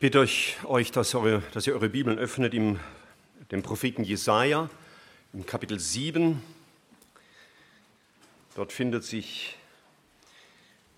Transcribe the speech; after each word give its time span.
bitte 0.00 0.20
euch, 0.20 0.56
euch 0.64 0.90
dass, 0.92 1.14
eure, 1.14 1.42
dass, 1.52 1.66
ihr 1.66 1.74
eure 1.74 1.90
Bibeln 1.90 2.18
öffnet 2.18 2.54
im 2.54 2.80
dem 3.50 3.62
Propheten 3.62 4.02
Jesaja 4.02 4.70
im 5.34 5.44
Kapitel 5.44 5.78
7. 5.78 6.42
Dort 8.54 8.72
findet 8.72 9.04
sich 9.04 9.58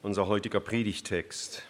unser 0.02 0.28
heutiger 0.28 0.60
Predigtext. 0.60 1.64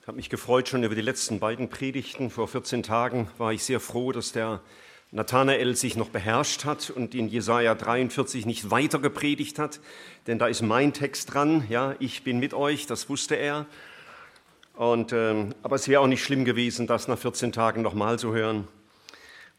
Ich 0.00 0.06
habe 0.06 0.16
mich 0.16 0.30
gefreut 0.30 0.68
schon 0.68 0.82
über 0.82 0.94
die 0.94 1.02
letzten 1.02 1.38
beiden 1.38 1.68
Predigten. 1.68 2.30
Vor 2.30 2.48
14 2.48 2.82
Tagen 2.82 3.30
war 3.36 3.52
ich 3.52 3.62
sehr 3.62 3.78
froh, 3.78 4.10
dass 4.12 4.32
der 4.32 4.62
Nathanael 5.10 5.74
sich 5.74 5.96
noch 5.96 6.10
beherrscht 6.10 6.66
hat 6.66 6.90
und 6.90 7.14
in 7.14 7.28
Jesaja 7.28 7.74
43 7.74 8.44
nicht 8.44 8.70
weiter 8.70 8.98
gepredigt 8.98 9.58
hat, 9.58 9.80
denn 10.26 10.38
da 10.38 10.48
ist 10.48 10.60
mein 10.60 10.92
Text 10.92 11.32
dran. 11.32 11.64
Ja, 11.70 11.94
ich 11.98 12.24
bin 12.24 12.38
mit 12.38 12.52
euch, 12.52 12.86
das 12.86 13.08
wusste 13.08 13.34
er. 13.34 13.64
Und, 14.74 15.12
ähm, 15.12 15.54
aber 15.62 15.76
es 15.76 15.88
wäre 15.88 16.02
auch 16.02 16.06
nicht 16.06 16.22
schlimm 16.22 16.44
gewesen, 16.44 16.86
das 16.86 17.08
nach 17.08 17.18
14 17.18 17.52
Tagen 17.52 17.80
nochmal 17.80 18.18
zu 18.18 18.34
hören. 18.34 18.68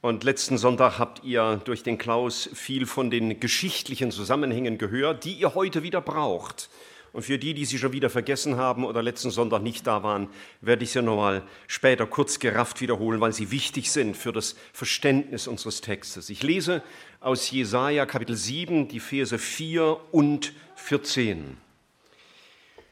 Und 0.02 0.24
letzten 0.24 0.58
Sonntag 0.58 1.00
habt 1.00 1.24
ihr 1.26 1.60
durch 1.66 1.84
den 1.84 1.98
Klaus 1.98 2.50
viel 2.54 2.86
von 2.86 3.10
den 3.10 3.40
geschichtlichen 3.40 4.12
Zusammenhängen 4.12 4.78
gehört, 4.78 5.26
die 5.26 5.34
ihr 5.34 5.56
heute 5.56 5.84
wieder 5.84 6.00
braucht. 6.00 6.70
Und 7.12 7.24
für 7.24 7.40
die, 7.40 7.54
die 7.54 7.66
sie 7.66 7.80
schon 7.80 7.92
wieder 7.92 8.10
vergessen 8.10 8.58
haben 8.58 8.86
oder 8.86 9.02
letzten 9.02 9.32
Sonntag 9.32 9.62
nicht 9.62 9.88
da 9.88 10.04
waren, 10.04 10.30
werde 10.62 10.84
ich 10.84 10.92
sie 10.92 11.02
nochmal 11.02 11.44
später 11.68 12.06
kurz 12.06 12.40
gerafft 12.40 12.82
wiederholen, 12.82 13.20
weil 13.20 13.34
sie 13.34 13.52
wichtig 13.52 13.92
sind 13.92 14.16
für 14.16 14.32
das 14.32 14.56
Verständnis 14.74 15.48
unseres 15.48 15.82
Textes. 15.82 16.30
Ich 16.30 16.44
lese 16.44 16.84
aus 17.20 17.50
Jesaja 17.50 18.06
Kapitel 18.06 18.36
7 18.36 18.88
die 18.88 19.00
Verse 19.00 19.38
4 19.38 20.00
und 20.12 20.54
14. 20.76 21.58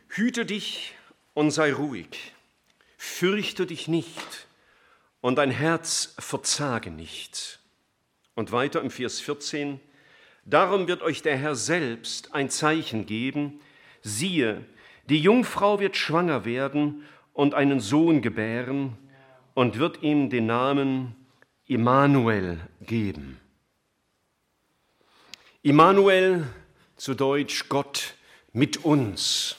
Hüte 0.10 0.46
dich 0.46 0.96
und 1.34 1.52
sei 1.52 1.72
ruhig, 1.74 2.34
fürchte 2.98 3.68
dich 3.68 3.88
nicht 3.88 4.48
und 5.22 5.36
dein 5.36 5.52
Herz 5.52 6.16
verzage 6.18 6.90
nicht. 6.90 7.60
Und 8.34 8.52
weiter 8.52 8.82
im 8.82 8.92
Vers 8.92 9.20
14, 9.20 9.80
darum 10.46 10.88
wird 10.88 11.02
euch 11.02 11.22
der 11.22 11.38
Herr 11.38 11.56
selbst 11.56 12.34
ein 12.34 12.50
Zeichen 12.50 13.06
geben, 13.06 13.60
Siehe, 14.08 14.64
die 15.10 15.20
Jungfrau 15.20 15.80
wird 15.80 15.96
schwanger 15.96 16.46
werden 16.46 17.04
und 17.34 17.54
einen 17.54 17.80
Sohn 17.80 18.22
gebären 18.22 18.98
und 19.54 19.78
wird 19.78 20.02
ihm 20.02 20.30
den 20.30 20.46
Namen 20.48 21.16
Immanuel 21.66 22.60
geben. 22.82 23.40
Immanuel, 25.62 26.48
zu 26.96 27.14
Deutsch 27.14 27.70
Gott 27.70 28.16
mit 28.54 28.84
uns. 28.84 29.58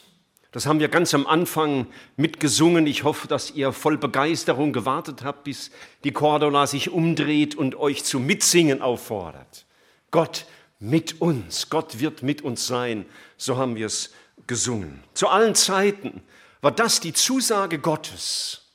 Das 0.51 0.67
haben 0.67 0.81
wir 0.81 0.89
ganz 0.89 1.15
am 1.15 1.27
Anfang 1.27 1.87
mitgesungen. 2.17 2.87
Ich 2.87 3.05
hoffe, 3.05 3.29
dass 3.29 3.53
ihr 3.53 3.73
voll 3.73 3.99
Begeisterung 3.99 4.73
gewartet 4.73 5.23
habt, 5.23 5.45
bis 5.45 5.71
die 6.05 6.11
Cordula 6.13 6.67
sich 6.67 6.91
umdreht 6.91 7.55
und 7.55 7.77
euch 7.77 8.03
zu 8.05 8.19
Mitsingen 8.19 8.81
auffordert. 8.81 9.67
Gott 10.11 10.47
mit 10.81 11.21
uns, 11.21 11.71
Gott 11.71 12.01
wird 12.01 12.23
mit 12.23 12.43
uns 12.43 12.67
sein. 12.67 13.05
So 13.37 13.57
haben 13.57 13.77
wir 13.77 13.87
es 13.87 14.13
gesungen. 14.47 15.03
Zu 15.15 15.29
allen 15.29 15.55
Zeiten 15.55 16.23
war 16.61 16.73
das 16.73 17.01
die 17.01 17.13
Zusage 17.13 17.79
Gottes 17.79 18.69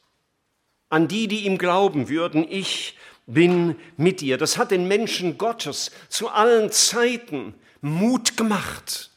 an 0.93 1.07
die, 1.07 1.27
die 1.27 1.45
ihm 1.45 1.57
glauben 1.57 2.07
würden, 2.07 2.45
ich 2.47 2.95
bin 3.25 3.75
mit 3.97 4.21
dir. 4.21 4.37
Das 4.37 4.59
hat 4.59 4.69
den 4.69 4.87
Menschen 4.87 5.39
Gottes 5.39 5.89
zu 6.07 6.29
allen 6.29 6.71
Zeiten 6.71 7.55
Mut 7.81 8.37
gemacht. 8.37 9.09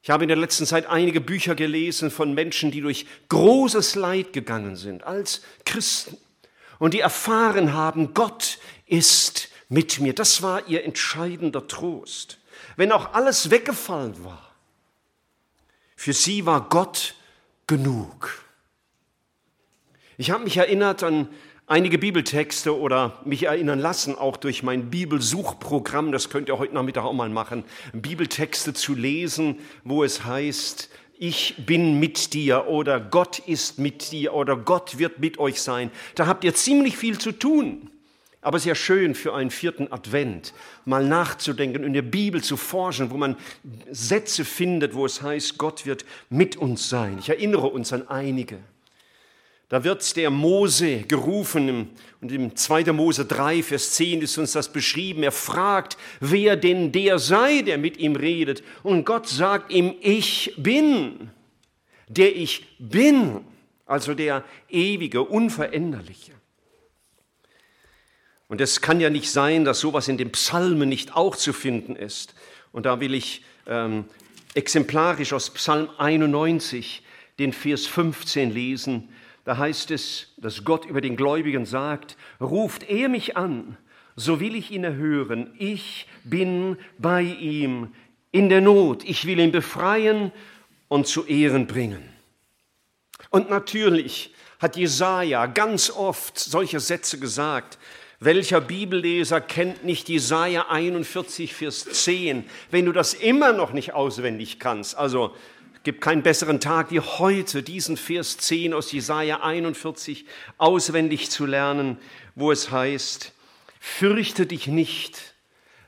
Ich 0.00 0.10
habe 0.10 0.22
in 0.22 0.28
der 0.28 0.36
letzten 0.36 0.66
Zeit 0.66 0.86
einige 0.86 1.20
Bücher 1.20 1.56
gelesen 1.56 2.12
von 2.12 2.34
Menschen, 2.34 2.70
die 2.70 2.82
durch 2.82 3.06
großes 3.28 3.96
Leid 3.96 4.32
gegangen 4.32 4.76
sind 4.76 5.02
als 5.02 5.42
Christen 5.64 6.16
und 6.78 6.94
die 6.94 7.00
erfahren 7.00 7.74
haben, 7.74 8.14
Gott 8.14 8.58
ist 8.86 9.48
mit 9.68 9.98
mir. 9.98 10.14
Das 10.14 10.40
war 10.40 10.68
ihr 10.68 10.84
entscheidender 10.84 11.66
Trost. 11.66 12.38
Wenn 12.76 12.92
auch 12.92 13.12
alles 13.12 13.50
weggefallen 13.50 14.24
war, 14.24 14.49
für 16.00 16.14
sie 16.14 16.46
war 16.46 16.66
Gott 16.70 17.14
genug. 17.66 18.42
Ich 20.16 20.30
habe 20.30 20.44
mich 20.44 20.56
erinnert 20.56 21.02
an 21.02 21.28
einige 21.66 21.98
Bibeltexte 21.98 22.74
oder 22.74 23.20
mich 23.26 23.42
erinnern 23.42 23.78
lassen, 23.78 24.16
auch 24.16 24.38
durch 24.38 24.62
mein 24.62 24.88
Bibelsuchprogramm, 24.88 26.10
das 26.10 26.30
könnt 26.30 26.48
ihr 26.48 26.58
heute 26.58 26.72
Nachmittag 26.72 27.04
auch 27.04 27.12
mal 27.12 27.28
machen, 27.28 27.64
Bibeltexte 27.92 28.72
zu 28.72 28.94
lesen, 28.94 29.58
wo 29.84 30.02
es 30.02 30.24
heißt, 30.24 30.88
ich 31.18 31.66
bin 31.66 32.00
mit 32.00 32.32
dir 32.32 32.66
oder 32.68 32.98
Gott 32.98 33.38
ist 33.38 33.78
mit 33.78 34.10
dir 34.10 34.32
oder 34.32 34.56
Gott 34.56 34.96
wird 34.96 35.18
mit 35.18 35.38
euch 35.38 35.60
sein. 35.60 35.90
Da 36.14 36.26
habt 36.26 36.44
ihr 36.44 36.54
ziemlich 36.54 36.96
viel 36.96 37.18
zu 37.18 37.32
tun. 37.32 37.90
Aber 38.42 38.56
ja 38.58 38.74
schön 38.74 39.14
für 39.14 39.34
einen 39.34 39.50
vierten 39.50 39.92
Advent, 39.92 40.54
mal 40.86 41.06
nachzudenken, 41.06 41.84
in 41.84 41.92
der 41.92 42.02
Bibel 42.02 42.42
zu 42.42 42.56
forschen, 42.56 43.10
wo 43.10 43.18
man 43.18 43.36
Sätze 43.90 44.46
findet, 44.46 44.94
wo 44.94 45.04
es 45.04 45.20
heißt, 45.20 45.58
Gott 45.58 45.84
wird 45.84 46.06
mit 46.30 46.56
uns 46.56 46.88
sein. 46.88 47.18
Ich 47.18 47.28
erinnere 47.28 47.66
uns 47.66 47.92
an 47.92 48.08
einige. 48.08 48.58
Da 49.68 49.84
wird 49.84 50.16
der 50.16 50.30
Mose 50.30 51.02
gerufen 51.02 51.90
und 52.20 52.32
im 52.32 52.56
2. 52.56 52.92
Mose 52.92 53.24
3, 53.24 53.62
Vers 53.62 53.92
10 53.92 54.22
ist 54.22 54.36
uns 54.36 54.50
das 54.52 54.72
beschrieben. 54.72 55.22
Er 55.22 55.30
fragt, 55.30 55.96
wer 56.18 56.56
denn 56.56 56.90
der 56.90 57.20
sei, 57.20 57.62
der 57.62 57.78
mit 57.78 57.98
ihm 57.98 58.16
redet. 58.16 58.64
Und 58.82 59.04
Gott 59.04 59.28
sagt 59.28 59.70
ihm, 59.70 59.94
ich 60.00 60.54
bin, 60.56 61.30
der 62.08 62.34
ich 62.34 62.66
bin, 62.80 63.44
also 63.86 64.14
der 64.14 64.42
ewige, 64.68 65.22
unveränderliche. 65.22 66.39
Und 68.50 68.60
es 68.60 68.80
kann 68.80 69.00
ja 69.00 69.10
nicht 69.10 69.30
sein, 69.30 69.64
dass 69.64 69.78
sowas 69.78 70.08
in 70.08 70.18
den 70.18 70.32
Psalmen 70.32 70.88
nicht 70.88 71.14
auch 71.14 71.36
zu 71.36 71.52
finden 71.52 71.94
ist. 71.94 72.34
Und 72.72 72.84
da 72.84 72.98
will 72.98 73.14
ich 73.14 73.44
ähm, 73.68 74.06
exemplarisch 74.54 75.32
aus 75.32 75.50
Psalm 75.50 75.88
91 75.98 77.04
den 77.38 77.52
Vers 77.52 77.86
15 77.86 78.50
lesen. 78.50 79.08
Da 79.44 79.56
heißt 79.56 79.92
es, 79.92 80.32
dass 80.36 80.64
Gott 80.64 80.84
über 80.84 81.00
den 81.00 81.16
Gläubigen 81.16 81.64
sagt, 81.64 82.16
ruft 82.40 82.90
er 82.90 83.08
mich 83.08 83.36
an, 83.36 83.76
so 84.16 84.40
will 84.40 84.56
ich 84.56 84.72
ihn 84.72 84.82
erhören. 84.82 85.54
Ich 85.56 86.08
bin 86.24 86.76
bei 86.98 87.22
ihm 87.22 87.94
in 88.32 88.48
der 88.48 88.60
Not. 88.60 89.04
Ich 89.04 89.26
will 89.26 89.38
ihn 89.38 89.52
befreien 89.52 90.32
und 90.88 91.06
zu 91.06 91.24
Ehren 91.24 91.68
bringen. 91.68 92.02
Und 93.30 93.48
natürlich 93.48 94.34
hat 94.58 94.76
Jesaja 94.76 95.46
ganz 95.46 95.88
oft 95.88 96.36
solche 96.36 96.80
Sätze 96.80 97.20
gesagt. 97.20 97.78
Welcher 98.22 98.60
Bibelleser 98.60 99.40
kennt 99.40 99.82
nicht 99.82 100.10
Jesaja 100.10 100.68
41, 100.68 101.54
Vers 101.54 101.86
10? 101.86 102.44
Wenn 102.70 102.84
du 102.84 102.92
das 102.92 103.14
immer 103.14 103.54
noch 103.54 103.72
nicht 103.72 103.94
auswendig 103.94 104.58
kannst, 104.60 104.94
also 104.94 105.34
gibt 105.84 106.02
keinen 106.02 106.22
besseren 106.22 106.60
Tag 106.60 106.90
wie 106.90 107.00
heute, 107.00 107.62
diesen 107.62 107.96
Vers 107.96 108.36
10 108.36 108.74
aus 108.74 108.92
Jesaja 108.92 109.40
41 109.40 110.26
auswendig 110.58 111.30
zu 111.30 111.46
lernen, 111.46 111.96
wo 112.34 112.52
es 112.52 112.70
heißt: 112.70 113.32
Fürchte 113.80 114.44
dich 114.44 114.66
nicht, 114.66 115.34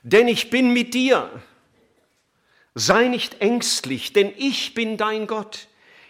denn 0.01 0.27
ich 0.27 0.49
bin 0.49 0.73
mit 0.73 0.95
dir. 0.95 1.29
Sei 2.73 3.09
nicht 3.09 3.41
ängstlich, 3.41 4.11
denn 4.11 4.33
ich 4.35 4.73
bin 4.73 4.97
dein 4.97 5.27
Gott. 5.27 5.67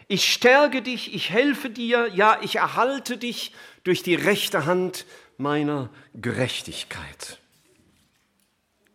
Ich 0.07 0.31
stärke 0.31 0.81
dich, 0.81 1.13
ich 1.13 1.31
helfe 1.31 1.69
dir, 1.69 2.09
ja, 2.13 2.39
ich 2.41 2.55
erhalte 2.55 3.17
dich 3.17 3.51
durch 3.83 4.03
die 4.03 4.15
rechte 4.15 4.65
Hand 4.65 5.05
meiner 5.37 5.89
Gerechtigkeit. 6.13 7.39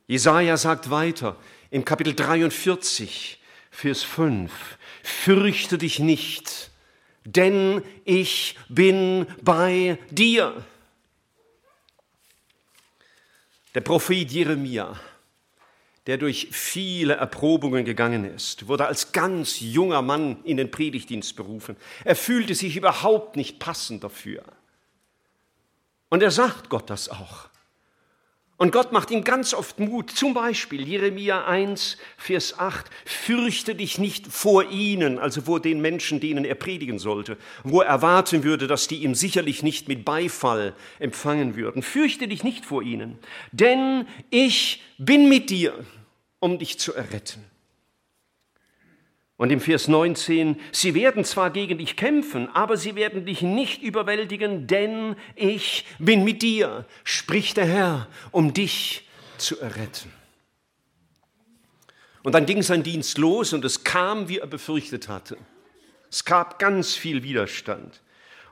Jesaja 0.07 0.57
sagt 0.57 0.91
weiter 0.91 1.37
im 1.71 1.85
Kapitel 1.85 2.15
43, 2.15 3.39
Vers 3.71 4.03
5, 4.03 4.51
fürchte 5.03 5.79
dich 5.79 5.99
nicht, 5.99 6.71
denn 7.25 7.83
ich 8.05 8.57
bin 8.69 9.27
bei 9.43 9.99
dir. 10.11 10.65
Der 13.75 13.83
Prophet 13.83 14.33
Jeremia, 14.33 14.99
der 16.07 16.17
durch 16.17 16.49
viele 16.53 17.15
Erprobungen 17.15 17.85
gegangen 17.85 18.25
ist, 18.25 18.67
wurde 18.67 18.87
als 18.87 19.13
ganz 19.13 19.61
junger 19.61 20.01
Mann 20.01 20.43
in 20.45 20.57
den 20.57 20.71
Predigtdienst 20.71 21.37
berufen. 21.37 21.77
Er 22.05 22.17
fühlte 22.17 22.55
sich 22.55 22.77
überhaupt 22.77 23.37
nicht 23.37 23.59
passend 23.59 24.03
dafür. 24.03 24.43
Und 26.09 26.23
er 26.23 26.31
sagt 26.31 26.69
Gott 26.69 26.91
das 26.91 27.09
auch. 27.09 27.49
Und 28.59 28.73
Gott 28.73 28.91
macht 28.91 29.13
ihm 29.13 29.23
ganz 29.23 29.55
oft 29.55 29.79
Mut. 29.79 30.11
Zum 30.11 30.35
Beispiel 30.35 30.87
Jeremia 30.87 31.47
1, 31.47 31.97
Vers 32.17 32.59
8. 32.59 32.87
Fürchte 33.05 33.77
dich 33.77 33.99
nicht 33.99 34.27
vor 34.27 34.69
ihnen, 34.69 35.21
also 35.21 35.43
vor 35.43 35.61
den 35.61 35.81
Menschen, 35.81 36.19
denen 36.19 36.45
er 36.45 36.57
predigen 36.57 36.99
sollte, 36.99 37.39
wo 37.63 37.83
er 37.83 37.87
erwarten 37.87 38.43
würde, 38.43 38.67
dass 38.67 38.89
die 38.89 39.05
ihm 39.05 39.15
sicherlich 39.15 39.63
nicht 39.63 39.87
mit 39.87 40.05
Beifall 40.05 40.75
empfangen 40.99 41.55
würden. 41.55 41.83
Fürchte 41.83 42.27
dich 42.27 42.43
nicht 42.43 42.67
vor 42.67 42.83
ihnen, 42.83 43.21
denn 43.53 44.09
ich 44.31 44.83
bin 44.99 45.29
mit 45.29 45.51
dir, 45.51 45.73
um 46.41 46.59
dich 46.59 46.81
zu 46.81 46.93
erretten. 46.93 47.48
Und 49.39 49.51
im 49.51 49.61
Vers 49.61 49.87
19, 49.87 50.61
sie 50.73 50.95
werden 50.95 51.25
zwar 51.25 51.51
gegen 51.51 51.79
dich 51.79 51.95
kämpfen, 51.95 52.49
aber 52.55 52.77
sie 52.77 52.97
werden 52.97 53.25
dich 53.25 53.41
nicht 53.41 53.83
überwältigen, 53.83 54.67
denn 54.67 55.15
ich 55.37 55.85
bin 56.01 56.25
mit 56.25 56.43
dir, 56.43 56.87
spricht 57.05 57.57
der 57.57 57.67
Herr, 57.67 58.09
um 58.33 58.53
dich 58.53 59.09
zu 59.39 59.61
erretten. 59.61 60.13
Und 62.25 62.35
dann 62.35 62.47
ging 62.47 62.63
sein 62.63 62.83
Dienst 62.83 63.17
los 63.17 63.53
und 63.53 63.65
es 63.65 63.85
kam, 63.85 64.29
wie 64.29 64.39
er 64.39 64.49
befürchtet 64.49 65.09
hatte. 65.09 65.39
Es 66.11 66.25
gab 66.25 66.59
ganz 66.59 66.97
viel 66.97 67.23
Widerstand. 67.23 68.03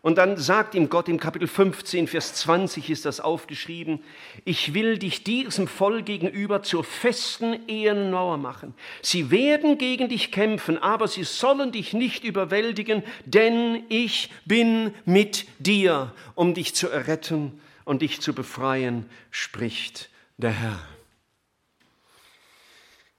Und 0.06 0.19
dann 0.19 0.37
sagt 0.37 0.76
ihm 0.76 0.88
Gott 0.88 1.08
im 1.08 1.19
Kapitel 1.19 1.49
15, 1.49 2.06
Vers 2.06 2.35
20 2.35 2.91
ist 2.91 3.06
das 3.06 3.19
aufgeschrieben, 3.19 4.05
ich 4.44 4.73
will 4.73 4.99
dich 4.99 5.25
diesem 5.25 5.67
Volk 5.67 6.06
gegenüber 6.06 6.62
zur 6.62 6.85
festen 6.85 7.67
Ehrenmauer 7.67 8.37
machen. 8.37 8.73
Sie 9.03 9.32
werden 9.32 9.79
gegen 9.79 10.08
dich 10.08 10.31
kämpfen, 10.31 10.79
aber 10.79 11.08
sie 11.08 11.25
sollen 11.25 11.73
dich 11.73 11.93
nicht 11.93 12.23
überwältigen, 12.23 13.03
denn 13.25 13.82
ich 13.88 14.31
bin 14.44 14.94
mit 15.06 15.47
dir, 15.58 16.14
um 16.37 16.55
dich 16.55 16.76
zu 16.76 16.88
erretten 16.88 17.61
und 17.85 18.00
dich 18.00 18.20
zu 18.20 18.32
befreien, 18.32 19.11
spricht 19.32 20.08
der 20.37 20.53
Herr. 20.53 20.79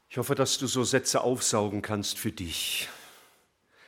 Ich 0.10 0.18
hoffe, 0.18 0.36
dass 0.36 0.58
du 0.58 0.68
so 0.68 0.86
Sätze 0.86 1.20
aufsaugen 1.20 1.82
kannst 1.82 2.18
für 2.18 2.32
dich. 2.32 2.88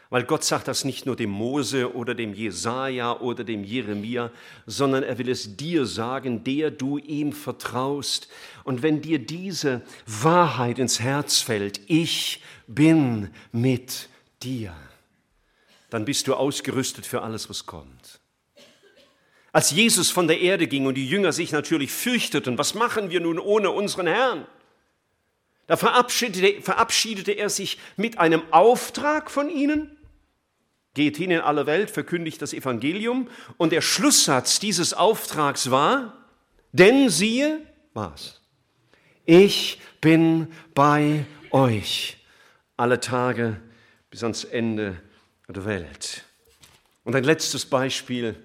Weil 0.09 0.23
Gott 0.23 0.43
sagt 0.43 0.67
das 0.67 0.85
nicht 0.85 1.05
nur 1.05 1.15
dem 1.15 1.29
Mose 1.29 1.93
oder 1.93 2.15
dem 2.15 2.33
Jesaja 2.33 3.19
oder 3.19 3.43
dem 3.43 3.63
Jeremia, 3.63 4.31
sondern 4.65 5.03
er 5.03 5.19
will 5.19 5.29
es 5.29 5.55
dir 5.55 5.85
sagen, 5.85 6.43
der 6.43 6.71
du 6.71 6.97
ihm 6.97 7.31
vertraust. 7.31 8.27
Und 8.63 8.81
wenn 8.81 9.01
dir 9.01 9.19
diese 9.19 9.83
Wahrheit 10.07 10.79
ins 10.79 10.99
Herz 10.99 11.41
fällt, 11.41 11.81
ich 11.85 12.41
bin 12.65 13.29
mit 13.51 14.09
dir, 14.41 14.73
dann 15.91 16.05
bist 16.05 16.27
du 16.27 16.33
ausgerüstet 16.33 17.05
für 17.05 17.21
alles, 17.21 17.47
was 17.47 17.67
kommt. 17.67 18.19
Als 19.51 19.69
Jesus 19.71 20.09
von 20.09 20.27
der 20.27 20.39
Erde 20.39 20.67
ging 20.67 20.87
und 20.87 20.95
die 20.95 21.07
Jünger 21.07 21.33
sich 21.33 21.51
natürlich 21.51 21.91
fürchteten, 21.91 22.57
was 22.57 22.73
machen 22.73 23.11
wir 23.11 23.19
nun 23.19 23.37
ohne 23.37 23.69
unseren 23.69 24.07
Herrn? 24.07 24.47
Da 25.67 25.77
verabschiedete, 25.77 26.63
verabschiedete 26.63 27.31
er 27.33 27.49
sich 27.51 27.77
mit 27.95 28.17
einem 28.17 28.41
Auftrag 28.51 29.29
von 29.29 29.49
ihnen 29.49 29.95
Geht 30.99 31.15
hin 31.15 31.31
in 31.31 31.39
alle 31.39 31.65
Welt, 31.65 31.89
verkündigt 31.89 32.41
das 32.41 32.51
Evangelium. 32.51 33.29
Und 33.55 33.71
der 33.71 33.79
Schlusssatz 33.79 34.59
dieses 34.59 34.93
Auftrags 34.93 35.71
war, 35.71 36.27
denn 36.73 37.07
siehe, 37.07 37.61
was? 37.93 38.41
Ich 39.25 39.79
bin 40.01 40.49
bei 40.75 41.23
euch 41.51 42.17
alle 42.75 42.99
Tage 42.99 43.61
bis 44.09 44.23
ans 44.23 44.43
Ende 44.43 45.01
der 45.47 45.63
Welt. 45.63 46.25
Und 47.05 47.15
ein 47.15 47.23
letztes 47.23 47.65
Beispiel. 47.65 48.35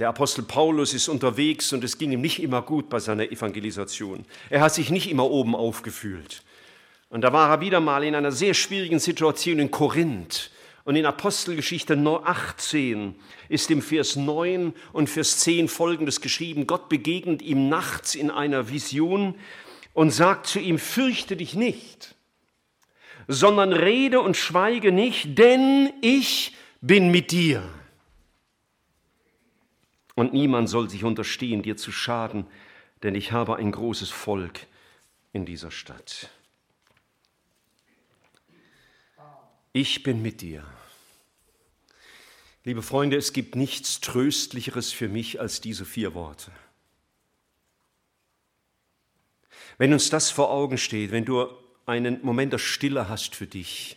Der 0.00 0.08
Apostel 0.08 0.42
Paulus 0.42 0.94
ist 0.94 1.06
unterwegs 1.06 1.72
und 1.72 1.84
es 1.84 1.96
ging 1.96 2.10
ihm 2.10 2.22
nicht 2.22 2.42
immer 2.42 2.62
gut 2.62 2.88
bei 2.88 2.98
seiner 2.98 3.30
Evangelisation. 3.30 4.24
Er 4.50 4.62
hat 4.62 4.74
sich 4.74 4.90
nicht 4.90 5.08
immer 5.08 5.30
oben 5.30 5.54
aufgefühlt. 5.54 6.42
Und 7.08 7.20
da 7.20 7.32
war 7.32 7.48
er 7.50 7.60
wieder 7.60 7.78
mal 7.78 8.02
in 8.02 8.16
einer 8.16 8.32
sehr 8.32 8.54
schwierigen 8.54 8.98
Situation 8.98 9.60
in 9.60 9.70
Korinth. 9.70 10.50
Und 10.88 10.96
in 10.96 11.04
Apostelgeschichte 11.04 11.98
18 11.98 13.14
ist 13.50 13.70
im 13.70 13.82
Vers 13.82 14.16
9 14.16 14.72
und 14.94 15.10
Vers 15.10 15.40
10 15.40 15.68
folgendes 15.68 16.22
geschrieben. 16.22 16.66
Gott 16.66 16.88
begegnet 16.88 17.42
ihm 17.42 17.68
nachts 17.68 18.14
in 18.14 18.30
einer 18.30 18.70
Vision 18.70 19.34
und 19.92 20.12
sagt 20.12 20.46
zu 20.46 20.58
ihm, 20.58 20.78
fürchte 20.78 21.36
dich 21.36 21.52
nicht, 21.54 22.14
sondern 23.26 23.74
rede 23.74 24.22
und 24.22 24.38
schweige 24.38 24.90
nicht, 24.90 25.36
denn 25.36 25.92
ich 26.00 26.56
bin 26.80 27.10
mit 27.10 27.32
dir. 27.32 27.62
Und 30.14 30.32
niemand 30.32 30.70
soll 30.70 30.88
sich 30.88 31.04
unterstehen, 31.04 31.60
dir 31.60 31.76
zu 31.76 31.92
schaden, 31.92 32.46
denn 33.02 33.14
ich 33.14 33.30
habe 33.30 33.56
ein 33.56 33.72
großes 33.72 34.08
Volk 34.08 34.60
in 35.34 35.44
dieser 35.44 35.70
Stadt. 35.70 36.30
Ich 39.74 40.02
bin 40.02 40.22
mit 40.22 40.40
dir. 40.40 40.64
Liebe 42.68 42.82
Freunde, 42.82 43.16
es 43.16 43.32
gibt 43.32 43.56
nichts 43.56 44.02
Tröstlicheres 44.02 44.92
für 44.92 45.08
mich 45.08 45.40
als 45.40 45.62
diese 45.62 45.86
vier 45.86 46.12
Worte. 46.12 46.52
Wenn 49.78 49.94
uns 49.94 50.10
das 50.10 50.30
vor 50.30 50.50
Augen 50.50 50.76
steht, 50.76 51.10
wenn 51.10 51.24
du 51.24 51.46
einen 51.86 52.22
Moment 52.22 52.52
der 52.52 52.58
Stille 52.58 53.08
hast 53.08 53.34
für 53.34 53.46
dich 53.46 53.96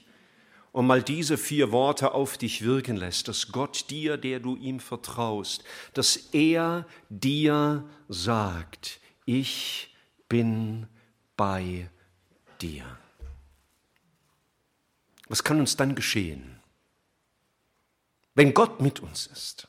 und 0.71 0.87
mal 0.87 1.03
diese 1.03 1.37
vier 1.37 1.73
Worte 1.73 2.13
auf 2.13 2.37
dich 2.37 2.61
wirken 2.61 2.95
lässt, 2.95 3.27
dass 3.27 3.51
Gott 3.51 3.89
dir, 3.89 4.15
der 4.15 4.39
du 4.39 4.55
ihm 4.55 4.79
vertraust, 4.79 5.65
dass 5.93 6.29
er 6.31 6.87
dir 7.09 7.83
sagt, 8.07 9.01
ich 9.25 9.93
bin 10.29 10.87
bei 11.35 11.89
dir. 12.61 12.85
Was 15.27 15.43
kann 15.43 15.59
uns 15.59 15.75
dann 15.75 15.93
geschehen? 15.93 16.60
Wenn 18.41 18.55
Gott 18.55 18.81
mit 18.81 19.01
uns 19.01 19.27
ist, 19.27 19.67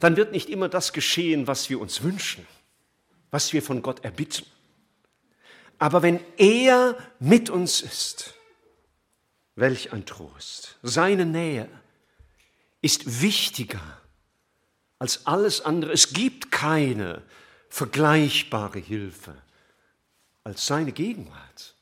dann 0.00 0.16
wird 0.16 0.32
nicht 0.32 0.48
immer 0.48 0.70
das 0.70 0.94
geschehen, 0.94 1.46
was 1.46 1.68
wir 1.68 1.78
uns 1.78 2.02
wünschen, 2.02 2.46
was 3.30 3.52
wir 3.52 3.62
von 3.62 3.82
Gott 3.82 4.02
erbitten. 4.04 4.46
Aber 5.78 6.00
wenn 6.00 6.18
er 6.38 6.96
mit 7.18 7.50
uns 7.50 7.82
ist, 7.82 8.32
welch 9.54 9.92
ein 9.92 10.06
Trost. 10.06 10.78
Seine 10.82 11.26
Nähe 11.26 11.68
ist 12.80 13.20
wichtiger 13.20 14.00
als 14.98 15.26
alles 15.26 15.60
andere. 15.60 15.92
Es 15.92 16.14
gibt 16.14 16.50
keine 16.50 17.22
vergleichbare 17.68 18.78
Hilfe 18.78 19.34
als 20.42 20.64
seine 20.64 20.92
Gegenwart. 20.92 21.75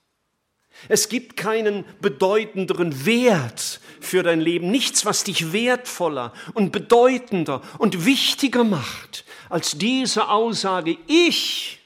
Es 0.89 1.09
gibt 1.09 1.37
keinen 1.37 1.85
bedeutenderen 2.01 3.07
Wert 3.07 3.81
für 4.01 4.23
dein 4.23 4.41
Leben, 4.41 4.71
nichts, 4.71 5.05
was 5.05 5.25
dich 5.25 5.53
wertvoller 5.53 6.33
und 6.53 6.73
bedeutender 6.73 7.63
und 7.79 8.05
wichtiger 8.05 8.65
macht 8.65 9.25
als 9.49 9.79
diese 9.79 10.29
Aussage, 10.29 10.99
ich 11.07 11.79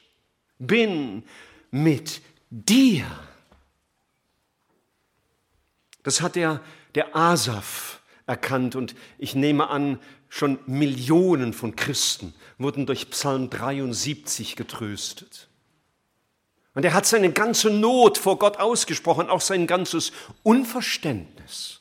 bin 0.59 1.23
mit 1.71 2.23
dir. 2.51 3.05
Das 6.03 6.21
hat 6.21 6.37
der, 6.37 6.63
der 6.95 7.15
Asaf 7.15 8.01
erkannt 8.27 8.77
und 8.77 8.95
ich 9.19 9.35
nehme 9.35 9.69
an, 9.69 9.99
schon 10.29 10.59
Millionen 10.67 11.53
von 11.53 11.77
Christen 11.77 12.35
wurden 12.59 12.87
durch 12.87 13.11
Psalm 13.11 13.51
73 13.51 14.57
getröstet. 14.57 15.48
Und 16.79 16.85
er 16.85 16.95
hat 16.95 17.07
seine 17.07 17.33
ganze 17.33 17.71
Not 17.71 18.19
vor 18.19 18.39
Gott 18.39 18.59
ausgesprochen, 18.59 19.29
auch 19.29 19.41
sein 19.41 19.67
ganzes 19.67 20.13
Unverständnis 20.45 21.81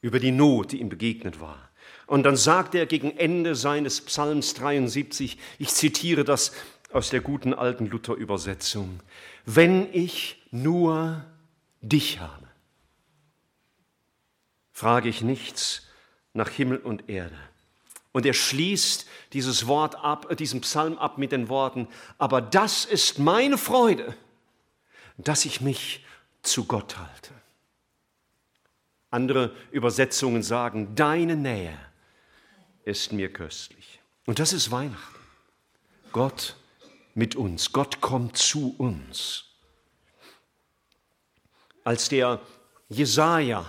über 0.00 0.18
die 0.18 0.32
Not, 0.32 0.72
die 0.72 0.80
ihm 0.80 0.88
begegnet 0.88 1.40
war. 1.40 1.70
Und 2.08 2.24
dann 2.24 2.34
sagt 2.34 2.74
er 2.74 2.86
gegen 2.86 3.16
Ende 3.16 3.54
seines 3.54 4.00
Psalms 4.00 4.54
73, 4.54 5.38
ich 5.60 5.68
zitiere 5.68 6.24
das 6.24 6.50
aus 6.92 7.10
der 7.10 7.20
guten 7.20 7.54
alten 7.54 7.86
Luther-Übersetzung, 7.86 8.98
wenn 9.46 9.86
ich 9.94 10.42
nur 10.50 11.24
dich 11.80 12.18
habe, 12.18 12.48
frage 14.72 15.10
ich 15.10 15.22
nichts 15.22 15.86
nach 16.32 16.48
Himmel 16.48 16.78
und 16.78 17.08
Erde. 17.08 17.38
Und 18.12 18.26
er 18.26 18.34
schließt 18.34 19.06
dieses 19.32 19.66
Wort 19.66 19.96
ab, 19.96 20.30
äh, 20.30 20.36
diesen 20.36 20.60
Psalm 20.60 20.98
ab 20.98 21.18
mit 21.18 21.32
den 21.32 21.48
Worten, 21.48 21.88
aber 22.18 22.40
das 22.40 22.84
ist 22.84 23.18
meine 23.18 23.58
Freude, 23.58 24.14
dass 25.16 25.44
ich 25.44 25.60
mich 25.60 26.04
zu 26.42 26.64
Gott 26.64 26.98
halte. 26.98 27.32
Andere 29.10 29.54
Übersetzungen 29.70 30.42
sagen, 30.42 30.94
deine 30.94 31.36
Nähe 31.36 31.78
ist 32.84 33.12
mir 33.12 33.32
köstlich. 33.32 34.00
Und 34.26 34.38
das 34.38 34.52
ist 34.52 34.70
Weihnachten. 34.70 35.18
Gott 36.12 36.56
mit 37.14 37.36
uns. 37.36 37.72
Gott 37.72 38.00
kommt 38.00 38.36
zu 38.36 38.74
uns. 38.78 39.44
Als 41.84 42.08
der 42.08 42.40
Jesaja 42.88 43.66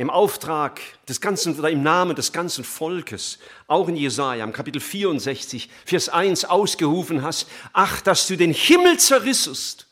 im 0.00 0.08
Auftrag 0.08 0.80
des 1.10 1.20
ganzen 1.20 1.58
oder 1.58 1.68
im 1.68 1.82
Namen 1.82 2.16
des 2.16 2.32
ganzen 2.32 2.64
Volkes, 2.64 3.38
auch 3.66 3.86
in 3.86 3.96
Jesaja, 3.96 4.42
im 4.42 4.54
Kapitel 4.54 4.80
64, 4.80 5.68
Vers 5.84 6.08
1 6.08 6.46
ausgerufen 6.46 7.22
hast, 7.22 7.46
ach, 7.74 8.00
dass 8.00 8.26
du 8.26 8.38
den 8.38 8.54
Himmel 8.54 8.98
zerrissest 8.98 9.88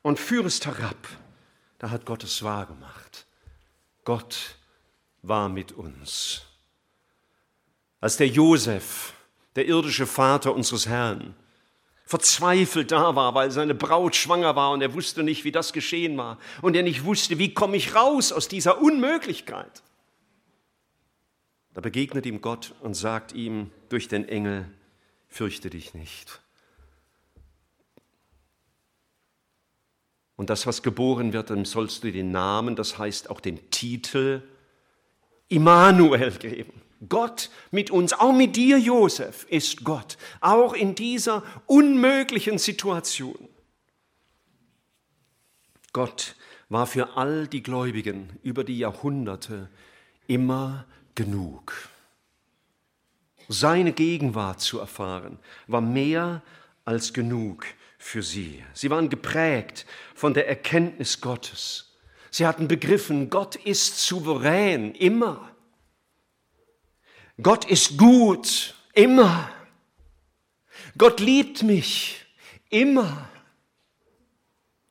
und 0.00 0.18
führest 0.18 0.64
herab. 0.64 0.96
Da 1.78 1.90
hat 1.90 2.06
Gott 2.06 2.24
es 2.24 2.42
wahr 2.42 2.64
gemacht. 2.64 3.26
Gott 4.04 4.56
war 5.20 5.50
mit 5.50 5.72
uns. 5.72 6.40
Als 8.00 8.16
der 8.16 8.28
Josef, 8.28 9.12
der 9.56 9.66
irdische 9.66 10.06
Vater 10.06 10.54
unseres 10.54 10.86
Herrn, 10.86 11.34
verzweifelt 12.10 12.90
da 12.90 13.14
war, 13.14 13.36
weil 13.36 13.52
seine 13.52 13.72
Braut 13.72 14.16
schwanger 14.16 14.56
war 14.56 14.72
und 14.72 14.82
er 14.82 14.94
wusste 14.94 15.22
nicht, 15.22 15.44
wie 15.44 15.52
das 15.52 15.72
geschehen 15.72 16.16
war 16.16 16.38
und 16.60 16.74
er 16.74 16.82
nicht 16.82 17.04
wusste, 17.04 17.38
wie 17.38 17.54
komme 17.54 17.76
ich 17.76 17.94
raus 17.94 18.32
aus 18.32 18.48
dieser 18.48 18.82
Unmöglichkeit. 18.82 19.84
Da 21.72 21.80
begegnet 21.80 22.26
ihm 22.26 22.40
Gott 22.40 22.74
und 22.80 22.94
sagt 22.94 23.32
ihm 23.32 23.70
durch 23.90 24.08
den 24.08 24.28
Engel, 24.28 24.68
fürchte 25.28 25.70
dich 25.70 25.94
nicht. 25.94 26.40
Und 30.34 30.50
das, 30.50 30.66
was 30.66 30.82
geboren 30.82 31.32
wird, 31.32 31.50
dem 31.50 31.64
sollst 31.64 32.02
du 32.02 32.10
den 32.10 32.32
Namen, 32.32 32.74
das 32.74 32.98
heißt 32.98 33.30
auch 33.30 33.38
den 33.38 33.70
Titel 33.70 34.42
Immanuel 35.46 36.32
geben. 36.32 36.79
Gott 37.08 37.50
mit 37.70 37.90
uns, 37.90 38.12
auch 38.12 38.32
mit 38.32 38.56
dir, 38.56 38.78
Josef, 38.78 39.46
ist 39.48 39.84
Gott, 39.84 40.18
auch 40.40 40.74
in 40.74 40.94
dieser 40.94 41.42
unmöglichen 41.66 42.58
Situation. 42.58 43.48
Gott 45.92 46.36
war 46.68 46.86
für 46.86 47.16
all 47.16 47.48
die 47.48 47.62
Gläubigen 47.62 48.38
über 48.42 48.64
die 48.64 48.78
Jahrhunderte 48.78 49.68
immer 50.26 50.84
genug. 51.14 51.72
Seine 53.48 53.92
Gegenwart 53.92 54.60
zu 54.60 54.78
erfahren, 54.78 55.38
war 55.66 55.80
mehr 55.80 56.42
als 56.84 57.12
genug 57.12 57.66
für 57.98 58.22
sie. 58.22 58.62
Sie 58.74 58.90
waren 58.90 59.08
geprägt 59.08 59.86
von 60.14 60.34
der 60.34 60.48
Erkenntnis 60.48 61.20
Gottes. 61.20 61.96
Sie 62.30 62.46
hatten 62.46 62.68
begriffen, 62.68 63.28
Gott 63.28 63.56
ist 63.56 63.98
souverän, 63.98 64.94
immer. 64.94 65.49
Gott 67.42 67.64
ist 67.64 67.96
gut, 67.96 68.74
immer. 68.92 69.50
Gott 70.98 71.20
liebt 71.20 71.62
mich, 71.62 72.26
immer. 72.68 73.28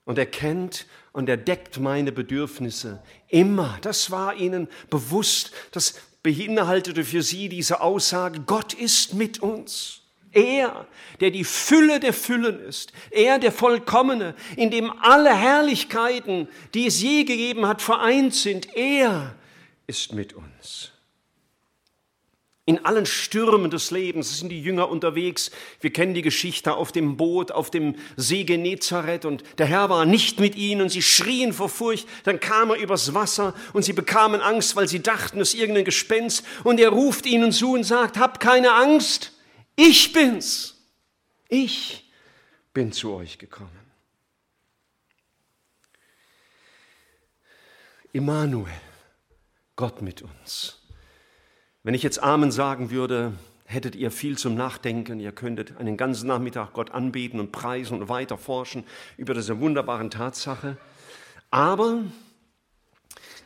Und 0.05 0.17
er 0.17 0.25
kennt 0.25 0.87
und 1.11 1.29
er 1.29 1.37
deckt 1.37 1.79
meine 1.79 2.11
Bedürfnisse, 2.11 3.03
immer. 3.27 3.77
Das 3.81 4.09
war 4.11 4.35
ihnen 4.35 4.67
bewusst. 4.89 5.51
Das 5.71 5.95
beinhaltete 6.23 7.03
für 7.03 7.21
sie 7.21 7.49
diese 7.49 7.81
Aussage, 7.81 8.41
Gott 8.41 8.73
ist 8.73 9.13
mit 9.13 9.39
uns. 9.39 10.01
Er, 10.31 10.87
der 11.21 11.31
die 11.31 11.43
Fülle 11.43 11.99
der 11.99 12.13
Füllen 12.13 12.59
ist, 12.59 12.93
er 13.09 13.39
der 13.39 13.51
Vollkommene, 13.51 14.35
in 14.57 14.69
dem 14.69 14.91
alle 15.01 15.35
Herrlichkeiten, 15.35 16.47
die 16.75 16.85
es 16.85 17.01
je 17.01 17.23
gegeben 17.23 17.65
hat, 17.65 17.81
vereint 17.81 18.35
sind, 18.35 18.75
er 18.75 19.35
ist 19.87 20.13
mit 20.13 20.33
uns. 20.33 20.91
In 22.69 22.85
allen 22.85 23.07
Stürmen 23.07 23.71
des 23.71 23.89
Lebens 23.89 24.37
sind 24.37 24.49
die 24.49 24.61
Jünger 24.61 24.89
unterwegs. 24.89 25.49
Wir 25.81 25.91
kennen 25.91 26.13
die 26.13 26.21
Geschichte 26.21 26.75
auf 26.75 26.91
dem 26.91 27.17
Boot, 27.17 27.51
auf 27.51 27.71
dem 27.71 27.95
See 28.15 28.43
Genezareth 28.43 29.25
und 29.25 29.43
der 29.57 29.65
Herr 29.65 29.89
war 29.89 30.05
nicht 30.05 30.39
mit 30.39 30.55
ihnen 30.55 30.87
sie 30.87 31.01
schrien 31.01 31.51
vor 31.51 31.69
Furcht. 31.69 32.07
Dann 32.25 32.39
kam 32.39 32.69
er 32.69 32.75
übers 32.75 33.15
Wasser 33.15 33.55
und 33.73 33.81
sie 33.81 33.93
bekamen 33.93 34.39
Angst, 34.41 34.75
weil 34.75 34.87
sie 34.87 35.01
dachten, 35.01 35.41
es 35.41 35.55
ist 35.55 35.59
irgendein 35.59 35.83
Gespenst. 35.83 36.45
Und 36.63 36.79
er 36.79 36.89
ruft 36.89 37.25
ihnen 37.25 37.51
zu 37.51 37.73
und 37.73 37.85
sagt, 37.85 38.19
habt 38.19 38.39
keine 38.39 38.71
Angst, 38.73 39.31
ich 39.75 40.13
bin's. 40.13 40.77
Ich 41.47 42.07
bin 42.71 42.91
zu 42.91 43.13
euch 43.13 43.39
gekommen. 43.39 43.71
Immanuel, 48.13 48.71
Gott 49.75 50.03
mit 50.03 50.21
uns. 50.21 50.79
Wenn 51.89 51.95
ich 51.95 52.03
jetzt 52.03 52.21
Amen 52.21 52.51
sagen 52.51 52.91
würde, 52.91 53.33
hättet 53.65 53.95
ihr 53.95 54.11
viel 54.11 54.37
zum 54.37 54.53
Nachdenken. 54.53 55.19
Ihr 55.19 55.31
könntet 55.31 55.77
einen 55.77 55.97
ganzen 55.97 56.27
Nachmittag 56.27 56.73
Gott 56.73 56.91
anbeten 56.91 57.39
und 57.39 57.51
preisen 57.51 57.99
und 57.99 58.09
weiter 58.09 58.37
forschen 58.37 58.83
über 59.17 59.33
diese 59.33 59.59
wunderbaren 59.59 60.11
Tatsache. 60.11 60.77
Aber 61.49 62.03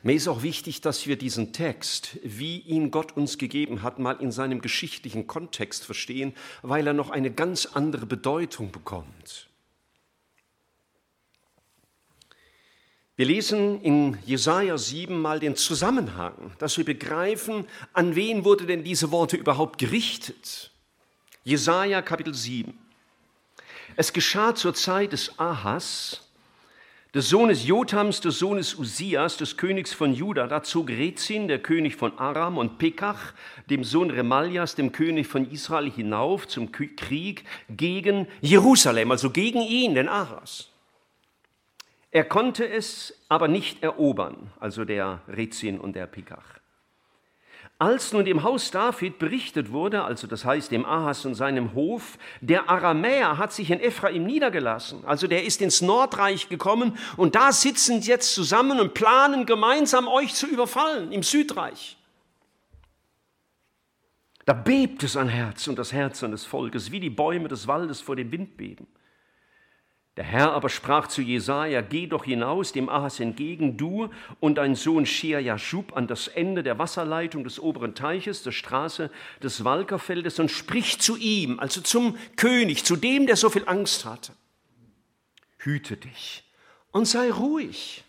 mir 0.02 0.14
ist 0.14 0.28
auch 0.28 0.44
wichtig, 0.44 0.82
dass 0.82 1.08
wir 1.08 1.18
diesen 1.18 1.54
Text, 1.54 2.20
wie 2.22 2.60
ihn 2.60 2.92
Gott 2.92 3.16
uns 3.16 3.38
gegeben 3.38 3.82
hat, 3.82 4.00
mal 4.00 4.18
in 4.20 4.34
seinem 4.34 4.60
geschichtlichen 4.60 5.26
Kontext 5.26 5.86
verstehen, 5.86 6.34
weil 6.64 6.86
er 6.86 6.92
noch 6.92 7.12
eine 7.12 7.32
ganz 7.32 7.66
andere 7.68 8.06
Bedeutung 8.06 8.74
bekommt. 8.74 9.48
Wir 13.16 13.28
lesen 13.28 13.80
in 13.82 14.18
Jesaja 14.26 14.76
7 14.76 15.22
mal 15.22 15.40
den 15.40 15.56
Zusammenhang, 15.56 16.34
dass 16.58 16.80
wir 16.80 16.84
begreifen, 16.84 17.68
an 17.94 18.16
wen 18.16 18.44
wurde 18.44 18.66
denn 18.66 18.84
diese 18.84 19.12
Worte 19.12 19.38
überhaupt 19.38 19.78
gerichtet. 19.78 20.72
Jesaja 21.44 22.02
Kapitel 22.02 22.34
7. 22.34 22.74
Es 23.96 24.14
geschah 24.14 24.56
zur 24.56 24.74
Zeit 24.74 25.14
des 25.14 25.38
Ahas, 25.38 26.28
des 27.14 27.30
Sohnes 27.30 27.68
Jotams, 27.68 28.20
des 28.20 28.40
Sohnes 28.40 28.74
Usias, 28.80 29.38
des 29.38 29.58
Königs 29.58 29.94
von 29.94 30.16
Juda. 30.16 30.48
Da 30.48 30.64
zog 30.64 30.90
Rezin, 30.90 31.48
der 31.48 31.60
König 31.60 31.96
von 31.96 32.18
Aram, 32.18 32.58
und 32.58 32.80
Pekach, 32.80 33.34
dem 33.70 33.84
Sohn 33.84 34.10
Remaljas, 34.10 34.74
dem 34.74 34.92
König 34.92 35.28
von 35.28 35.52
Israel, 35.52 35.92
hinauf 35.92 36.48
zum 36.48 36.72
Krieg 36.72 37.44
gegen 37.70 38.28
Jerusalem, 38.42 39.12
also 39.12 39.30
gegen 39.30 39.62
ihn, 39.62 39.94
den 39.94 40.10
Ahas. 40.10 40.73
Er 42.14 42.24
konnte 42.24 42.70
es 42.70 43.20
aber 43.28 43.48
nicht 43.48 43.82
erobern, 43.82 44.52
also 44.60 44.86
der 44.86 45.22
Rezin 45.28 45.80
und 45.80 45.96
der 45.96 46.06
Pikach. 46.06 46.60
Als 47.80 48.14
nun 48.14 48.24
dem 48.24 48.44
Haus 48.44 48.70
David 48.70 49.18
berichtet 49.18 49.72
wurde, 49.72 50.04
also 50.04 50.28
das 50.28 50.46
heißt 50.46 50.72
dem 50.72 50.86
Ahas 50.86 51.26
und 51.26 51.34
seinem 51.34 51.74
Hof, 51.74 52.20
der 52.40 52.70
Aramäer 52.70 53.40
hat 53.40 53.52
sich 53.52 53.72
in 53.72 53.80
Ephraim 53.80 54.28
niedergelassen, 54.28 55.04
also 55.06 55.26
der 55.26 55.44
ist 55.44 55.60
ins 55.60 55.82
Nordreich 55.82 56.50
gekommen 56.50 57.00
und 57.18 57.34
da 57.34 57.52
sitzen 57.52 58.00
jetzt 58.02 58.36
zusammen 58.36 58.80
und 58.80 58.94
planen 58.94 59.48
gemeinsam 59.48 60.08
euch 60.08 60.36
zu 60.36 60.46
überfallen 60.46 61.12
im 61.12 61.24
Südreich. 61.24 61.98
Da 64.46 64.54
bebte 64.54 65.08
sein 65.08 65.30
Herz 65.30 65.68
und 65.68 65.80
das 65.80 65.92
Herz 65.92 66.20
seines 66.20 66.46
Volkes, 66.46 66.92
wie 66.92 67.00
die 67.00 67.10
Bäume 67.10 67.48
des 67.48 67.68
Waldes 67.68 68.02
vor 68.02 68.16
dem 68.16 68.32
Wind 68.32 68.56
beben. 68.56 68.86
Der 70.16 70.24
Herr 70.24 70.52
aber 70.52 70.70
sprach 70.70 71.08
zu 71.08 71.22
Jesaja: 71.22 71.82
Geh 71.82 72.06
doch 72.06 72.26
hinaus 72.26 72.72
dem 72.72 72.88
Ahas 72.88 73.20
entgegen, 73.20 73.78
du 73.78 74.10
und 74.40 74.56
dein 74.56 74.76
Sohn 74.76 75.08
Shia 75.08 75.40
Jashub 75.40 75.98
an 75.98 76.08
das 76.08 76.28
Ende 76.28 76.62
der 76.62 76.78
Wasserleitung 76.78 77.44
des 77.44 77.60
oberen 77.60 77.96
Teiches, 77.96 78.44
der 78.44 78.52
Straße 78.52 79.10
des 79.42 79.64
Walkerfeldes 79.64 80.40
und 80.40 80.52
sprich 80.52 81.00
zu 81.00 81.18
ihm, 81.18 81.60
also 81.60 81.82
zum 81.82 82.16
König, 82.36 82.84
zu 82.84 82.96
dem, 82.96 83.26
der 83.26 83.38
so 83.38 83.50
viel 83.50 83.68
Angst 83.68 84.06
hatte. 84.06 84.34
Hüte 85.58 85.98
dich 85.98 86.44
und 86.92 87.06
sei 87.06 87.32
ruhig. 87.32 88.04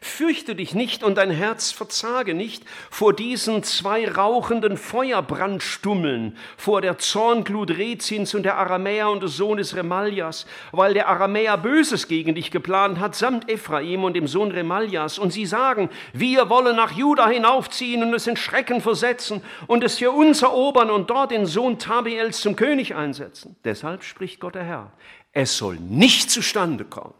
Fürchte 0.00 0.54
dich 0.54 0.74
nicht 0.74 1.02
und 1.02 1.16
dein 1.16 1.30
Herz 1.30 1.72
verzage 1.72 2.34
nicht 2.34 2.64
vor 2.90 3.12
diesen 3.12 3.62
zwei 3.64 4.08
rauchenden 4.08 4.76
Feuerbrandstummeln, 4.76 6.36
vor 6.56 6.80
der 6.80 6.98
Zornglut 6.98 7.70
Rezins 7.70 8.34
und 8.34 8.44
der 8.44 8.58
Aramäer 8.58 9.10
und 9.10 9.22
des 9.22 9.36
Sohnes 9.36 9.74
Remaljas, 9.74 10.46
weil 10.70 10.94
der 10.94 11.08
Aramäer 11.08 11.56
Böses 11.56 12.06
gegen 12.06 12.34
dich 12.34 12.50
geplant 12.50 13.00
hat, 13.00 13.16
samt 13.16 13.50
Ephraim 13.50 14.04
und 14.04 14.14
dem 14.14 14.28
Sohn 14.28 14.52
Remaljas. 14.52 15.18
Und 15.18 15.32
sie 15.32 15.46
sagen, 15.46 15.90
wir 16.12 16.48
wollen 16.48 16.76
nach 16.76 16.92
Juda 16.92 17.28
hinaufziehen 17.28 18.02
und 18.02 18.14
es 18.14 18.26
in 18.26 18.36
Schrecken 18.36 18.80
versetzen 18.80 19.42
und 19.66 19.82
es 19.82 19.98
für 19.98 20.12
uns 20.12 20.42
erobern 20.42 20.90
und 20.90 21.10
dort 21.10 21.32
den 21.32 21.46
Sohn 21.46 21.78
Tabiels 21.78 22.40
zum 22.40 22.54
König 22.54 22.94
einsetzen. 22.94 23.56
Deshalb 23.64 24.04
spricht 24.04 24.38
Gott 24.38 24.54
der 24.54 24.64
Herr, 24.64 24.92
es 25.32 25.56
soll 25.56 25.76
nicht 25.76 26.30
zustande 26.30 26.84
kommen 26.84 27.14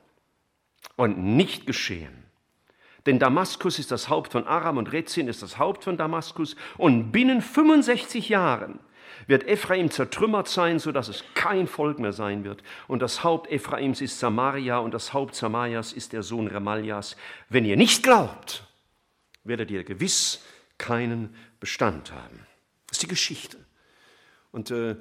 und 0.97 1.18
nicht 1.18 1.66
geschehen 1.66 2.17
denn 3.08 3.18
Damaskus 3.18 3.78
ist 3.78 3.90
das 3.90 4.10
Haupt 4.10 4.32
von 4.32 4.46
Aram 4.46 4.76
und 4.76 4.92
Rezin 4.92 5.28
ist 5.28 5.42
das 5.42 5.58
Haupt 5.58 5.84
von 5.84 5.96
Damaskus. 5.96 6.56
Und 6.76 7.10
binnen 7.10 7.40
65 7.40 8.28
Jahren 8.28 8.80
wird 9.26 9.48
Ephraim 9.48 9.90
zertrümmert 9.90 10.46
sein, 10.46 10.78
sodass 10.78 11.08
es 11.08 11.24
kein 11.32 11.66
Volk 11.66 12.00
mehr 12.00 12.12
sein 12.12 12.44
wird. 12.44 12.62
Und 12.86 13.00
das 13.00 13.24
Haupt 13.24 13.50
Ephraims 13.50 14.02
ist 14.02 14.18
Samaria 14.18 14.76
und 14.76 14.92
das 14.92 15.14
Haupt 15.14 15.34
Samarias 15.34 15.94
ist 15.94 16.12
der 16.12 16.22
Sohn 16.22 16.48
Remaljas. 16.48 17.16
Wenn 17.48 17.64
ihr 17.64 17.78
nicht 17.78 18.02
glaubt, 18.02 18.64
werdet 19.42 19.70
ihr 19.70 19.84
gewiss 19.84 20.44
keinen 20.76 21.34
Bestand 21.60 22.12
haben. 22.12 22.46
Das 22.88 22.98
ist 22.98 23.04
die 23.04 23.08
Geschichte. 23.08 23.56
Und 24.52 24.70
äh, 24.70 24.96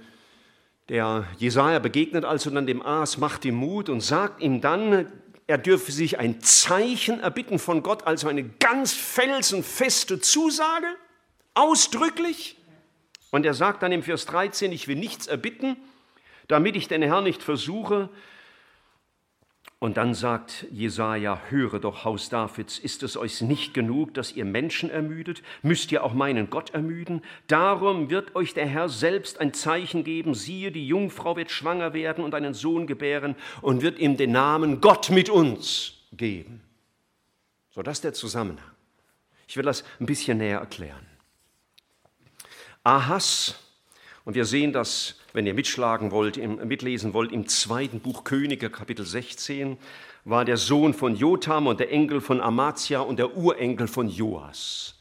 der 0.87 1.25
Jesaja 1.39 1.79
begegnet 1.79 2.23
also 2.23 2.49
dann 2.51 2.67
dem 2.67 2.81
Aas, 2.81 3.17
macht 3.17 3.43
ihm 3.43 3.55
Mut 3.55 3.89
und 3.89 3.99
sagt 3.99 4.41
ihm 4.41 4.61
dann, 4.61 5.11
er 5.47 5.57
dürfe 5.57 5.91
sich 5.91 6.19
ein 6.19 6.41
Zeichen 6.41 7.21
erbitten 7.21 7.57
von 7.57 7.81
Gott, 7.81 8.05
also 8.05 8.27
eine 8.27 8.43
ganz 8.43 8.93
felsenfeste 8.93 10.19
Zusage, 10.19 10.87
ausdrücklich. 11.53 12.57
Und 13.31 13.45
er 13.45 13.53
sagt 13.53 13.81
dann 13.81 13.93
im 13.93 14.03
Vers 14.03 14.25
13, 14.25 14.71
ich 14.71 14.87
will 14.87 14.97
nichts 14.97 15.27
erbitten, 15.27 15.77
damit 16.47 16.75
ich 16.75 16.87
den 16.87 17.01
Herrn 17.01 17.23
nicht 17.23 17.41
versuche 17.41 18.09
Und 19.79 19.97
dann 19.97 20.15
sagt 20.15 20.65
Jesaja: 20.71 21.39
Höre 21.49 21.79
doch, 21.79 22.03
Haus 22.03 22.29
Davids, 22.29 22.79
ist 22.79 23.03
es 23.03 23.15
euch 23.15 23.41
nicht 23.41 23.75
genug, 23.75 24.13
dass 24.15 24.31
ihr 24.31 24.45
Menschen 24.45 24.89
ermüdet? 24.89 25.43
Müsst 25.61 25.91
ihr 25.91 26.03
auch 26.03 26.13
meinen 26.13 26.49
Gott 26.49 26.71
ermüden? 26.71 27.21
Darum 27.45 28.09
wird 28.09 28.35
euch 28.35 28.55
der 28.55 28.65
Herr 28.65 28.89
selbst 28.89 29.39
ein 29.39 29.53
Zeichen 29.53 30.03
geben. 30.03 30.33
Siehe, 30.33 30.71
die 30.71 30.87
Jungfrau 30.87 31.35
wird 31.35 31.51
schwanger 31.51 31.93
werden 31.93 32.23
und 32.23 32.33
einen 32.33 32.55
Sohn 32.55 32.87
gebären 32.87 33.35
und 33.61 33.83
wird 33.83 33.99
ihm 33.99 34.17
den 34.17 34.31
Namen 34.31 34.81
Gott 34.81 35.11
mit 35.11 35.29
uns 35.29 35.93
geben. 36.11 36.61
So, 37.69 37.83
das 37.83 37.97
ist 37.97 38.03
der 38.03 38.13
Zusammenhang. 38.13 38.71
Ich 39.47 39.57
will 39.57 39.63
das 39.63 39.83
ein 39.99 40.07
bisschen 40.07 40.39
näher 40.39 40.59
erklären. 40.59 41.05
Ahas, 42.83 43.55
und 44.25 44.33
wir 44.33 44.45
sehen 44.45 44.73
das 44.73 45.19
wenn 45.37 45.45
ihr 45.45 45.53
mitschlagen 45.53 46.09
wollt, 46.09 46.35
im, 46.35 46.67
mitlesen 46.67 47.13
wollt, 47.13 47.31
im 47.31 47.47
zweiten 47.47 47.99
Buch 47.99 48.23
Könige, 48.23 48.71
Kapitel 48.71 49.05
16, 49.05 49.77
war 50.25 50.45
der 50.45 50.57
Sohn 50.57 50.95
von 50.95 51.15
Jotam 51.15 51.67
und 51.67 51.79
der 51.79 51.91
Enkel 51.91 52.21
von 52.21 52.41
Amazia 52.41 53.01
und 53.01 53.19
der 53.19 53.37
Urenkel 53.37 53.87
von 53.87 54.09
Joas. 54.09 54.95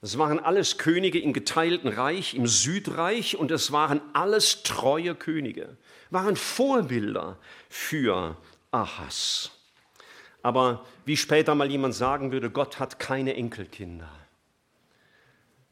Das 0.00 0.18
waren 0.18 0.38
alles 0.38 0.78
Könige 0.78 1.18
im 1.18 1.32
geteilten 1.32 1.88
Reich, 1.88 2.34
im 2.34 2.46
Südreich, 2.46 3.36
und 3.36 3.50
es 3.50 3.72
waren 3.72 4.00
alles 4.12 4.62
treue 4.62 5.16
Könige, 5.16 5.76
waren 6.10 6.36
Vorbilder 6.36 7.36
für 7.68 8.36
Ahas. 8.70 9.50
Aber 10.42 10.86
wie 11.06 11.16
später 11.16 11.56
mal 11.56 11.68
jemand 11.68 11.96
sagen 11.96 12.30
würde, 12.30 12.50
Gott 12.50 12.78
hat 12.78 13.00
keine 13.00 13.34
Enkelkinder. 13.34 14.12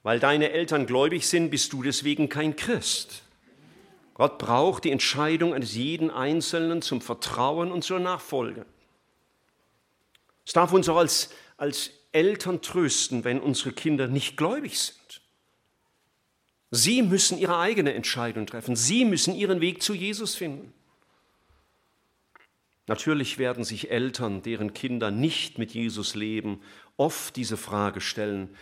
Weil 0.02 0.18
deine 0.18 0.50
Eltern 0.50 0.84
gläubig 0.86 1.28
sind, 1.28 1.50
bist 1.50 1.72
du 1.72 1.84
deswegen 1.84 2.28
kein 2.28 2.56
Christ. 2.56 3.23
Gott 4.14 4.38
braucht 4.38 4.84
die 4.84 4.92
Entscheidung 4.92 5.52
eines 5.52 5.74
jeden 5.74 6.10
Einzelnen 6.10 6.82
zum 6.82 7.00
Vertrauen 7.00 7.72
und 7.72 7.82
zur 7.82 7.98
Nachfolge. 7.98 8.64
Es 10.46 10.52
darf 10.52 10.72
uns 10.72 10.88
auch 10.88 10.96
als, 10.96 11.30
als 11.56 11.90
Eltern 12.12 12.62
trösten, 12.62 13.24
wenn 13.24 13.40
unsere 13.40 13.72
Kinder 13.72 14.06
nicht 14.06 14.36
gläubig 14.36 14.78
sind. 14.78 15.20
Sie 16.70 17.02
müssen 17.02 17.38
ihre 17.38 17.58
eigene 17.58 17.94
Entscheidung 17.94 18.46
treffen. 18.46 18.76
Sie 18.76 19.04
müssen 19.04 19.34
ihren 19.34 19.60
Weg 19.60 19.82
zu 19.82 19.94
Jesus 19.94 20.34
finden. 20.34 20.72
Natürlich 22.86 23.38
werden 23.38 23.64
sich 23.64 23.90
Eltern, 23.90 24.42
deren 24.42 24.74
Kinder 24.74 25.10
nicht 25.10 25.58
mit 25.58 25.72
Jesus 25.72 26.14
leben, 26.14 26.60
oft 26.96 27.34
diese 27.36 27.56
Frage 27.56 28.00
stellen, 28.00 28.54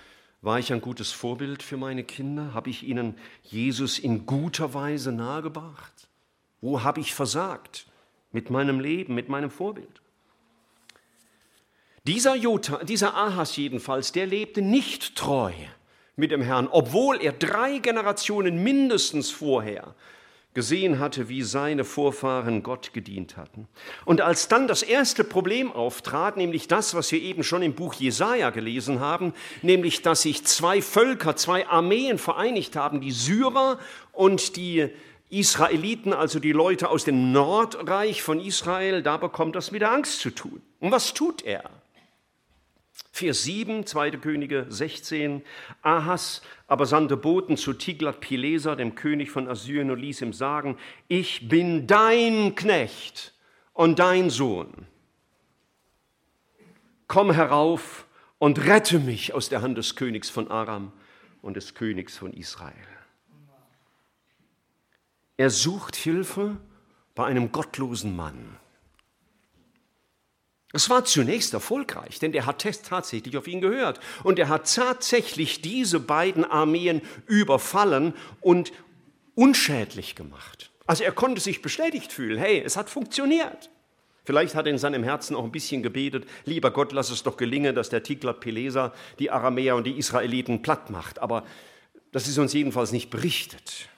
war 0.42 0.58
ich 0.58 0.72
ein 0.72 0.80
gutes 0.80 1.12
Vorbild 1.12 1.62
für 1.62 1.76
meine 1.76 2.02
Kinder? 2.02 2.52
Habe 2.52 2.68
ich 2.68 2.82
ihnen 2.82 3.16
Jesus 3.44 3.99
in 3.99 4.26
guter 4.26 4.75
Weise 4.75 5.12
nahegebracht? 5.12 6.08
Wo 6.61 6.82
habe 6.82 7.00
ich 7.00 7.14
versagt 7.14 7.87
mit 8.32 8.50
meinem 8.50 8.80
Leben, 8.80 9.14
mit 9.14 9.28
meinem 9.28 9.50
Vorbild? 9.50 10.02
Dieser, 12.04 12.34
Jota, 12.34 12.82
dieser 12.82 13.14
Ahas 13.14 13.56
jedenfalls, 13.56 14.11
der 14.11 14.26
lebte 14.26 14.61
nicht 14.61 15.14
treu 15.14 15.52
mit 16.16 16.32
dem 16.32 16.42
Herrn, 16.42 16.66
obwohl 16.68 17.20
er 17.20 17.32
drei 17.32 17.78
Generationen 17.78 18.64
mindestens 18.64 19.30
vorher 19.30 19.94
gesehen 20.54 20.99
hatte, 20.99 21.28
wie 21.28 21.42
seine 21.42 21.85
Vorfahren 21.85 22.62
Gott 22.62 22.92
gedient 22.92 23.37
hatten. 23.37 23.68
Und 24.04 24.21
als 24.21 24.49
dann 24.49 24.68
das 24.68 24.82
erste 24.82 25.25
Problem 25.25 25.73
auftrat, 25.73 26.37
nämlich 26.37 26.68
das, 26.68 26.94
was 26.94 27.11
wir 27.11 27.21
eben 27.21 27.42
schon 27.42 27.62
im 27.62 27.75
Buch 27.75 27.94
Jesaja 27.94 28.50
gelesen 28.50 29.00
haben, 29.00 29.32
nämlich 29.62 30.02
dass 30.02 30.23
sich 30.23 30.44
zwei 30.44 30.82
Völker, 30.82 31.37
zwei 31.37 31.66
Armeen 31.66 32.18
vereinigt 32.18 32.76
haben, 32.76 33.00
die 33.00 33.12
Syrer 33.12 33.78
und 34.12 34.56
die 34.56 34.90
Israeliten, 35.30 36.12
also 36.12 36.38
die 36.38 36.52
Leute 36.52 36.90
aus 36.90 37.04
dem 37.04 37.32
Nordreich 37.32 38.23
von 38.23 38.38
Israel, 38.38 39.02
da 39.02 39.16
bekommt 39.16 39.56
das 39.56 39.73
wieder 39.73 39.90
Angst 39.90 40.21
zu 40.21 40.30
tun. 40.30 40.61
Und 40.78 40.90
was 40.90 41.14
tut 41.14 41.42
er? 41.42 41.71
Vers 43.14 43.42
7, 43.42 43.85
2. 43.85 44.12
Könige 44.12 44.66
16. 44.71 45.42
Ahas 45.83 46.40
aber 46.66 46.87
sandte 46.87 47.19
Boten 47.19 47.59
zu 47.59 47.75
Tiglat-Pileser, 47.75 48.75
dem 48.75 48.95
König 48.95 49.31
von 49.31 49.49
Assyrien, 49.49 49.90
und 49.90 49.99
ließ 49.99 50.23
ihm 50.23 50.33
sagen: 50.33 50.78
Ich 51.09 51.47
bin 51.47 51.87
dein 51.87 52.54
Knecht 52.54 53.35
und 53.75 53.99
dein 53.99 54.31
Sohn. 54.31 54.87
Komm 57.07 57.33
herauf 57.33 58.07
und 58.38 58.64
rette 58.64 58.99
mich 58.99 59.35
aus 59.35 59.50
der 59.50 59.61
Hand 59.61 59.76
des 59.76 59.95
Königs 59.95 60.31
von 60.31 60.50
Aram 60.50 60.90
und 61.42 61.59
des 61.59 61.75
Königs 61.75 62.16
von 62.16 62.33
Israel. 62.33 62.73
Er 65.37 65.51
sucht 65.51 65.96
Hilfe 65.96 66.57
bei 67.14 67.27
einem 67.27 67.53
gottlosen 67.53 68.16
Mann. 68.16 68.57
Es 70.72 70.88
war 70.88 71.04
zunächst 71.04 71.52
erfolgreich, 71.52 72.18
denn 72.18 72.32
der 72.32 72.46
hat 72.46 72.66
tatsächlich 72.88 73.37
auf 73.37 73.46
ihn 73.46 73.61
gehört. 73.61 74.00
Und 74.24 74.38
er 74.38 74.48
hat 74.48 74.74
tatsächlich 74.74 75.61
diese 75.61 76.00
beiden 76.00 76.44
Armeen 76.44 77.02
überfallen 77.26 78.14
und 78.40 78.72
unschädlich 79.35 80.14
gemacht. 80.14 80.70
Also 80.87 81.04
er 81.04 81.12
konnte 81.12 81.40
sich 81.40 81.62
bestätigt 81.62 82.12
fühlen, 82.12 82.38
hey, 82.38 82.62
es 82.64 82.76
hat 82.76 82.88
funktioniert. 82.88 83.70
Vielleicht 84.24 84.54
hat 84.54 84.66
er 84.66 84.72
in 84.72 84.78
seinem 84.78 85.02
Herzen 85.02 85.35
auch 85.35 85.44
ein 85.44 85.52
bisschen 85.52 85.82
gebetet, 85.82 86.26
lieber 86.44 86.70
Gott, 86.70 86.92
lass 86.92 87.11
es 87.11 87.22
doch 87.22 87.37
gelingen, 87.37 87.74
dass 87.74 87.88
der 87.88 88.02
Tiglat-Pileser 88.02 88.92
die 89.18 89.30
Aramäer 89.30 89.74
und 89.74 89.85
die 89.85 89.98
Israeliten 89.98 90.62
platt 90.62 90.90
macht. 90.90 91.18
Aber 91.18 91.44
das 92.12 92.28
ist 92.28 92.38
uns 92.38 92.52
jedenfalls 92.52 92.92
nicht 92.92 93.11
berichtet. 93.11 93.88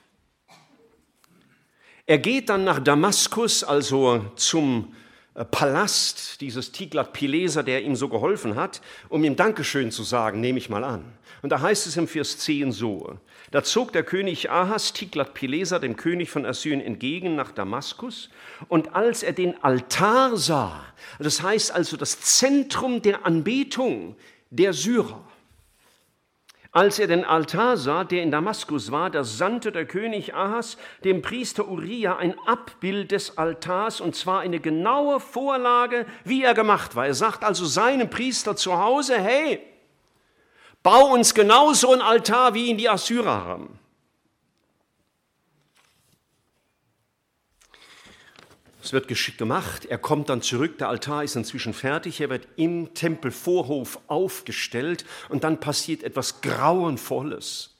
Er 2.07 2.17
geht 2.17 2.49
dann 2.49 2.63
nach 2.63 2.79
Damaskus, 2.79 3.63
also 3.63 4.25
zum 4.35 4.95
Palast 5.43 6.39
dieses 6.39 6.71
Tiglat-Pileser, 6.71 7.61
der 7.61 7.83
ihm 7.83 7.97
so 7.97 8.07
geholfen 8.07 8.55
hat, 8.55 8.81
um 9.09 9.23
ihm 9.25 9.35
Dankeschön 9.35 9.91
zu 9.91 10.03
sagen, 10.03 10.39
nehme 10.39 10.57
ich 10.59 10.69
mal 10.69 10.85
an. 10.85 11.03
Und 11.41 11.49
da 11.49 11.59
heißt 11.59 11.87
es 11.87 11.97
im 11.97 12.07
Vers 12.07 12.37
10 12.37 12.71
so, 12.71 13.19
da 13.51 13.61
zog 13.61 13.91
der 13.91 14.03
König 14.03 14.49
Ahas 14.49 14.93
Tiglat-Pileser 14.93 15.81
dem 15.81 15.97
König 15.97 16.29
von 16.29 16.45
Assyrien 16.45 16.79
entgegen 16.79 17.35
nach 17.35 17.51
Damaskus 17.51 18.29
und 18.69 18.95
als 18.95 19.23
er 19.23 19.33
den 19.33 19.61
Altar 19.61 20.37
sah, 20.37 20.85
das 21.19 21.41
heißt 21.41 21.71
also 21.71 21.97
das 21.97 22.21
Zentrum 22.21 23.01
der 23.01 23.25
Anbetung 23.25 24.15
der 24.51 24.71
Syrer, 24.71 25.21
als 26.75 26.99
er 26.99 27.07
den 27.07 27.23
Altar 27.23 27.77
sah, 27.77 28.03
der 28.03 28.21
in 28.21 28.31
Damaskus 28.31 28.91
war, 28.91 29.09
da 29.09 29.23
sandte 29.23 29.71
der 29.71 29.85
König 29.85 30.35
Ahas 30.35 30.75
dem 31.05 31.21
Priester 31.21 31.69
Uriah 31.69 32.17
ein 32.17 32.37
Abbild 32.45 33.11
des 33.11 33.37
Altars, 33.37 34.01
und 34.01 34.13
zwar 34.13 34.41
eine 34.41 34.59
genaue 34.59 35.21
Vorlage, 35.21 36.05
wie 36.25 36.43
er 36.43 36.53
gemacht 36.53 36.97
war. 36.97 37.07
Er 37.07 37.13
sagt 37.13 37.45
also 37.45 37.65
seinem 37.65 38.09
Priester 38.09 38.57
zu 38.57 38.77
Hause, 38.77 39.17
hey, 39.17 39.61
bau 40.83 41.13
uns 41.13 41.33
genau 41.33 41.71
so 41.71 41.93
ein 41.93 42.01
Altar, 42.01 42.53
wie 42.55 42.65
ihn 42.65 42.77
die 42.77 42.89
Assyrer 42.89 43.45
haben. 43.45 43.79
Es 48.85 48.93
wird 48.93 49.07
geschickt 49.07 49.39
gemacht. 49.39 49.85
Er 49.85 49.97
kommt 49.97 50.29
dann 50.29 50.43
zurück. 50.43 50.77
Der 50.77 50.89
Altar 50.89 51.23
ist 51.23 51.35
inzwischen 51.35 51.73
fertig. 51.73 52.21
Er 52.21 52.29
wird 52.29 52.47
im 52.55 52.93
Tempelvorhof 52.93 53.99
aufgestellt. 54.05 55.05
Und 55.27 55.43
dann 55.43 55.59
passiert 55.59 56.03
etwas 56.03 56.41
Grauenvolles. 56.41 57.71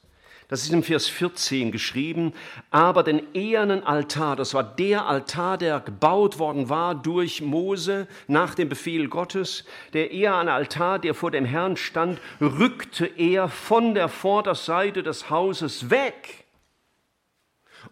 Das 0.48 0.64
ist 0.64 0.74
im 0.74 0.82
Vers 0.82 1.08
14 1.08 1.72
geschrieben. 1.72 2.34
Aber 2.72 3.04
den 3.04 3.22
ehernen 3.36 3.84
Altar, 3.84 4.36
das 4.36 4.56
war 4.56 4.64
der 4.64 5.06
Altar, 5.06 5.60
der 5.60 5.80
gebaut 5.80 6.40
worden 6.40 6.70
war 6.70 6.96
durch 6.96 7.40
Mose 7.40 8.08
nach 8.26 8.56
dem 8.56 8.68
Befehl 8.68 9.08
Gottes, 9.08 9.64
der 9.94 10.10
eherne 10.10 10.54
Altar, 10.54 10.98
der 10.98 11.14
vor 11.14 11.30
dem 11.30 11.46
Herrn 11.46 11.78
stand, 11.78 12.20
rückte 12.42 13.06
er 13.06 13.48
von 13.48 13.94
der 13.94 14.10
Vorderseite 14.10 15.04
des 15.04 15.30
Hauses 15.30 15.92
weg 15.92 16.46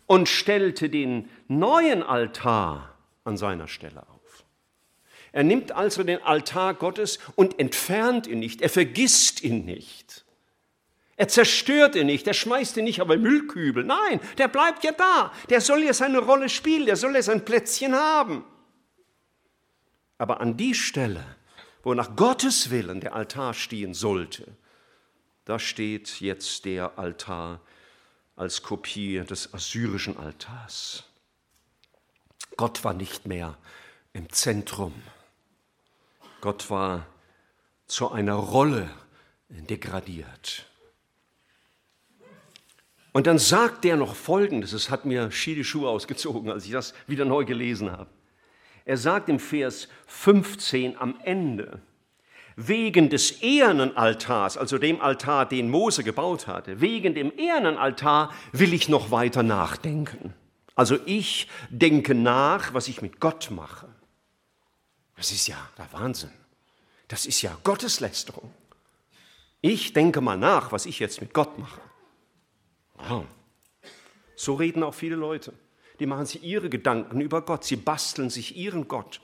und 0.08 0.28
stellte 0.28 0.90
den 0.90 1.30
neuen 1.48 2.02
Altar 2.02 2.93
an 3.24 3.38
seiner 3.38 3.68
Stelle 3.68 4.02
auf. 4.10 4.44
Er 5.32 5.44
nimmt 5.44 5.72
also 5.72 6.04
den 6.04 6.22
Altar 6.22 6.76
Gottes 6.76 7.20
und 7.36 7.60
entfernt 7.60 8.28
ihn 8.28 8.40
nicht, 8.40 8.62
er 8.62 8.70
vergisst 8.70 9.44
ihn 9.44 9.66
nicht. 9.66 10.24
Er 11.16 11.28
zerstört 11.28 11.96
ihn 11.96 12.08
nicht, 12.08 12.28
er 12.28 12.34
schmeißt 12.34 12.78
ihn 12.78 12.86
nicht 12.86 13.02
auf 13.02 13.10
einen 13.10 13.22
Müllkübel. 13.22 13.84
Nein, 13.84 14.20
der 14.38 14.48
bleibt 14.48 14.84
ja 14.84 14.92
da. 14.92 15.32
Der 15.50 15.62
soll 15.62 15.84
ja 15.84 15.94
seine 15.94 16.20
Rolle 16.20 16.50
spielen, 16.50 16.86
der 16.86 16.96
soll 16.96 17.16
ja 17.16 17.22
sein 17.22 17.46
Plätzchen 17.46 17.94
haben. 17.96 18.44
Aber 20.18 20.42
an 20.42 20.58
die 20.58 20.74
Stelle, 20.74 21.24
wo 21.84 21.94
nach 21.94 22.16
Gottes 22.16 22.72
Willen 22.72 23.00
der 23.00 23.14
Altar 23.14 23.54
stehen 23.54 23.94
sollte, 23.94 24.56
da 25.46 25.60
steht 25.60 26.22
jetzt 26.22 26.66
der 26.66 26.98
Altar 26.98 27.60
als 28.36 28.64
Kopie 28.64 29.20
des 29.20 29.54
assyrischen 29.54 30.18
Altars. 30.18 31.04
Gott 32.58 32.84
war 32.84 32.94
nicht 32.94 33.26
mehr 33.26 33.58
im 34.14 34.30
Zentrum. 34.30 34.94
Gott 36.42 36.70
war 36.70 37.08
zu 37.88 38.12
einer 38.12 38.36
Rolle 38.36 38.90
degradiert. 39.50 40.66
Und 43.12 43.28
dann 43.28 43.38
sagt 43.38 43.86
er 43.86 43.96
noch 43.96 44.16
Folgendes, 44.16 44.74
es 44.74 44.90
hat 44.90 45.06
mir 45.06 45.32
schiede 45.32 45.64
Schuhe 45.64 45.88
ausgezogen, 45.88 46.52
als 46.52 46.66
ich 46.66 46.72
das 46.72 46.94
wieder 47.08 47.26
neu 47.26 47.46
gelesen 47.46 47.92
habe. 47.92 48.10
Er 48.86 48.98
sagt 48.98 49.30
im 49.30 49.40
Vers 49.40 49.88
15 50.08 50.98
am 50.98 51.20
Ende, 51.24 51.82
wegen 52.56 53.10
des 53.10 53.42
ehernen 53.42 53.96
Altars, 53.96 54.58
also 54.58 54.78
dem 54.78 55.02
Altar, 55.02 55.48
den 55.48 55.70
Mose 55.70 56.04
gebaut 56.04 56.48
hatte, 56.48 56.82
wegen 56.82 57.14
dem 57.16 57.32
ehernen 57.38 57.78
will 58.52 58.74
ich 58.74 58.90
noch 58.90 59.12
weiter 59.12 59.44
nachdenken. 59.44 60.34
Also 60.76 60.98
ich 61.06 61.48
denke 61.70 62.16
nach, 62.16 62.74
was 62.74 62.88
ich 62.88 63.02
mit 63.02 63.20
Gott 63.20 63.52
mache. 63.52 63.88
Das 65.16 65.32
ist 65.32 65.48
ja 65.48 65.58
der 65.78 65.92
Wahnsinn. 65.94 66.32
Das 67.08 67.26
ist 67.26 67.42
ja 67.42 67.56
Gotteslästerung. 67.64 68.52
Ich 69.62 69.94
denke 69.94 70.20
mal 70.20 70.38
nach, 70.38 70.72
was 70.72 70.86
ich 70.86 71.00
jetzt 71.00 71.22
mit 71.22 71.34
Gott 71.34 71.58
mache. 71.58 71.80
Wow. 72.96 73.26
So 74.36 74.56
reden 74.56 74.84
auch 74.84 74.94
viele 74.94 75.16
Leute. 75.16 75.54
Die 76.00 76.06
machen 76.06 76.26
sich 76.26 76.44
ihre 76.44 76.70
Gedanken 76.70 77.22
über 77.22 77.42
Gott. 77.44 77.64
Sie 77.64 77.76
basteln 77.76 78.30
sich 78.30 78.58
ihren 78.58 78.88
Gott. 78.88 79.22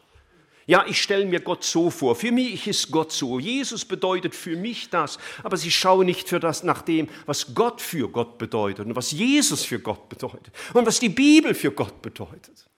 Ja, 0.69 0.85
ich 0.85 1.01
stelle 1.01 1.25
mir 1.25 1.39
Gott 1.39 1.63
so 1.63 1.89
vor. 1.89 2.15
Für 2.15 2.31
mich 2.31 2.67
ist 2.67 2.91
Gott 2.91 3.11
so. 3.11 3.39
Jesus 3.39 3.85
bedeutet 3.85 4.35
für 4.35 4.55
mich 4.55 4.91
das. 4.91 5.17
Aber 5.41 5.57
sie 5.57 5.71
schauen 5.71 6.05
nicht 6.05 6.29
für 6.29 6.39
das 6.39 6.61
nach 6.61 6.83
dem, 6.83 7.09
was 7.25 7.55
Gott 7.55 7.81
für 7.81 8.07
Gott 8.07 8.37
bedeutet 8.37 8.85
und 8.85 8.95
was 8.95 9.09
Jesus 9.09 9.63
für 9.63 9.79
Gott 9.79 10.09
bedeutet 10.09 10.53
und 10.75 10.85
was 10.85 10.99
die 10.99 11.09
Bibel 11.09 11.55
für 11.55 11.71
Gott 11.71 12.03
bedeutet. 12.03 12.69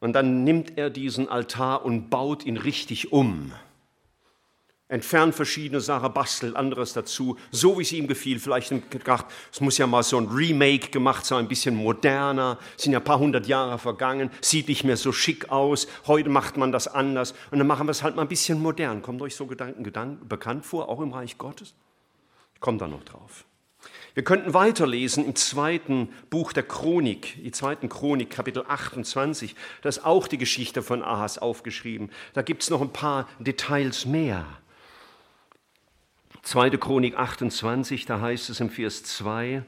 Und 0.00 0.14
dann 0.14 0.44
nimmt 0.44 0.78
er 0.78 0.88
diesen 0.88 1.28
Altar 1.28 1.84
und 1.84 2.08
baut 2.08 2.46
ihn 2.46 2.56
richtig 2.56 3.12
um 3.12 3.52
entfernt 4.88 5.34
verschiedene 5.34 5.80
Sachen, 5.80 6.12
bastelt 6.12 6.54
anderes 6.54 6.92
dazu, 6.92 7.36
so 7.50 7.78
wie 7.78 7.82
es 7.82 7.92
ihm 7.92 8.06
gefiel. 8.06 8.38
Vielleicht 8.38 8.90
gedacht, 8.90 9.26
es 9.52 9.60
muss 9.60 9.78
ja 9.78 9.86
mal 9.86 10.02
so 10.02 10.16
ein 10.16 10.28
Remake 10.28 10.90
gemacht 10.90 11.26
sein, 11.26 11.40
ein 11.40 11.48
bisschen 11.48 11.74
moderner. 11.74 12.58
Sind 12.76 12.92
ja 12.92 13.00
ein 13.00 13.04
paar 13.04 13.18
hundert 13.18 13.46
Jahre 13.46 13.78
vergangen, 13.78 14.30
sieht 14.40 14.68
nicht 14.68 14.84
mehr 14.84 14.96
so 14.96 15.12
schick 15.12 15.50
aus. 15.50 15.88
Heute 16.06 16.28
macht 16.28 16.56
man 16.56 16.70
das 16.70 16.86
anders 16.86 17.34
und 17.50 17.58
dann 17.58 17.66
machen 17.66 17.86
wir 17.86 17.90
es 17.90 18.02
halt 18.02 18.14
mal 18.14 18.22
ein 18.22 18.28
bisschen 18.28 18.60
modern. 18.60 19.02
Kommt 19.02 19.22
euch 19.22 19.34
so 19.34 19.46
Gedanken, 19.46 19.82
Gedanken 19.82 20.28
bekannt 20.28 20.64
vor, 20.64 20.88
auch 20.88 21.00
im 21.00 21.12
Reich 21.12 21.36
Gottes? 21.36 21.74
Ich 22.54 22.60
komme 22.60 22.78
da 22.78 22.86
noch 22.86 23.02
drauf. 23.02 23.44
Wir 24.14 24.24
könnten 24.24 24.54
weiterlesen 24.54 25.26
im 25.26 25.34
zweiten 25.34 26.08
Buch 26.30 26.52
der 26.52 26.62
Chronik, 26.62 27.42
die 27.42 27.50
zweiten 27.50 27.88
Chronik, 27.88 28.30
Kapitel 28.30 28.64
28. 28.66 29.54
Da 29.82 29.88
ist 29.88 30.06
auch 30.06 30.26
die 30.26 30.38
Geschichte 30.38 30.82
von 30.82 31.02
Ahas 31.02 31.38
aufgeschrieben. 31.38 32.10
Da 32.32 32.42
gibt 32.42 32.62
es 32.62 32.70
noch 32.70 32.80
ein 32.80 32.92
paar 32.92 33.28
Details 33.40 34.06
mehr. 34.06 34.46
2. 36.46 36.70
Chronik 36.70 37.16
28, 37.16 38.06
da 38.06 38.20
heißt 38.20 38.50
es 38.50 38.60
im 38.60 38.70
Vers 38.70 39.02
2, 39.02 39.64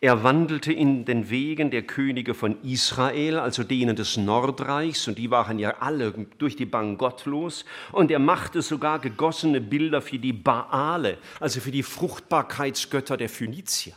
er 0.00 0.24
wandelte 0.24 0.72
in 0.72 1.04
den 1.04 1.30
Wegen 1.30 1.70
der 1.70 1.82
Könige 1.82 2.34
von 2.34 2.60
Israel, 2.64 3.38
also 3.38 3.62
denen 3.62 3.94
des 3.94 4.16
Nordreichs, 4.16 5.06
und 5.06 5.18
die 5.18 5.30
waren 5.30 5.60
ja 5.60 5.76
alle 5.78 6.10
durch 6.38 6.56
die 6.56 6.66
Bank 6.66 6.98
gottlos, 6.98 7.64
und 7.92 8.10
er 8.10 8.18
machte 8.18 8.60
sogar 8.60 8.98
gegossene 8.98 9.60
Bilder 9.60 10.02
für 10.02 10.18
die 10.18 10.32
Baale, 10.32 11.16
also 11.38 11.60
für 11.60 11.70
die 11.70 11.84
Fruchtbarkeitsgötter 11.84 13.16
der 13.16 13.28
Phönizier. 13.28 13.94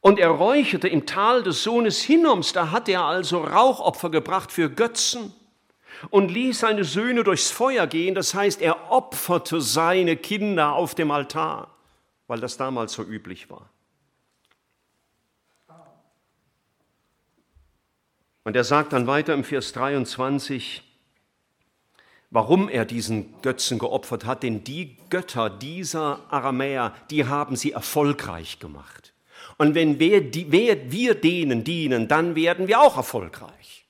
Und 0.00 0.18
er 0.18 0.30
räucherte 0.30 0.88
im 0.88 1.06
Tal 1.06 1.44
des 1.44 1.62
Sohnes 1.62 2.02
Hinnoms, 2.02 2.52
da 2.52 2.72
hat 2.72 2.88
er 2.88 3.04
also 3.04 3.38
Rauchopfer 3.38 4.10
gebracht 4.10 4.50
für 4.50 4.68
Götzen 4.68 5.32
und 6.10 6.30
ließ 6.30 6.60
seine 6.60 6.84
Söhne 6.84 7.24
durchs 7.24 7.50
Feuer 7.50 7.86
gehen. 7.86 8.14
Das 8.14 8.34
heißt, 8.34 8.60
er 8.60 8.90
opferte 8.90 9.60
seine 9.60 10.16
Kinder 10.16 10.72
auf 10.72 10.94
dem 10.94 11.10
Altar, 11.10 11.74
weil 12.26 12.40
das 12.40 12.56
damals 12.56 12.92
so 12.92 13.02
üblich 13.02 13.50
war. 13.50 13.70
Und 18.44 18.56
er 18.56 18.64
sagt 18.64 18.94
dann 18.94 19.06
weiter 19.06 19.34
im 19.34 19.44
Vers 19.44 19.72
23, 19.74 20.82
warum 22.30 22.68
er 22.68 22.84
diesen 22.84 23.40
Götzen 23.42 23.78
geopfert 23.78 24.24
hat, 24.24 24.42
denn 24.42 24.64
die 24.64 24.96
Götter 25.10 25.50
dieser 25.50 26.20
Aramäer, 26.30 26.94
die 27.10 27.26
haben 27.26 27.56
sie 27.56 27.72
erfolgreich 27.72 28.58
gemacht. 28.58 29.12
Und 29.58 29.74
wenn 29.74 29.98
wir, 29.98 30.32
wir 30.32 31.14
denen 31.14 31.64
dienen, 31.64 32.08
dann 32.08 32.36
werden 32.36 32.68
wir 32.68 32.80
auch 32.80 32.96
erfolgreich. 32.96 33.87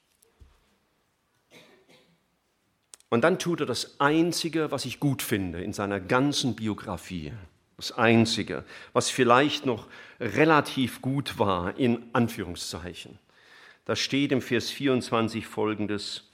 Und 3.11 3.23
dann 3.23 3.39
tut 3.39 3.61
er 3.61 3.67
das 3.67 4.01
Einzige, 4.01 4.71
was 4.71 4.85
ich 4.85 5.01
gut 5.01 5.23
finde 5.23 5.63
in 5.63 5.73
seiner 5.73 6.01
ganzen 6.01 6.55
Biografie. 6.55 7.33
Das 7.77 7.93
Einzige, 7.93 8.65
was 8.93 9.09
vielleicht 9.09 9.65
noch 9.65 9.87
relativ 10.21 11.01
gut 11.01 11.39
war, 11.39 11.79
in 11.79 12.05
Anführungszeichen. 12.13 13.19
Da 13.85 13.97
steht 13.97 14.33
im 14.33 14.43
Vers 14.43 14.69
24 14.71 15.47
folgendes 15.47 16.25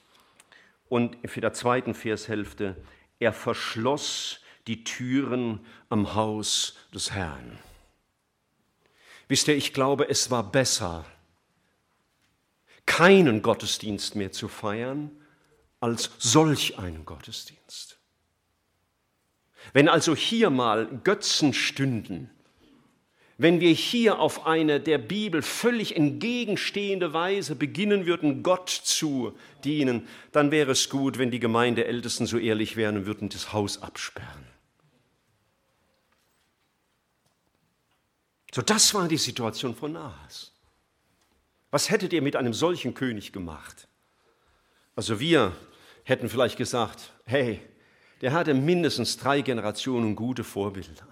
und 0.89 1.17
für 1.25 1.41
der 1.41 1.53
zweiten 1.53 1.93
Vershälfte, 1.93 2.75
er 3.19 3.31
verschloss 3.31 4.41
die 4.67 4.83
Türen 4.83 5.59
am 5.89 6.15
Haus 6.15 6.75
des 6.93 7.11
Herrn. 7.11 7.59
Wisst 9.27 9.47
ihr, 9.47 9.55
ich 9.55 9.73
glaube, 9.73 10.09
es 10.09 10.29
war 10.31 10.51
besser, 10.51 11.05
keinen 12.85 13.41
Gottesdienst 13.41 14.15
mehr 14.15 14.31
zu 14.31 14.47
feiern, 14.47 15.11
als 15.85 16.09
solch 16.17 16.79
einen 16.79 17.05
Gottesdienst. 17.05 17.99
Wenn 19.71 19.87
also 19.87 20.15
hier 20.15 20.49
mal 20.49 20.87
Götzen 21.03 21.53
stünden, 21.53 22.31
wenn 23.37 23.59
wir 23.59 23.71
hier 23.71 24.19
auf 24.19 24.47
eine 24.47 24.79
der 24.79 24.97
Bibel 24.97 25.41
völlig 25.43 25.95
entgegenstehende 25.95 27.13
Weise 27.13 27.55
beginnen 27.55 28.07
würden, 28.07 28.41
Gott 28.41 28.69
zu 28.69 29.37
dienen, 29.63 30.07
dann 30.31 30.49
wäre 30.51 30.71
es 30.71 30.89
gut, 30.89 31.19
wenn 31.19 31.31
die 31.31 31.39
Gemeindeältesten 31.39 32.25
so 32.25 32.39
ehrlich 32.39 32.77
wären 32.77 32.97
und 32.97 33.05
würden 33.05 33.29
das 33.29 33.53
Haus 33.53 33.81
absperren. 33.81 34.47
So, 38.53 38.61
das 38.61 38.93
war 38.93 39.07
die 39.07 39.17
Situation 39.17 39.75
von 39.75 39.97
Ahas. 39.97 40.53
Was 41.69 41.89
hättet 41.91 42.13
ihr 42.13 42.21
mit 42.21 42.37
einem 42.37 42.53
solchen 42.53 42.93
König 42.93 43.33
gemacht? 43.33 43.87
Also 44.95 45.19
wir 45.19 45.53
hätten 46.05 46.29
vielleicht 46.29 46.57
gesagt, 46.57 47.11
hey, 47.25 47.59
der 48.21 48.31
hatte 48.31 48.53
mindestens 48.53 49.17
drei 49.17 49.41
Generationen 49.41 50.15
gute 50.15 50.45
Vorbilder. 50.45 51.07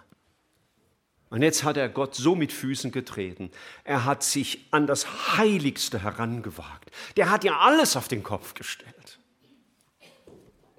Und 1.29 1.41
jetzt 1.41 1.63
hat 1.63 1.77
er 1.77 1.89
Gott 1.89 2.13
so 2.15 2.35
mit 2.35 2.53
Füßen 2.53 2.91
getreten. 2.91 3.49
Er 3.83 4.05
hat 4.05 4.23
sich 4.23 4.67
an 4.69 4.85
das 4.85 5.35
Heiligste 5.35 6.03
herangewagt. 6.03 6.91
Der 7.17 7.31
hat 7.31 7.43
ja 7.43 7.57
alles 7.57 7.97
auf 7.97 8.07
den 8.07 8.21
Kopf 8.21 8.53
gestellt. 8.53 9.19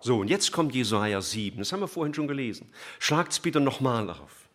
So, 0.00 0.20
und 0.20 0.28
jetzt 0.28 0.52
kommt 0.52 0.74
Jesaja 0.74 1.20
7. 1.20 1.58
Das 1.58 1.72
haben 1.72 1.80
wir 1.80 1.88
vorhin 1.88 2.14
schon 2.14 2.28
gelesen. 2.28 2.70
Schlagt 3.00 3.32
es 3.32 3.40
bitte 3.40 3.58
nochmal 3.58 4.10
auf. 4.10 4.48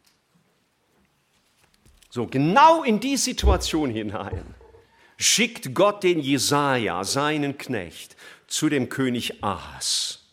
So, 2.10 2.28
genau 2.28 2.84
in 2.84 3.00
die 3.00 3.18
Situation 3.18 3.90
hinein 3.90 4.56
schickt 5.18 5.76
Gott 5.76 6.04
den 6.04 6.20
Jesaja, 6.20 7.04
seinen 7.04 7.58
Knecht, 7.58 8.16
zu 8.50 8.68
dem 8.68 8.90
König 8.90 9.44
Ahas 9.44 10.26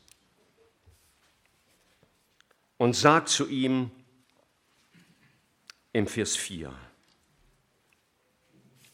und 2.79 2.95
sagt 2.95 3.29
zu 3.29 3.47
ihm 3.47 3.91
im 5.93 6.07
Vers 6.07 6.35
4, 6.37 6.75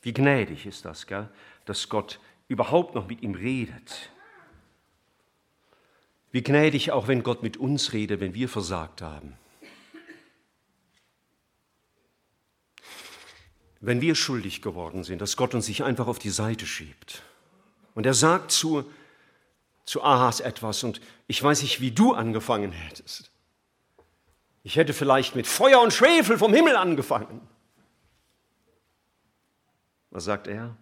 wie 0.02 0.12
gnädig 0.12 0.66
ist 0.66 0.84
das, 0.84 1.06
gell, 1.06 1.28
dass 1.64 1.88
Gott 1.88 2.18
überhaupt 2.48 2.94
noch 2.94 3.06
mit 3.06 3.22
ihm 3.22 3.34
redet. 3.34 4.10
Wie 6.32 6.42
gnädig 6.42 6.90
auch, 6.90 7.08
wenn 7.08 7.22
Gott 7.22 7.42
mit 7.42 7.56
uns 7.56 7.92
redet, 7.92 8.20
wenn 8.20 8.34
wir 8.34 8.48
versagt 8.48 9.02
haben. 9.02 9.38
Wenn 13.80 14.00
wir 14.00 14.14
schuldig 14.14 14.62
geworden 14.62 15.04
sind, 15.04 15.20
dass 15.20 15.36
Gott 15.36 15.54
uns 15.54 15.66
sich 15.66 15.84
einfach 15.84 16.06
auf 16.06 16.18
die 16.18 16.30
Seite 16.30 16.66
schiebt. 16.66 17.22
Und 17.94 18.06
er 18.06 18.14
sagt 18.14 18.50
zu 18.50 18.90
zu 19.92 20.02
Ahas 20.02 20.40
etwas 20.40 20.84
und 20.84 21.02
ich 21.26 21.42
weiß 21.42 21.60
nicht, 21.60 21.82
wie 21.82 21.90
du 21.90 22.14
angefangen 22.14 22.72
hättest. 22.72 23.30
Ich 24.62 24.76
hätte 24.76 24.94
vielleicht 24.94 25.36
mit 25.36 25.46
Feuer 25.46 25.82
und 25.82 25.92
Schwefel 25.92 26.38
vom 26.38 26.54
Himmel 26.54 26.76
angefangen. 26.76 27.46
Was 30.08 30.24
sagt 30.24 30.46
er? 30.46 30.74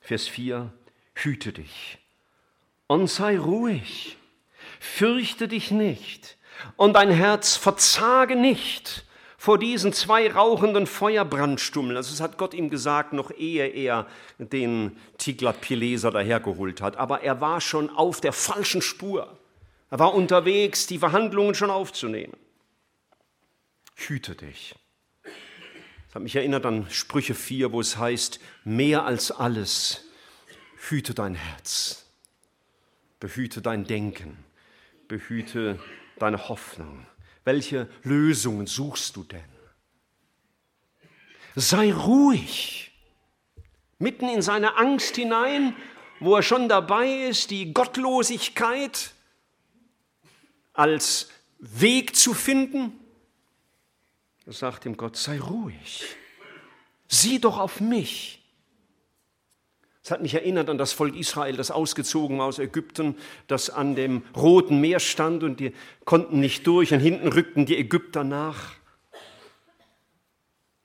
Vers 0.00 0.28
4, 0.28 0.72
hüte 1.16 1.52
dich 1.52 1.98
und 2.86 3.08
sei 3.08 3.40
ruhig, 3.40 4.16
fürchte 4.78 5.48
dich 5.48 5.72
nicht 5.72 6.38
und 6.76 6.92
dein 6.92 7.10
Herz 7.10 7.56
verzage 7.56 8.36
nicht 8.36 9.04
vor 9.42 9.58
diesen 9.58 9.92
zwei 9.92 10.30
rauchenden 10.30 10.86
Feuerbrandstummeln. 10.86 11.96
Also 11.96 12.12
das 12.12 12.20
hat 12.20 12.38
Gott 12.38 12.54
ihm 12.54 12.70
gesagt, 12.70 13.12
noch 13.12 13.32
ehe 13.32 13.66
er 13.66 14.06
den 14.38 14.96
Tiglat-Pileser 15.18 16.12
dahergeholt 16.12 16.80
hat. 16.80 16.96
Aber 16.96 17.22
er 17.22 17.40
war 17.40 17.60
schon 17.60 17.90
auf 17.90 18.20
der 18.20 18.32
falschen 18.32 18.82
Spur. 18.82 19.36
Er 19.90 19.98
war 19.98 20.14
unterwegs, 20.14 20.86
die 20.86 20.98
Verhandlungen 20.98 21.56
schon 21.56 21.70
aufzunehmen. 21.70 22.36
Hüte 23.96 24.36
dich. 24.36 24.76
Das 25.24 26.14
hat 26.14 26.22
mich 26.22 26.36
erinnert 26.36 26.64
an 26.64 26.86
Sprüche 26.88 27.34
4, 27.34 27.72
wo 27.72 27.80
es 27.80 27.98
heißt, 27.98 28.38
mehr 28.62 29.04
als 29.04 29.32
alles, 29.32 30.04
hüte 30.88 31.14
dein 31.14 31.34
Herz, 31.34 32.06
behüte 33.18 33.60
dein 33.60 33.88
Denken, 33.88 34.38
behüte 35.08 35.80
deine 36.20 36.48
Hoffnung. 36.48 37.08
Welche 37.44 37.88
Lösungen 38.02 38.66
suchst 38.66 39.16
du 39.16 39.24
denn? 39.24 39.40
Sei 41.54 41.92
ruhig, 41.92 42.92
mitten 43.98 44.28
in 44.28 44.42
seine 44.42 44.76
Angst 44.76 45.16
hinein, 45.16 45.76
wo 46.20 46.36
er 46.36 46.42
schon 46.42 46.68
dabei 46.68 47.26
ist, 47.28 47.50
die 47.50 47.74
Gottlosigkeit 47.74 49.12
als 50.72 51.30
Weg 51.58 52.16
zu 52.16 52.32
finden. 52.32 52.98
Sagt 54.46 54.86
ihm 54.86 54.96
Gott, 54.96 55.16
sei 55.16 55.38
ruhig, 55.38 56.04
sieh 57.06 57.38
doch 57.38 57.58
auf 57.58 57.80
mich. 57.80 58.41
Es 60.04 60.10
hat 60.10 60.20
mich 60.20 60.34
erinnert 60.34 60.68
an 60.68 60.78
das 60.78 60.92
Volk 60.92 61.14
Israel, 61.14 61.56
das 61.56 61.70
ausgezogen 61.70 62.38
war 62.38 62.46
aus 62.46 62.58
Ägypten, 62.58 63.16
das 63.46 63.70
an 63.70 63.94
dem 63.94 64.22
Roten 64.36 64.80
Meer 64.80 64.98
stand 64.98 65.44
und 65.44 65.60
die 65.60 65.72
konnten 66.04 66.40
nicht 66.40 66.66
durch 66.66 66.92
und 66.92 66.98
hinten 66.98 67.28
rückten 67.28 67.66
die 67.66 67.76
Ägypter 67.76 68.24
nach. 68.24 68.74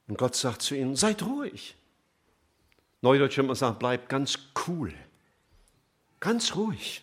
Und 0.07 0.19
Gott 0.19 0.35
sagt 0.35 0.61
zu 0.61 0.75
ihnen, 0.75 0.95
seid 0.95 1.23
ruhig. 1.23 1.75
Neudeutsch 3.01 3.37
man 3.39 3.55
sagen, 3.55 3.79
bleibt 3.79 4.07
ganz 4.07 4.37
cool, 4.67 4.93
ganz 6.19 6.55
ruhig. 6.55 7.01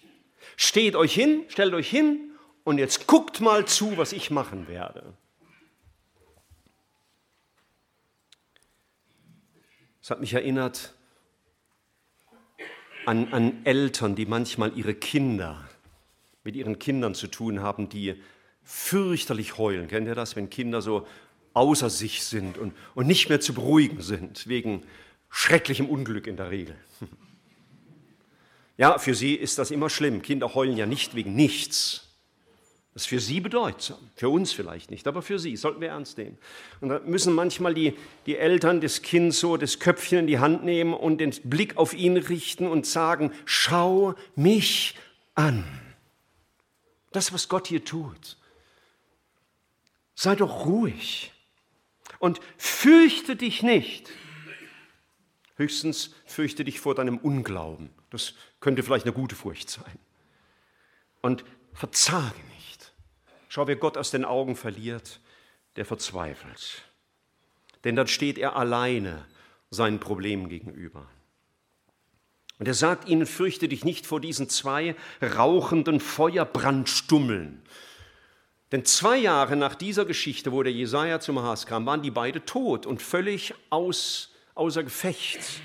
Steht 0.56 0.94
euch 0.94 1.14
hin, 1.14 1.44
stellt 1.48 1.74
euch 1.74 1.90
hin 1.90 2.30
und 2.62 2.78
jetzt 2.78 3.08
guckt 3.08 3.40
mal 3.40 3.66
zu, 3.66 3.96
was 3.96 4.12
ich 4.12 4.30
machen 4.30 4.68
werde. 4.68 5.14
Es 10.00 10.10
hat 10.10 10.20
mich 10.20 10.34
erinnert 10.34 10.94
an, 13.06 13.32
an 13.32 13.64
Eltern, 13.64 14.14
die 14.14 14.26
manchmal 14.26 14.76
ihre 14.76 14.94
Kinder 14.94 15.68
mit 16.44 16.56
ihren 16.56 16.78
Kindern 16.78 17.14
zu 17.14 17.26
tun 17.26 17.60
haben, 17.60 17.88
die 17.88 18.14
fürchterlich 18.62 19.58
heulen. 19.58 19.88
Kennt 19.88 20.06
ihr 20.06 20.14
das, 20.14 20.36
wenn 20.36 20.50
Kinder 20.50 20.82
so 20.82 21.06
außer 21.54 21.90
sich 21.90 22.22
sind 22.22 22.58
und, 22.58 22.74
und 22.94 23.06
nicht 23.06 23.28
mehr 23.28 23.40
zu 23.40 23.54
beruhigen 23.54 24.02
sind, 24.02 24.46
wegen 24.46 24.82
schrecklichem 25.30 25.88
Unglück 25.88 26.26
in 26.26 26.36
der 26.36 26.50
Regel? 26.50 26.76
Ja, 28.76 28.98
für 28.98 29.14
sie 29.14 29.36
ist 29.36 29.58
das 29.58 29.70
immer 29.70 29.88
schlimm. 29.88 30.20
Kinder 30.20 30.52
heulen 30.52 30.76
ja 30.76 30.84
nicht 30.84 31.14
wegen 31.14 31.36
nichts, 31.36 32.03
das 32.94 33.02
ist 33.02 33.08
für 33.08 33.18
sie 33.18 33.40
bedeutsam, 33.40 33.98
für 34.14 34.28
uns 34.28 34.52
vielleicht 34.52 34.92
nicht, 34.92 35.08
aber 35.08 35.20
für 35.20 35.40
sie 35.40 35.56
sollten 35.56 35.80
wir 35.80 35.88
ernst 35.88 36.16
nehmen. 36.16 36.38
Und 36.80 36.90
da 36.90 37.00
müssen 37.00 37.34
manchmal 37.34 37.74
die, 37.74 37.94
die 38.26 38.36
Eltern 38.36 38.80
des 38.80 39.02
Kindes 39.02 39.40
so 39.40 39.56
das 39.56 39.80
Köpfchen 39.80 40.20
in 40.20 40.26
die 40.28 40.38
Hand 40.38 40.64
nehmen 40.64 40.94
und 40.94 41.18
den 41.18 41.32
Blick 41.42 41.76
auf 41.76 41.92
ihn 41.92 42.16
richten 42.16 42.68
und 42.68 42.86
sagen, 42.86 43.32
schau 43.46 44.14
mich 44.36 44.94
an. 45.34 45.64
Das, 47.10 47.32
was 47.32 47.48
Gott 47.48 47.66
hier 47.66 47.84
tut. 47.84 48.36
Sei 50.14 50.36
doch 50.36 50.64
ruhig 50.64 51.32
und 52.20 52.40
fürchte 52.56 53.34
dich 53.34 53.64
nicht. 53.64 54.08
Höchstens 55.56 56.14
fürchte 56.26 56.64
dich 56.64 56.78
vor 56.78 56.94
deinem 56.94 57.18
Unglauben. 57.18 57.90
Das 58.10 58.34
könnte 58.60 58.84
vielleicht 58.84 59.04
eine 59.04 59.14
gute 59.14 59.34
Furcht 59.34 59.68
sein. 59.68 59.98
Und 61.22 61.44
verzage 61.72 62.36
nicht. 62.36 62.53
Schau, 63.54 63.68
wer 63.68 63.76
Gott 63.76 63.96
aus 63.96 64.10
den 64.10 64.24
Augen 64.24 64.56
verliert, 64.56 65.20
der 65.76 65.84
verzweifelt. 65.84 66.82
Denn 67.84 67.94
dann 67.94 68.08
steht 68.08 68.36
er 68.36 68.56
alleine 68.56 69.24
seinen 69.70 70.00
Problemen 70.00 70.48
gegenüber. 70.48 71.08
Und 72.58 72.66
er 72.66 72.74
sagt 72.74 73.08
ihnen, 73.08 73.26
fürchte 73.26 73.68
dich 73.68 73.84
nicht 73.84 74.08
vor 74.08 74.20
diesen 74.20 74.48
zwei 74.48 74.96
rauchenden 75.22 76.00
Feuerbrandstummeln. 76.00 77.62
Denn 78.72 78.84
zwei 78.84 79.18
Jahre 79.18 79.54
nach 79.54 79.76
dieser 79.76 80.04
Geschichte, 80.04 80.50
wo 80.50 80.64
der 80.64 80.72
Jesaja 80.72 81.20
zum 81.20 81.38
Haas 81.38 81.64
kam, 81.64 81.86
waren 81.86 82.02
die 82.02 82.10
beide 82.10 82.44
tot 82.44 82.86
und 82.86 83.00
völlig 83.00 83.54
aus, 83.70 84.34
außer 84.56 84.82
Gefecht. 84.82 85.60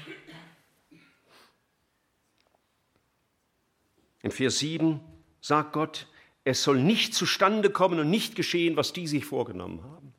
Im 4.21 4.30
Vers 4.30 4.60
7 4.60 4.99
sagt 5.41 5.73
Gott, 5.73 6.06
es 6.43 6.63
soll 6.63 6.82
nicht 6.82 7.13
zustande 7.13 7.69
kommen 7.69 7.99
und 7.99 8.10
nicht 8.10 8.36
geschehen, 8.36 8.75
was 8.78 8.93
die 8.93 9.08
sich 9.08 9.25
vorgenommen 9.25 9.84
haben. 9.84 10.13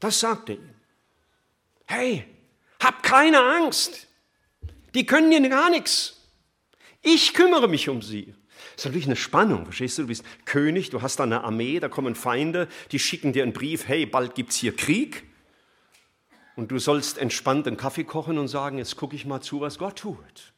Das 0.00 0.20
sagt 0.20 0.50
er 0.50 0.56
ihnen. 0.56 0.74
Hey, 1.86 2.24
hab 2.82 3.02
keine 3.02 3.40
Angst. 3.40 4.06
Die 4.94 5.06
können 5.06 5.30
dir 5.30 5.48
gar 5.48 5.70
nichts. 5.70 6.28
Ich 7.02 7.34
kümmere 7.34 7.68
mich 7.68 7.88
um 7.88 8.00
sie. 8.00 8.34
Das 8.76 8.82
ist 8.82 8.84
natürlich 8.86 9.06
eine 9.06 9.16
Spannung, 9.16 9.64
verstehst 9.64 9.98
du? 9.98 10.02
Du 10.02 10.08
bist 10.08 10.24
König, 10.46 10.90
du 10.90 11.02
hast 11.02 11.16
da 11.16 11.24
eine 11.24 11.44
Armee, 11.44 11.78
da 11.80 11.88
kommen 11.88 12.14
Feinde, 12.14 12.68
die 12.92 12.98
schicken 12.98 13.32
dir 13.32 13.42
einen 13.42 13.52
Brief, 13.52 13.86
hey, 13.86 14.06
bald 14.06 14.34
gibt 14.34 14.50
es 14.50 14.56
hier 14.56 14.74
Krieg. 14.74 15.24
Und 16.56 16.70
du 16.70 16.78
sollst 16.78 17.18
entspannt 17.18 17.66
einen 17.66 17.76
Kaffee 17.76 18.04
kochen 18.04 18.38
und 18.38 18.48
sagen, 18.48 18.78
jetzt 18.78 18.96
gucke 18.96 19.16
ich 19.16 19.26
mal 19.26 19.40
zu, 19.40 19.60
was 19.60 19.78
Gott 19.78 19.98
tut. 19.98 20.53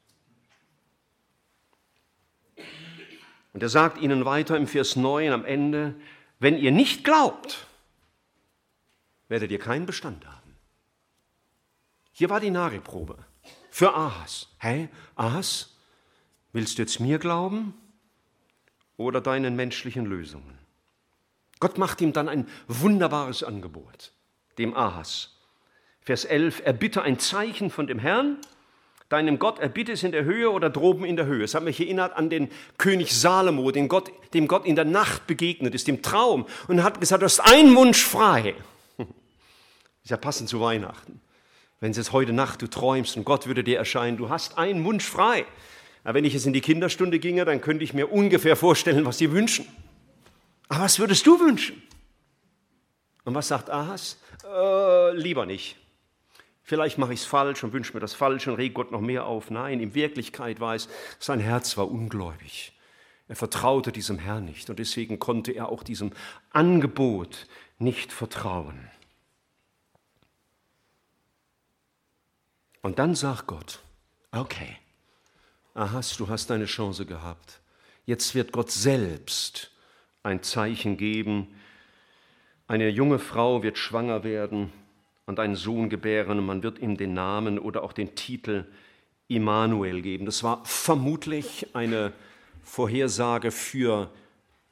Und 3.57 3.63
er 3.63 3.69
sagt 3.69 3.99
ihnen 3.99 4.23
weiter 4.23 4.55
im 4.55 4.67
Vers 4.67 4.95
9 4.95 5.31
am 5.31 5.43
Ende, 5.43 5.95
wenn 6.37 6.59
ihr 6.59 6.71
nicht 6.71 7.03
glaubt, 7.03 7.65
werdet 9.29 9.49
ihr 9.49 9.57
keinen 9.57 9.87
Bestand 9.87 10.27
haben. 10.27 10.55
Hier 12.11 12.29
war 12.29 12.39
die 12.39 12.51
Nariprobe 12.51 13.17
für 13.71 13.95
Ahas. 13.95 14.49
Hey, 14.59 14.89
Ahas, 15.15 15.75
willst 16.53 16.77
du 16.77 16.83
jetzt 16.83 16.99
mir 16.99 17.17
glauben 17.17 17.73
oder 18.95 19.21
deinen 19.21 19.55
menschlichen 19.55 20.05
Lösungen? 20.05 20.59
Gott 21.59 21.79
macht 21.79 21.99
ihm 21.99 22.13
dann 22.13 22.29
ein 22.29 22.47
wunderbares 22.67 23.41
Angebot, 23.41 24.13
dem 24.59 24.77
Ahas. 24.77 25.35
Vers 26.01 26.25
11, 26.25 26.61
er 26.63 26.73
bitte 26.73 27.01
ein 27.01 27.17
Zeichen 27.17 27.71
von 27.71 27.87
dem 27.87 27.97
Herrn 27.97 28.37
deinem 29.09 29.39
Gott 29.39 29.59
erbitte 29.59 29.93
es 29.93 30.03
in 30.03 30.11
der 30.11 30.25
Höhe 30.25 30.51
oder 30.51 30.69
droben 30.69 31.05
in 31.05 31.15
der 31.15 31.25
Höhe. 31.25 31.43
Es 31.43 31.55
hat 31.55 31.63
mich 31.63 31.79
erinnert 31.79 32.15
an 32.15 32.29
den 32.29 32.49
König 32.77 33.13
Salomo, 33.13 33.71
den 33.71 33.87
Gott, 33.87 34.11
dem 34.33 34.47
Gott 34.47 34.65
in 34.65 34.75
der 34.75 34.85
Nacht 34.85 35.27
begegnet 35.27 35.73
ist, 35.75 35.87
im 35.87 36.01
Traum, 36.01 36.45
und 36.67 36.83
hat 36.83 36.99
gesagt, 36.99 37.21
du 37.21 37.25
hast 37.25 37.39
einen 37.39 37.75
Wunsch 37.75 38.03
frei. 38.03 38.55
Ist 40.03 40.11
ja 40.11 40.17
passend 40.17 40.49
zu 40.49 40.59
Weihnachten. 40.59 41.21
Wenn 41.79 41.91
es 41.91 41.97
jetzt 41.97 42.11
heute 42.11 42.33
Nacht 42.33 42.61
du 42.61 42.67
träumst 42.67 43.17
und 43.17 43.23
Gott 43.23 43.47
würde 43.47 43.63
dir 43.63 43.77
erscheinen, 43.77 44.17
du 44.17 44.29
hast 44.29 44.57
einen 44.57 44.83
Wunsch 44.83 45.05
frei. 45.05 45.45
Aber 46.03 46.15
wenn 46.15 46.25
ich 46.25 46.33
jetzt 46.33 46.45
in 46.45 46.53
die 46.53 46.61
Kinderstunde 46.61 47.19
ginge, 47.19 47.45
dann 47.45 47.61
könnte 47.61 47.83
ich 47.83 47.93
mir 47.93 48.11
ungefähr 48.11 48.55
vorstellen, 48.55 49.05
was 49.05 49.17
sie 49.17 49.31
wünschen. 49.31 49.65
Aber 50.69 50.81
was 50.81 50.99
würdest 50.99 51.25
du 51.27 51.39
wünschen? 51.39 51.81
Und 53.25 53.35
was 53.35 53.47
sagt 53.47 53.69
Ahas? 53.69 54.17
Äh, 54.43 55.11
lieber 55.17 55.45
nicht. 55.45 55.75
Vielleicht 56.67 56.97
mache 56.97 57.13
ich 57.13 57.21
es 57.21 57.25
falsch 57.25 57.63
und 57.63 57.71
wünsche 57.71 57.93
mir 57.93 58.01
das 58.01 58.13
Falsche 58.13 58.51
und 58.51 58.57
reg 58.57 58.73
Gott 58.73 58.91
noch 58.91 58.99
mehr 58.99 59.25
auf. 59.25 59.49
Nein, 59.49 59.79
in 59.79 59.95
Wirklichkeit 59.95 60.59
war 60.59 60.75
es, 60.75 60.89
sein 61.17 61.39
Herz 61.39 61.77
war 61.77 61.89
ungläubig. 61.89 62.73
Er 63.29 63.37
vertraute 63.37 63.93
diesem 63.93 64.19
Herrn 64.19 64.43
nicht 64.43 64.69
und 64.69 64.77
deswegen 64.77 65.17
konnte 65.17 65.53
er 65.53 65.69
auch 65.69 65.81
diesem 65.81 66.11
Angebot 66.49 67.47
nicht 67.79 68.11
vertrauen. 68.11 68.91
Und 72.81 72.99
dann 72.99 73.15
sagt 73.15 73.47
Gott, 73.47 73.79
okay, 74.33 74.75
Ahas, 75.73 76.17
du 76.17 76.27
hast 76.27 76.49
deine 76.49 76.65
Chance 76.65 77.05
gehabt. 77.05 77.61
Jetzt 78.05 78.35
wird 78.35 78.51
Gott 78.51 78.71
selbst 78.71 79.71
ein 80.21 80.43
Zeichen 80.43 80.97
geben. 80.97 81.47
Eine 82.67 82.89
junge 82.89 83.19
Frau 83.19 83.63
wird 83.63 83.77
schwanger 83.77 84.25
werden 84.25 84.73
und 85.27 85.39
einen 85.39 85.55
Sohn 85.55 85.89
gebären 85.89 86.39
und 86.39 86.45
man 86.45 86.63
wird 86.63 86.79
ihm 86.79 86.97
den 86.97 87.13
Namen 87.13 87.59
oder 87.59 87.83
auch 87.83 87.93
den 87.93 88.15
Titel 88.15 88.65
Immanuel 89.27 90.01
geben. 90.01 90.25
Das 90.25 90.41
war 90.41 90.63
vermutlich 90.65 91.67
eine 91.73 92.13
Vorhersage 92.63 93.51
für, 93.51 94.09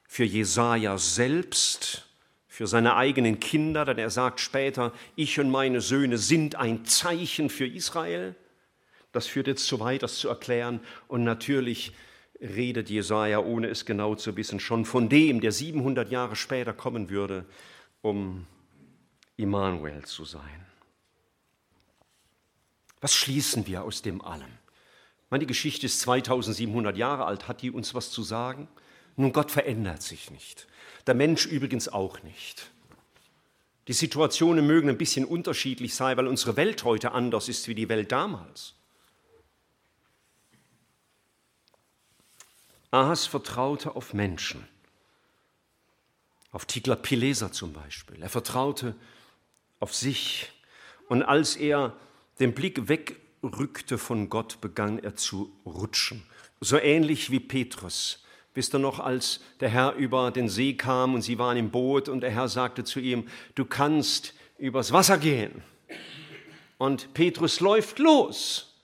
für 0.08 0.24
Jesaja 0.24 0.98
selbst, 0.98 2.08
für 2.48 2.68
seine 2.68 2.96
eigenen 2.96 3.42
Kinder, 3.42 3.84
denn 3.84 3.98
er 3.98 4.10
sagt 4.10 4.40
später: 4.40 4.94
Ich 5.18 5.38
und 5.42 5.52
meine 5.52 5.82
Söhne 5.82 6.18
sind 6.18 6.56
ein 6.56 6.86
Zeichen 6.86 7.50
für 7.50 7.68
Israel. 7.68 8.34
Das 9.12 9.28
führt 9.28 9.48
jetzt 9.48 9.68
zu 9.68 9.82
weit, 9.82 10.04
das 10.04 10.18
zu 10.18 10.30
erklären. 10.30 10.80
Und 11.10 11.26
natürlich 11.26 11.94
redet 12.40 12.90
Jesaja, 12.90 13.40
ohne 13.40 13.68
es 13.68 13.86
genau 13.86 14.16
zu 14.16 14.38
wissen, 14.38 14.62
schon 14.62 14.86
von 14.86 15.10
dem, 15.10 15.42
der 15.42 15.52
700 15.52 16.10
Jahre 16.10 16.38
später 16.38 16.72
kommen 16.72 17.10
würde, 17.10 17.44
um 18.02 18.46
Immanuel 19.38 20.06
zu 20.06 20.26
sein. 20.26 20.66
Was 23.02 23.14
schließen 23.14 23.68
wir 23.68 23.84
aus 23.84 24.02
dem 24.02 24.22
allem? 24.22 24.52
Meine 25.30 25.46
Geschichte 25.46 25.86
ist 25.86 26.00
2700 26.02 26.96
Jahre 26.96 27.26
alt. 27.26 27.48
Hat 27.48 27.62
die 27.62 27.72
uns 27.72 27.94
was 27.94 28.12
zu 28.12 28.24
sagen? 28.24 28.68
Nun, 29.16 29.34
Gott 29.34 29.52
verändert 29.52 30.02
sich 30.02 30.32
nicht. 30.32 30.68
Der 31.08 31.14
Mensch 31.14 31.46
übrigens 31.46 31.88
auch 31.88 32.24
nicht. 32.24 32.72
Die 33.88 33.94
Situationen 33.94 34.66
mögen 34.66 34.90
ein 34.90 34.98
bisschen 34.98 35.26
unterschiedlich 35.26 35.94
sein, 35.94 36.18
weil 36.18 36.28
unsere 36.28 36.56
Welt 36.58 36.84
heute 36.84 37.12
anders 37.12 37.50
ist 37.50 37.68
wie 37.68 37.76
die 37.76 37.90
Welt 37.90 38.12
damals. 38.12 38.74
Ahas 42.90 43.26
vertraute 43.26 43.96
auf 43.96 44.14
Menschen, 44.14 44.66
auf 46.52 46.66
Tiglat-Pileser 46.66 47.52
zum 47.52 47.74
Beispiel. 47.74 48.22
Er 48.22 48.30
vertraute 48.30 48.90
auf 48.90 49.15
sich. 49.94 50.52
Und 51.08 51.24
als 51.24 51.56
er 51.56 51.96
den 52.40 52.54
Blick 52.54 52.88
wegrückte 52.90 53.98
von 53.98 54.30
Gott, 54.30 54.60
begann 54.62 55.00
er 55.00 55.16
zu 55.16 55.52
rutschen. 55.66 56.24
So 56.62 56.78
ähnlich 56.78 57.32
wie 57.32 57.40
Petrus. 57.40 58.24
Wisst 58.54 58.74
ihr 58.74 58.80
noch, 58.80 59.00
als 59.00 59.42
der 59.60 59.70
Herr 59.70 59.94
über 59.96 60.32
den 60.32 60.48
See 60.48 60.74
kam 60.74 61.14
und 61.14 61.22
sie 61.22 61.38
waren 61.38 61.58
im 61.58 61.72
Boot 61.72 62.08
und 62.08 62.22
der 62.22 62.32
Herr 62.32 62.48
sagte 62.48 62.86
zu 62.86 63.00
ihm, 63.00 63.28
du 63.54 63.66
kannst 63.66 64.34
übers 64.58 64.94
Wasser 64.94 65.18
gehen. 65.18 65.62
Und 66.78 67.14
Petrus 67.14 67.60
läuft 67.60 68.00
los. 68.00 68.75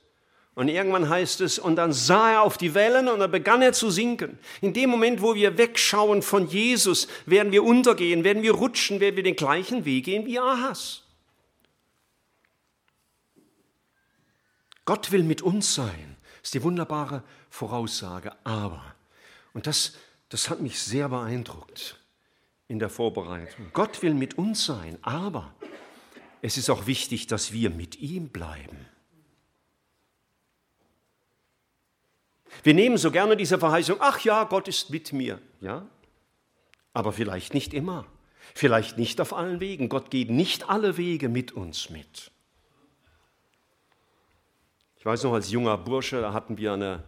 Und 0.53 0.67
irgendwann 0.67 1.07
heißt 1.07 1.41
es, 1.41 1.59
und 1.59 1.77
dann 1.77 1.93
sah 1.93 2.31
er 2.31 2.41
auf 2.41 2.57
die 2.57 2.73
Wellen 2.73 3.07
und 3.07 3.19
dann 3.19 3.31
begann 3.31 3.61
er 3.61 3.71
zu 3.71 3.89
sinken. 3.89 4.37
In 4.59 4.73
dem 4.73 4.89
Moment, 4.89 5.21
wo 5.21 5.33
wir 5.33 5.57
wegschauen 5.57 6.21
von 6.21 6.47
Jesus, 6.47 7.07
werden 7.25 7.51
wir 7.53 7.63
untergehen, 7.63 8.23
werden 8.23 8.43
wir 8.43 8.53
rutschen, 8.53 8.99
werden 8.99 9.15
wir 9.15 9.23
den 9.23 9.37
gleichen 9.37 9.85
Weg 9.85 10.05
gehen 10.05 10.25
wie 10.25 10.39
Ahas. 10.39 11.03
Gott 14.83 15.11
will 15.11 15.23
mit 15.23 15.41
uns 15.41 15.73
sein. 15.73 16.17
Ist 16.43 16.53
die 16.53 16.63
wunderbare 16.63 17.23
Voraussage. 17.49 18.33
Aber, 18.43 18.83
und 19.53 19.67
das, 19.67 19.93
das 20.29 20.49
hat 20.49 20.59
mich 20.59 20.81
sehr 20.81 21.07
beeindruckt 21.07 21.97
in 22.67 22.79
der 22.79 22.89
Vorbereitung. 22.89 23.67
Gott 23.73 24.01
will 24.01 24.13
mit 24.13 24.37
uns 24.37 24.65
sein, 24.65 24.97
aber 25.01 25.53
es 26.41 26.57
ist 26.57 26.69
auch 26.69 26.87
wichtig, 26.87 27.27
dass 27.27 27.53
wir 27.53 27.69
mit 27.69 27.99
ihm 27.99 28.29
bleiben. 28.29 28.90
Wir 32.63 32.73
nehmen 32.73 32.97
so 32.97 33.11
gerne 33.11 33.35
diese 33.35 33.57
Verheißung, 33.57 33.97
ach 33.99 34.19
ja, 34.21 34.43
Gott 34.43 34.67
ist 34.67 34.89
mit 34.89 35.13
mir, 35.13 35.39
ja, 35.61 35.85
aber 36.93 37.11
vielleicht 37.13 37.53
nicht 37.53 37.73
immer, 37.73 38.05
vielleicht 38.53 38.97
nicht 38.97 39.21
auf 39.21 39.33
allen 39.33 39.59
Wegen. 39.59 39.89
Gott 39.89 40.11
geht 40.11 40.29
nicht 40.29 40.69
alle 40.69 40.97
Wege 40.97 41.29
mit 41.29 41.51
uns 41.51 41.89
mit. 41.89 42.31
Ich 44.97 45.05
weiß 45.05 45.23
noch, 45.23 45.33
als 45.33 45.49
junger 45.49 45.77
Bursche, 45.77 46.21
da 46.21 46.33
hatten 46.33 46.57
wir 46.57 46.73
eine, 46.73 47.03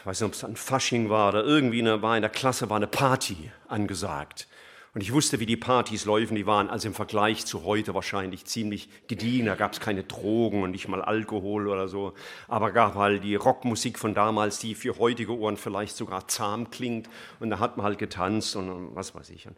ich 0.00 0.06
weiß 0.06 0.20
nicht, 0.20 0.26
ob 0.26 0.34
es 0.34 0.44
ein 0.44 0.56
Fasching 0.56 1.08
war 1.08 1.30
oder 1.30 1.44
irgendwie 1.44 1.80
eine, 1.80 2.02
war 2.02 2.16
in 2.16 2.22
der 2.22 2.30
Klasse 2.30 2.68
war 2.68 2.76
eine 2.76 2.86
Party 2.86 3.50
angesagt. 3.68 4.46
Und 4.92 5.02
ich 5.02 5.12
wusste, 5.12 5.38
wie 5.38 5.46
die 5.46 5.56
Partys 5.56 6.04
laufen. 6.04 6.34
Die 6.34 6.46
waren 6.46 6.68
also 6.68 6.88
im 6.88 6.94
Vergleich 6.94 7.46
zu 7.46 7.62
heute 7.62 7.94
wahrscheinlich 7.94 8.44
ziemlich 8.44 8.88
gediegen. 9.06 9.46
Da 9.46 9.54
gab 9.54 9.72
es 9.72 9.80
keine 9.80 10.02
Drogen 10.02 10.64
und 10.64 10.72
nicht 10.72 10.88
mal 10.88 11.00
Alkohol 11.00 11.68
oder 11.68 11.86
so. 11.86 12.12
Aber 12.48 12.72
gab 12.72 12.96
halt 12.96 13.22
die 13.22 13.36
Rockmusik 13.36 13.98
von 13.98 14.14
damals, 14.14 14.58
die 14.58 14.74
für 14.74 14.98
heutige 14.98 15.36
Ohren 15.38 15.56
vielleicht 15.56 15.96
sogar 15.96 16.26
zahm 16.26 16.70
klingt. 16.70 17.08
Und 17.38 17.50
da 17.50 17.60
hat 17.60 17.76
man 17.76 17.86
halt 17.86 17.98
getanzt 17.98 18.56
und 18.56 18.96
was 18.96 19.14
weiß 19.14 19.30
ich. 19.30 19.46
Und, 19.46 19.56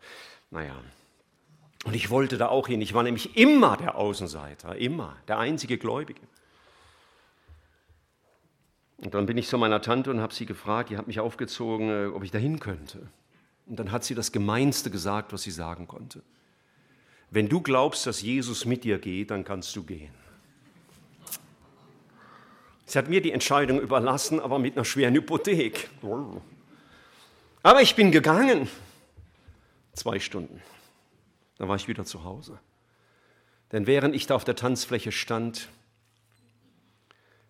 naja. 0.50 0.74
Und 1.84 1.94
ich 1.94 2.10
wollte 2.10 2.36
da 2.36 2.48
auch 2.48 2.68
hin. 2.68 2.82
Ich 2.82 2.92
war 2.92 3.02
nämlich 3.02 3.36
immer 3.36 3.78
der 3.78 3.96
Außenseiter, 3.96 4.76
immer 4.76 5.16
der 5.28 5.38
einzige 5.38 5.78
Gläubige. 5.78 6.20
Und 8.98 9.14
dann 9.14 9.24
bin 9.26 9.38
ich 9.38 9.48
zu 9.48 9.56
meiner 9.56 9.80
Tante 9.80 10.10
und 10.10 10.20
habe 10.20 10.34
sie 10.34 10.46
gefragt, 10.46 10.90
die 10.90 10.96
hat 10.98 11.06
mich 11.08 11.18
aufgezogen, 11.20 11.88
äh, 11.88 12.06
ob 12.06 12.22
ich 12.22 12.30
dahin 12.30 12.60
könnte. 12.60 13.08
Und 13.66 13.76
dann 13.76 13.92
hat 13.92 14.04
sie 14.04 14.14
das 14.14 14.32
Gemeinste 14.32 14.90
gesagt, 14.90 15.32
was 15.32 15.42
sie 15.42 15.50
sagen 15.50 15.86
konnte. 15.86 16.22
Wenn 17.30 17.48
du 17.48 17.60
glaubst, 17.60 18.06
dass 18.06 18.20
Jesus 18.20 18.64
mit 18.64 18.84
dir 18.84 18.98
geht, 18.98 19.30
dann 19.30 19.44
kannst 19.44 19.74
du 19.76 19.82
gehen. 19.84 20.12
Sie 22.84 22.98
hat 22.98 23.08
mir 23.08 23.22
die 23.22 23.32
Entscheidung 23.32 23.80
überlassen, 23.80 24.38
aber 24.38 24.58
mit 24.58 24.74
einer 24.76 24.84
schweren 24.84 25.14
Hypothek. 25.14 25.88
Aber 27.62 27.80
ich 27.80 27.94
bin 27.94 28.12
gegangen. 28.12 28.68
Zwei 29.94 30.20
Stunden. 30.20 30.60
Dann 31.56 31.68
war 31.68 31.76
ich 31.76 31.88
wieder 31.88 32.04
zu 32.04 32.24
Hause. 32.24 32.58
Denn 33.70 33.86
während 33.86 34.14
ich 34.14 34.26
da 34.26 34.34
auf 34.34 34.44
der 34.44 34.56
Tanzfläche 34.56 35.12
stand, 35.12 35.68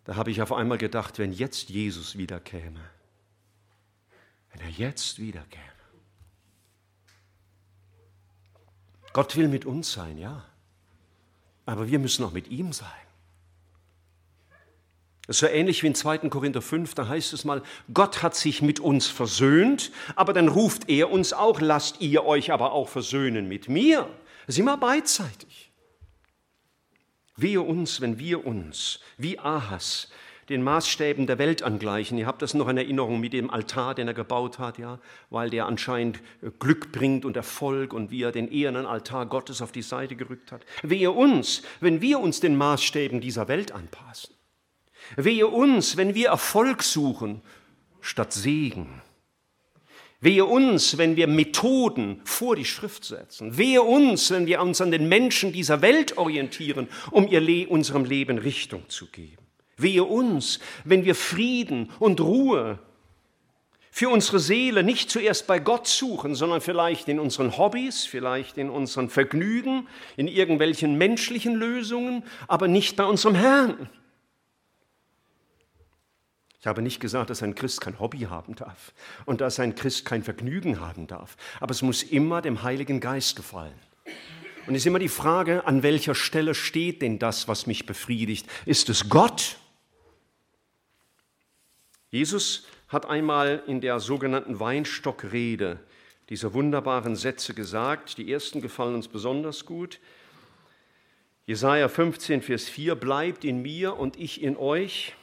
da 0.05 0.17
habe 0.17 0.31
ich 0.31 0.43
auf 0.43 0.53
einmal 0.53 0.79
gedacht, 0.79 1.19
wenn 1.19 1.33
jetzt 1.33 1.69
Jesus 1.69 2.17
wiederkäme, 2.17 2.81
wenn 4.53 4.61
er 4.61 4.71
jetzt 4.71 5.19
wiederkäme. 5.19 5.72
Gott 9.13 9.37
will 9.37 9.49
mit 9.49 9.65
uns 9.65 9.93
sein, 9.93 10.19
ja, 10.19 10.45
aber 11.67 11.89
wir 11.89 11.99
müssen 11.99 12.25
auch 12.25 12.33
mit 12.33 12.49
ihm 12.49 12.73
sein. 12.73 12.89
Das 15.27 15.37
ist 15.37 15.41
so 15.41 15.47
ähnlich 15.47 15.83
wie 15.83 15.87
in 15.87 15.95
2. 15.95 16.19
Korinther 16.31 16.63
5, 16.63 16.95
da 16.95 17.07
heißt 17.07 17.33
es 17.33 17.45
mal, 17.45 17.63
Gott 17.95 18.23
hat 18.23 18.35
sich 18.35 18.61
mit 18.61 18.81
uns 18.81 19.07
versöhnt, 19.07 19.93
aber 20.17 20.33
dann 20.33 20.49
ruft 20.49 20.89
er 20.89 21.11
uns 21.11 21.33
auch, 21.33 21.61
lasst 21.61 22.01
ihr 22.01 22.25
euch 22.25 22.51
aber 22.51 22.73
auch 22.73 22.89
versöhnen 22.89 23.49
mit 23.49 23.69
mir. 23.69 24.09
Das 24.47 24.57
ist 24.57 24.59
immer 24.59 24.77
beidseitig. 24.77 25.71
Wehe 27.37 27.63
uns, 27.63 28.01
wenn 28.01 28.19
wir 28.19 28.45
uns, 28.45 28.99
wie 29.17 29.39
Ahas, 29.39 30.09
den 30.49 30.63
Maßstäben 30.63 31.27
der 31.27 31.39
Welt 31.39 31.63
angleichen. 31.63 32.19
Ihr 32.19 32.27
habt 32.27 32.43
das 32.43 32.55
noch 32.55 32.69
in 32.69 32.77
Erinnerung 32.77 33.21
mit 33.21 33.33
dem 33.33 33.51
Altar, 33.51 33.95
den 33.95 34.09
er 34.09 34.15
gebaut 34.15 34.59
hat, 34.59 34.79
ja, 34.79 34.99
weil 35.31 35.51
der 35.51 35.67
anscheinend 35.67 36.19
äh, 36.43 36.51
Glück 36.59 36.93
bringt 36.93 37.25
und 37.25 37.37
Erfolg 37.37 37.93
und 37.93 38.11
wie 38.11 38.23
er 38.23 38.33
den 38.33 38.51
ehernen 38.51 38.87
Altar 38.87 39.27
Gottes 39.27 39.63
auf 39.63 39.73
die 39.73 39.83
Seite 39.83 40.17
gerückt 40.17 40.53
hat. 40.53 40.65
Wehe 40.83 41.11
uns, 41.11 41.63
wenn 41.81 42.01
wir 42.01 42.21
uns 42.21 42.41
den 42.41 42.57
Maßstäben 42.57 43.21
dieser 43.21 43.49
Welt 43.49 43.73
anpassen. 43.73 44.35
Wehe 45.17 45.47
uns, 45.47 45.97
wenn 45.97 46.15
wir 46.15 46.29
Erfolg 46.29 46.83
suchen 46.83 47.43
statt 48.01 48.33
Segen. 48.33 49.03
Wehe 50.21 50.45
uns, 50.45 50.99
wenn 50.99 51.17
wir 51.17 51.27
Methoden 51.27 52.21
vor 52.25 52.55
die 52.55 52.65
Schrift 52.65 53.05
setzen. 53.05 53.59
Wehe 53.59 53.83
uns, 53.83 54.31
wenn 54.31 54.47
wir 54.47 54.61
uns 54.61 54.81
an 54.81 54.93
den 54.93 55.09
Menschen 55.09 55.53
dieser 55.53 55.83
Welt 55.83 56.17
orientieren, 56.17 56.89
um 57.11 57.27
Le 57.27 57.67
unserem 57.67 58.05
Leben 58.05 58.39
Richtung 58.39 58.89
zu 58.89 59.07
geben. 59.07 59.42
Wehe 59.77 60.05
uns, 60.05 60.61
wenn 60.85 61.05
wir 61.05 61.15
Frieden 61.15 61.91
und 61.99 62.21
Ruhe 62.21 62.79
für 63.95 64.09
unsere 64.09 64.39
Seele 64.39 64.83
nicht 64.83 65.11
zuerst 65.11 65.47
bei 65.47 65.59
Gott 65.59 65.87
suchen, 65.87 66.35
sondern 66.35 66.63
vielleicht 66.63 67.09
in 67.09 67.21
unseren 67.21 67.59
Hobbys, 67.59 68.07
vielleicht 68.07 68.57
in 68.57 68.71
unseren 68.71 69.11
Vergnügen, 69.11 69.87
in 70.17 70.29
irgendwelchen 70.29 70.97
menschlichen 70.97 71.55
Lösungen, 71.55 72.25
aber 72.49 72.69
nicht 72.69 72.97
bei 72.97 73.05
unserem 73.05 73.35
Herrn. 73.35 73.91
Ich 76.59 76.67
habe 76.67 76.81
nicht 76.81 77.01
gesagt, 77.01 77.29
dass 77.29 77.43
ein 77.43 77.55
Christ 77.55 77.83
kein 77.83 78.01
Hobby 78.01 78.21
haben 78.21 78.55
darf 78.55 78.95
und 79.27 79.43
dass 79.43 79.61
ein 79.61 79.75
Christ 79.75 80.07
kein 80.07 80.23
Vergnügen 80.23 80.81
haben 80.81 81.07
darf, 81.07 81.37
aber 81.61 81.73
es 81.73 81.83
muss 81.83 82.03
immer 82.03 82.41
dem 82.41 82.63
Heiligen 82.63 82.99
Geist 82.99 83.37
gefallen. 83.37 83.75
Und 84.67 84.75
es 84.75 84.83
ist 84.83 84.87
immer 84.87 85.01
die 85.01 85.09
Frage, 85.09 85.67
an 85.67 85.83
welcher 85.83 86.15
Stelle 86.15 86.55
steht 86.55 87.03
denn 87.03 87.19
das, 87.19 87.47
was 87.47 87.67
mich 87.67 87.85
befriedigt? 87.85 88.47
Ist 88.65 88.89
es 88.89 89.11
Gott? 89.11 89.59
Jesus 92.13 92.67
hat 92.89 93.07
einmal 93.07 93.63
in 93.67 93.81
der 93.81 93.99
sogenannten 93.99 94.61
Weinstockrede 94.61 95.81
diese 96.29 96.53
wunderbaren 96.53 97.17
Sätze 97.17 97.55
gesagt. 97.55 98.19
Die 98.19 98.31
ersten 98.31 98.61
gefallen 98.61 98.95
uns 98.95 99.09
besonders 99.09 99.65
gut. 99.65 99.99
Jesaja 101.47 101.89
15, 101.89 102.43
Vers 102.43 102.69
4: 102.69 102.97
Bleibt 102.97 103.47
in 103.47 103.63
mir 103.63 103.97
und 103.97 104.19
ich 104.19 104.43
in 104.43 104.59
euch. 104.59 105.15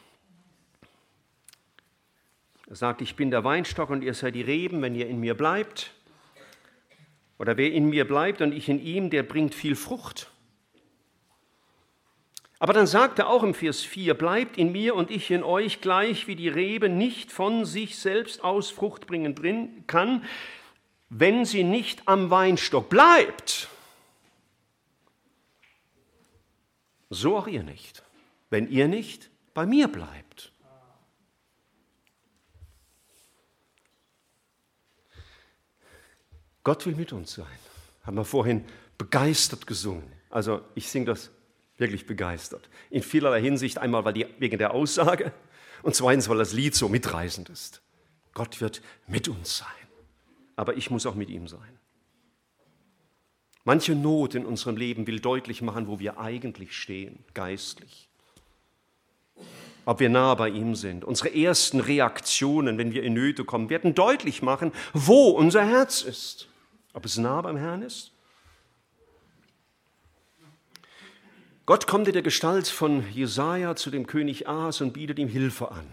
Er 2.68 2.76
sagt, 2.76 3.02
ich 3.02 3.16
bin 3.16 3.30
der 3.30 3.44
Weinstock 3.44 3.92
und 3.92 4.04
ihr 4.04 4.16
seid 4.16 4.34
die 4.34 4.42
Reben, 4.42 4.82
wenn 4.82 4.96
ihr 4.96 5.08
in 5.08 5.20
mir 5.20 5.36
bleibt. 5.36 5.92
Oder 7.38 7.56
wer 7.56 7.72
in 7.72 7.90
mir 7.90 8.08
bleibt 8.08 8.42
und 8.42 8.52
ich 8.52 8.68
in 8.68 8.84
ihm, 8.84 9.12
der 9.12 9.22
bringt 9.22 9.54
viel 9.54 9.76
Frucht. 9.76 10.32
Aber 12.60 12.74
dann 12.74 12.88
sagt 12.88 13.20
er 13.20 13.30
auch 13.30 13.44
im 13.44 13.54
Vers 13.54 13.82
4, 13.82 14.14
bleibt 14.16 14.58
in 14.58 14.74
mir 14.74 14.94
und 14.94 15.10
ich 15.10 15.32
in 15.32 15.44
euch, 15.44 15.80
gleich 15.80 16.28
wie 16.28 16.36
die 16.36 16.50
Rebe 16.50 16.90
nicht 16.90 17.32
von 17.32 17.64
sich 17.64 17.98
selbst 17.98 18.44
aus 18.44 18.70
Frucht 18.70 19.08
bringen 19.08 19.88
kann, 19.88 20.26
wenn 21.10 21.46
sie 21.46 21.64
nicht 21.64 22.06
am 22.06 22.30
Weinstock 22.30 22.90
bleibt. 22.90 23.70
So 27.10 27.38
auch 27.38 27.48
ihr 27.48 27.64
nicht, 27.64 28.04
wenn 28.50 28.70
ihr 28.70 28.90
nicht 28.90 29.30
bei 29.54 29.66
mir 29.66 29.88
bleibt. 29.88 30.52
Gott 36.64 36.86
will 36.86 36.96
mit 36.96 37.14
uns 37.14 37.34
sein. 37.34 37.48
Haben 38.04 38.18
wir 38.18 38.26
vorhin 38.26 38.66
begeistert 38.98 39.66
gesungen. 39.66 40.12
Also 40.30 40.62
ich 40.76 40.90
singe 40.90 41.06
das 41.06 41.32
wirklich 41.80 42.06
begeistert. 42.06 42.70
In 42.90 43.02
vielerlei 43.02 43.42
Hinsicht. 43.42 43.78
Einmal 43.78 44.06
weil 44.06 44.14
die, 44.14 44.26
wegen 44.40 44.58
der 44.58 44.74
Aussage 44.74 45.32
und 45.84 45.96
zweitens, 45.96 46.30
weil 46.30 46.38
das 46.38 46.54
Lied 46.54 46.76
so 46.76 46.90
mitreißend 46.90 47.50
ist. 47.50 47.82
Gott 48.34 48.62
wird 48.62 48.82
mit 49.08 49.28
uns 49.28 49.58
sein. 49.58 49.68
Aber 50.56 50.76
ich 50.78 50.90
muss 50.92 51.06
auch 51.06 51.16
mit 51.16 51.30
ihm 51.30 51.48
sein. 51.48 51.80
Manche 53.64 53.96
Not 53.96 54.36
in 54.36 54.46
unserem 54.46 54.78
Leben 54.78 55.06
will 55.08 55.20
deutlich 55.20 55.62
machen, 55.62 55.88
wo 55.88 56.00
wir 56.00 56.20
eigentlich 56.20 56.76
stehen, 56.76 57.24
geistlich. 57.34 58.10
Ob 59.86 60.00
wir 60.00 60.10
nah 60.10 60.36
bei 60.36 60.50
ihm 60.50 60.76
sind. 60.76 61.04
Unsere 61.04 61.34
ersten 61.36 61.80
Reaktionen, 61.80 62.78
wenn 62.78 62.94
wir 62.94 63.04
in 63.04 63.14
Nöte 63.14 63.44
kommen, 63.46 63.70
werden 63.70 63.96
deutlich 63.96 64.42
machen, 64.42 64.72
wo 64.94 65.30
unser 65.30 65.66
Herz 65.66 66.02
ist. 66.02 66.48
Ob 66.94 67.06
es 67.06 67.18
nah 67.18 67.42
beim 67.42 67.58
Herrn 67.58 67.82
ist? 67.82 68.12
Gott 71.70 71.86
kommt 71.86 72.08
in 72.08 72.14
der 72.14 72.24
Gestalt 72.24 72.68
von 72.68 73.08
Jesaja 73.12 73.76
zu 73.76 73.92
dem 73.92 74.08
König 74.08 74.48
Ahas 74.48 74.82
und 74.82 74.92
bietet 74.92 75.20
ihm 75.20 75.28
Hilfe 75.28 75.70
an. 75.70 75.86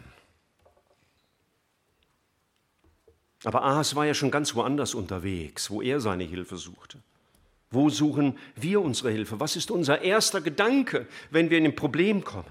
Aber 3.45 3.63
Ahas 3.63 3.95
war 3.95 4.07
ja 4.07 4.15
schon 4.15 4.31
ganz 4.31 4.55
woanders 4.55 4.95
unterwegs, 4.95 5.69
wo 5.69 5.83
er 5.83 6.01
seine 6.01 6.25
Hilfe 6.25 6.57
suchte. 6.57 7.03
Wo 7.71 7.91
suchen 7.91 8.39
wir 8.55 8.81
unsere 8.81 9.11
Hilfe? 9.11 9.39
Was 9.39 9.55
ist 9.55 9.71
unser 9.71 10.01
erster 10.01 10.41
Gedanke, 10.41 11.07
wenn 11.31 11.51
wir 11.51 11.59
in 11.59 11.67
ein 11.67 11.77
Problem 11.77 12.25
kommen? 12.25 12.49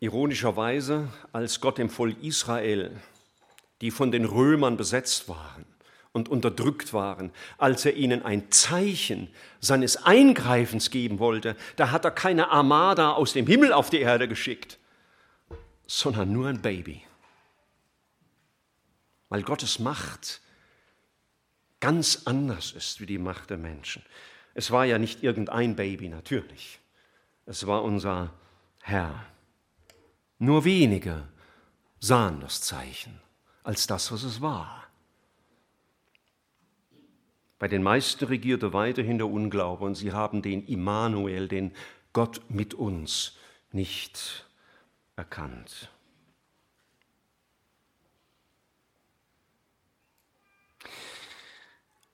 Ironischerweise, 0.00 1.10
als 1.34 1.60
Gott 1.60 1.76
dem 1.76 1.90
Volk 1.90 2.16
Israel, 2.22 2.98
die 3.82 3.90
von 3.90 4.10
den 4.10 4.24
Römern 4.24 4.78
besetzt 4.78 5.28
waren 5.28 5.66
und 6.12 6.28
unterdrückt 6.28 6.92
waren, 6.92 7.30
als 7.58 7.84
er 7.84 7.94
ihnen 7.94 8.22
ein 8.24 8.50
Zeichen 8.50 9.28
seines 9.60 10.04
Eingreifens 10.04 10.90
geben 10.90 11.18
wollte, 11.18 11.56
da 11.76 11.90
hat 11.90 12.04
er 12.04 12.10
keine 12.10 12.50
Armada 12.50 13.12
aus 13.12 13.32
dem 13.32 13.46
Himmel 13.46 13.72
auf 13.72 13.90
die 13.90 14.00
Erde 14.00 14.28
geschickt, 14.28 14.78
sondern 15.86 16.32
nur 16.32 16.48
ein 16.48 16.60
Baby 16.60 17.02
weil 19.32 19.44
Gottes 19.44 19.78
Macht 19.78 20.42
ganz 21.80 22.24
anders 22.26 22.72
ist 22.72 23.00
wie 23.00 23.06
die 23.06 23.16
Macht 23.16 23.48
der 23.48 23.56
Menschen. 23.56 24.04
Es 24.52 24.70
war 24.70 24.84
ja 24.84 24.98
nicht 24.98 25.22
irgendein 25.22 25.74
Baby, 25.74 26.10
natürlich. 26.10 26.80
Es 27.46 27.66
war 27.66 27.82
unser 27.82 28.34
Herr. 28.82 29.24
Nur 30.38 30.66
wenige 30.66 31.26
sahen 31.98 32.40
das 32.40 32.60
Zeichen 32.60 33.22
als 33.62 33.86
das, 33.86 34.12
was 34.12 34.22
es 34.22 34.42
war. 34.42 34.81
Bei 37.62 37.68
den 37.68 37.84
meisten 37.84 38.24
regierte 38.24 38.72
weiterhin 38.72 39.18
der 39.18 39.28
Unglaube 39.28 39.84
und 39.84 39.94
sie 39.94 40.10
haben 40.10 40.42
den 40.42 40.66
Immanuel, 40.66 41.46
den 41.46 41.70
Gott 42.12 42.40
mit 42.48 42.74
uns, 42.74 43.36
nicht 43.70 44.48
erkannt. 45.14 45.88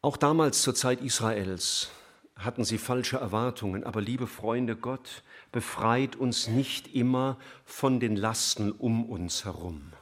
Auch 0.02 0.18
damals 0.18 0.60
zur 0.60 0.74
Zeit 0.74 1.00
Israels 1.00 1.92
hatten 2.36 2.64
sie 2.64 2.76
falsche 2.76 3.16
Erwartungen, 3.16 3.84
aber 3.84 4.02
liebe 4.02 4.26
Freunde, 4.26 4.76
Gott 4.76 5.22
befreit 5.50 6.14
uns 6.14 6.48
nicht 6.48 6.94
immer 6.94 7.38
von 7.64 8.00
den 8.00 8.16
Lasten 8.16 8.70
um 8.70 9.08
uns 9.08 9.46
herum, 9.46 9.94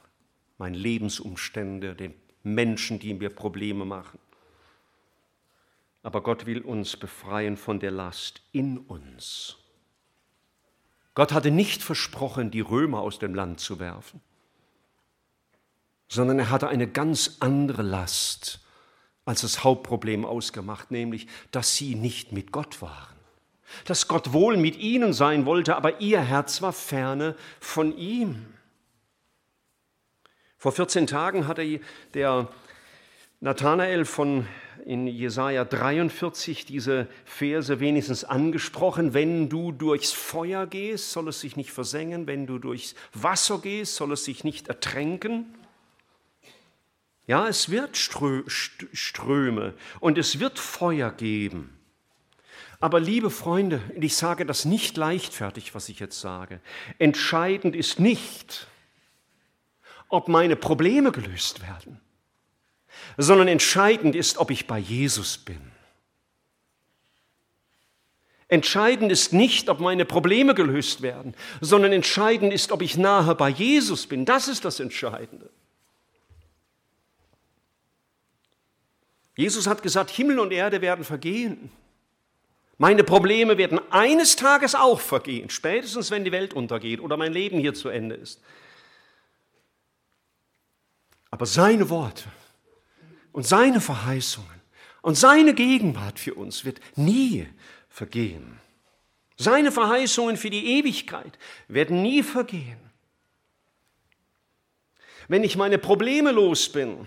meine 0.59 0.77
Lebensumstände, 0.77 1.95
den 1.95 2.15
Menschen, 2.43 2.99
die 2.99 3.15
mir 3.15 3.31
Probleme 3.31 3.85
machen. 3.85 4.19
Aber 6.07 6.23
Gott 6.23 6.47
will 6.47 6.61
uns 6.61 6.97
befreien 6.97 7.57
von 7.57 7.81
der 7.81 7.91
Last 7.91 8.41
in 8.53 8.79
uns. 8.79 9.57
Gott 11.17 11.33
hatte 11.33 11.51
nicht 11.51 11.83
versprochen, 11.83 12.53
die 12.53 12.61
Römer 12.61 13.01
aus 13.01 13.19
dem 13.19 13.35
Land 13.35 13.59
zu 13.59 13.81
werfen, 13.81 14.21
sondern 16.07 16.39
er 16.39 16.51
hatte 16.51 16.69
eine 16.69 16.87
ganz 16.87 17.39
andere 17.41 17.83
Last 17.83 18.61
als 19.25 19.41
das 19.41 19.65
Hauptproblem 19.65 20.25
ausgemacht, 20.25 20.93
nämlich, 20.93 21.27
dass 21.51 21.75
sie 21.75 21.97
nicht 21.97 22.31
mit 22.31 22.53
Gott 22.53 22.81
waren. 22.81 23.17
Dass 23.87 24.07
Gott 24.07 24.33
wohl 24.33 24.57
mit 24.57 24.77
ihnen 24.77 25.13
sein 25.13 25.45
wollte, 25.45 25.75
aber 25.75 26.01
ihr 26.01 26.21
Herz 26.21 26.63
war 26.63 26.73
ferne 26.73 27.35
von 27.59 27.99
ihm. 27.99 28.47
Vor 30.57 30.71
14 30.71 31.09
Tagen 31.09 31.49
hatte 31.49 31.81
der 32.15 32.49
Nathanael 33.41 34.05
von 34.05 34.47
in 34.87 35.09
Jesaja 35.09 35.65
43 35.65 36.65
diese 36.65 37.09
Verse 37.25 37.81
wenigstens 37.81 38.25
angesprochen. 38.25 39.15
Wenn 39.15 39.49
du 39.49 39.73
durchs 39.73 40.13
Feuer 40.13 40.67
gehst, 40.67 41.11
soll 41.11 41.29
es 41.29 41.41
sich 41.41 41.57
nicht 41.57 41.73
versengen. 41.73 42.27
Wenn 42.29 42.47
du 42.47 42.59
durchs 42.59 42.95
Wasser 43.13 43.59
gehst, 43.59 43.97
soll 43.97 44.13
es 44.13 44.25
sich 44.25 44.45
nicht 44.45 44.69
ertränken. 44.69 45.55
Ja, 47.27 47.49
es 47.49 47.71
wird 47.71 47.97
Ströme 47.97 49.75
und 49.99 50.19
es 50.19 50.39
wird 50.39 50.61
Feuer 50.61 51.11
geben. 51.11 51.77
Aber 52.79 53.01
liebe 53.01 53.31
Freunde, 53.31 53.83
ich 54.01 54.15
sage 54.15 54.47
das 54.47 54.65
nicht 54.65 54.97
leichtfertig, 54.97 55.75
was 55.75 55.89
ich 55.89 55.99
jetzt 55.99 56.21
sage. 56.21 56.61
Entscheidend 56.99 57.75
ist 57.75 57.99
nicht, 57.99 58.69
ob 60.09 60.29
meine 60.29 60.55
Probleme 60.55 61.11
gelöst 61.11 61.63
werden, 61.63 62.01
sondern 63.17 63.49
entscheidend 63.49 64.15
ist, 64.15 64.39
ob 64.39 64.51
ich 64.51 64.67
bei 64.67 64.79
Jesus 64.79 65.39
bin. 65.39 65.61
Entscheidend 68.49 69.11
ist 69.11 69.33
nicht, 69.33 69.69
ob 69.69 69.81
meine 69.81 70.05
Probleme 70.05 70.55
gelöst 70.55 71.03
werden, 71.03 71.35
sondern 71.61 71.93
entscheidend 71.93 72.53
ist, 72.53 72.71
ob 72.71 72.81
ich 72.81 72.97
nahe 72.97 73.35
bei 73.35 73.49
Jesus 73.49 74.07
bin. 74.07 74.25
Das 74.25 74.47
ist 74.47 74.65
das 74.65 74.79
Entscheidende. 74.79 75.51
Jesus 79.37 79.67
hat 79.67 79.83
gesagt, 79.83 80.11
Himmel 80.11 80.39
und 80.39 80.53
Erde 80.53 80.81
werden 80.81 81.05
vergehen. 81.05 81.71
Meine 82.79 83.05
Probleme 83.05 83.59
werden 83.59 83.81
eines 83.91 84.37
Tages 84.37 84.75
auch 84.75 85.01
vergehen, 85.01 85.51
spätestens 85.51 86.11
wenn 86.11 86.25
die 86.25 86.33
Welt 86.33 86.55
untergeht 86.55 87.01
oder 87.01 87.17
mein 87.17 87.33
Leben 87.33 87.59
hier 87.59 87.75
zu 87.75 87.89
Ende 87.89 88.15
ist. 88.15 88.41
Aber 91.31 91.47
seine 91.47 91.91
Worte 91.91 92.25
und 93.37 93.47
seine 93.47 93.83
Verheißungen 93.83 94.63
und 95.03 95.15
seine 95.15 95.53
Gegenwart 95.53 96.19
für 96.19 96.33
uns 96.33 96.65
wird 96.65 96.81
nie 96.97 97.47
vergehen. 97.91 98.59
Seine 99.37 99.73
Verheißungen 99.73 100.39
für 100.39 100.49
die 100.49 100.79
Ewigkeit 100.79 101.39
werden 101.69 102.01
nie 102.01 102.23
vergehen. 102.23 102.79
Wenn 105.29 105.45
ich 105.45 105.59
meine 105.59 105.77
Probleme 105.77 106.31
los 106.31 106.73
bin, 106.73 107.07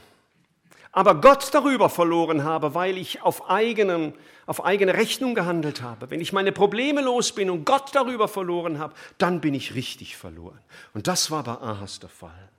aber 0.91 1.19
Gott 1.19 1.49
darüber 1.51 1.89
verloren 1.89 2.43
habe, 2.43 2.75
weil 2.75 2.99
ich 2.99 3.23
auf, 3.23 3.49
eigenen, 3.49 4.13
auf 4.45 4.63
eigene 4.63 4.93
Rechnung 4.93 5.33
gehandelt 5.33 5.81
habe, 5.81 6.11
wenn 6.11 6.21
ich 6.21 6.31
meine 6.31 6.51
Probleme 6.51 7.01
los 7.01 7.31
bin 7.31 7.49
und 7.49 7.65
Gott 7.65 7.89
darüber 7.95 8.27
verloren 8.27 8.77
habe, 8.77 8.93
dann 9.17 9.41
bin 9.41 9.55
ich 9.55 9.73
richtig 9.73 10.15
verloren. 10.15 10.59
Und 10.93 11.07
das 11.07 11.31
war 11.31 11.43
bei 11.43 11.53
Ahas 11.53 11.99
der 11.99 12.09
Fall. 12.09 12.49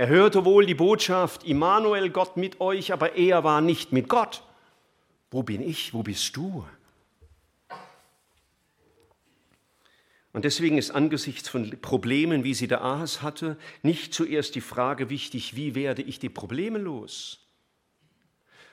Er 0.00 0.08
hörte 0.08 0.46
wohl 0.46 0.64
die 0.64 0.74
Botschaft, 0.74 1.44
Immanuel, 1.44 2.08
Gott 2.08 2.38
mit 2.38 2.58
euch, 2.58 2.90
aber 2.90 3.16
er 3.16 3.44
war 3.44 3.60
nicht 3.60 3.92
mit 3.92 4.08
Gott. 4.08 4.42
Wo 5.30 5.42
bin 5.42 5.60
ich? 5.60 5.92
Wo 5.92 6.02
bist 6.02 6.34
du? 6.36 6.64
Und 10.32 10.46
deswegen 10.46 10.78
ist 10.78 10.90
angesichts 10.90 11.50
von 11.50 11.78
Problemen, 11.82 12.44
wie 12.44 12.54
sie 12.54 12.66
der 12.66 12.82
Ahas 12.82 13.20
hatte, 13.20 13.58
nicht 13.82 14.14
zuerst 14.14 14.54
die 14.54 14.62
Frage 14.62 15.10
wichtig, 15.10 15.54
wie 15.54 15.74
werde 15.74 16.00
ich 16.00 16.18
die 16.18 16.30
Probleme 16.30 16.78
los, 16.78 17.46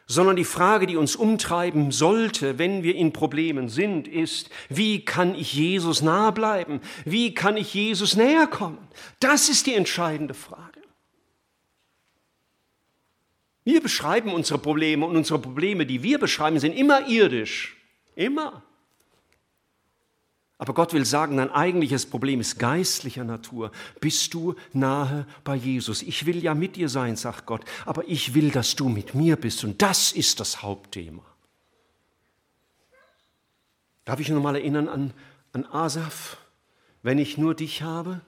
sondern 0.06 0.38
die 0.38 0.46
Frage, 0.46 0.88
die 0.88 0.96
uns 0.96 1.18
umtreiben 1.18 1.92
sollte, 1.92 2.58
wenn 2.58 2.84
wir 2.84 2.96
in 2.96 3.12
Problemen 3.12 3.68
sind, 3.68 4.08
ist, 4.08 4.50
wie 4.70 5.04
kann 5.04 5.36
ich 5.36 5.52
Jesus 5.52 6.02
nahe 6.02 6.32
bleiben? 6.32 6.80
Wie 7.04 7.34
kann 7.34 7.58
ich 7.58 7.74
Jesus 7.74 8.16
näher 8.16 8.48
kommen? 8.48 8.88
Das 9.20 9.50
ist 9.50 9.68
die 9.68 9.74
entscheidende 9.74 10.34
Frage. 10.34 10.77
Wir 13.68 13.82
beschreiben 13.82 14.32
unsere 14.32 14.60
Probleme 14.60 15.06
und 15.06 15.18
unsere 15.18 15.40
Probleme, 15.40 15.86
die 15.86 16.02
wir 16.02 16.20
beschreiben, 16.20 16.58
sind 16.58 16.72
immer 16.72 17.10
irdisch. 17.10 17.76
Immer. 18.16 18.64
Aber 20.58 20.74
Gott 20.74 20.94
will 20.94 21.04
sagen, 21.04 21.36
dein 21.36 21.52
eigentliches 21.52 22.06
Problem 22.06 22.40
ist 22.40 22.60
geistlicher 22.60 23.26
Natur. 23.26 23.74
Bist 24.00 24.34
du 24.34 24.56
nahe 24.72 25.28
bei 25.44 25.58
Jesus? 25.58 26.02
Ich 26.02 26.26
will 26.26 26.42
ja 26.42 26.56
mit 26.56 26.78
dir 26.78 26.88
sein, 26.88 27.18
sagt 27.18 27.46
Gott, 27.46 27.66
aber 27.86 28.08
ich 28.08 28.34
will, 28.34 28.52
dass 28.52 28.78
du 28.78 28.88
mit 28.88 29.16
mir 29.16 29.36
bist. 29.36 29.66
Und 29.66 29.82
das 29.82 30.14
ist 30.14 30.40
das 30.40 30.62
Hauptthema. 30.62 31.26
Darf 34.06 34.22
ich 34.22 34.30
noch 34.30 34.42
mal 34.42 34.56
erinnern 34.56 34.88
an, 34.88 35.14
an 35.52 35.66
Asaf? 35.66 36.38
Wenn 37.04 37.18
ich 37.18 37.38
nur 37.38 37.54
dich 37.54 37.82
habe, 37.82 38.22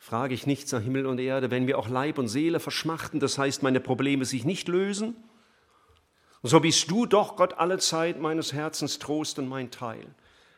frage 0.00 0.32
ich 0.34 0.46
nichts 0.46 0.72
nach 0.72 0.80
Himmel 0.80 1.06
und 1.06 1.20
Erde. 1.20 1.50
Wenn 1.50 1.66
wir 1.66 1.78
auch 1.78 1.88
Leib 1.88 2.18
und 2.18 2.26
Seele 2.26 2.58
verschmachten, 2.58 3.20
das 3.20 3.36
heißt, 3.38 3.62
meine 3.62 3.80
Probleme 3.80 4.24
sich 4.24 4.44
nicht 4.44 4.66
lösen, 4.66 5.14
so 6.42 6.58
bist 6.58 6.90
du 6.90 7.04
doch 7.04 7.36
Gott 7.36 7.52
alle 7.58 7.78
Zeit 7.78 8.18
meines 8.18 8.54
Herzens 8.54 8.98
Trost 8.98 9.38
und 9.38 9.46
mein 9.46 9.70
Teil. 9.70 10.06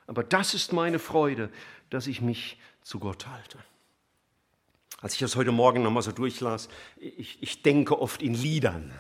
Aber 0.07 0.23
das 0.23 0.55
ist 0.55 0.73
meine 0.73 1.01
Freude, 1.01 1.51
dass 1.91 2.07
ich 2.07 2.21
mich 2.21 2.57
zu 2.83 3.01
Gott 3.01 3.27
halte. 3.27 3.59
Als 5.01 5.15
ich 5.15 5.19
das 5.19 5.35
heute 5.35 5.51
Morgen 5.51 5.83
nochmal 5.83 6.05
so 6.05 6.13
durchlas, 6.13 6.69
ich, 6.97 7.43
ich 7.43 7.63
denke 7.63 8.01
oft 8.01 8.23
in 8.23 8.35
Liedern. 8.35 8.93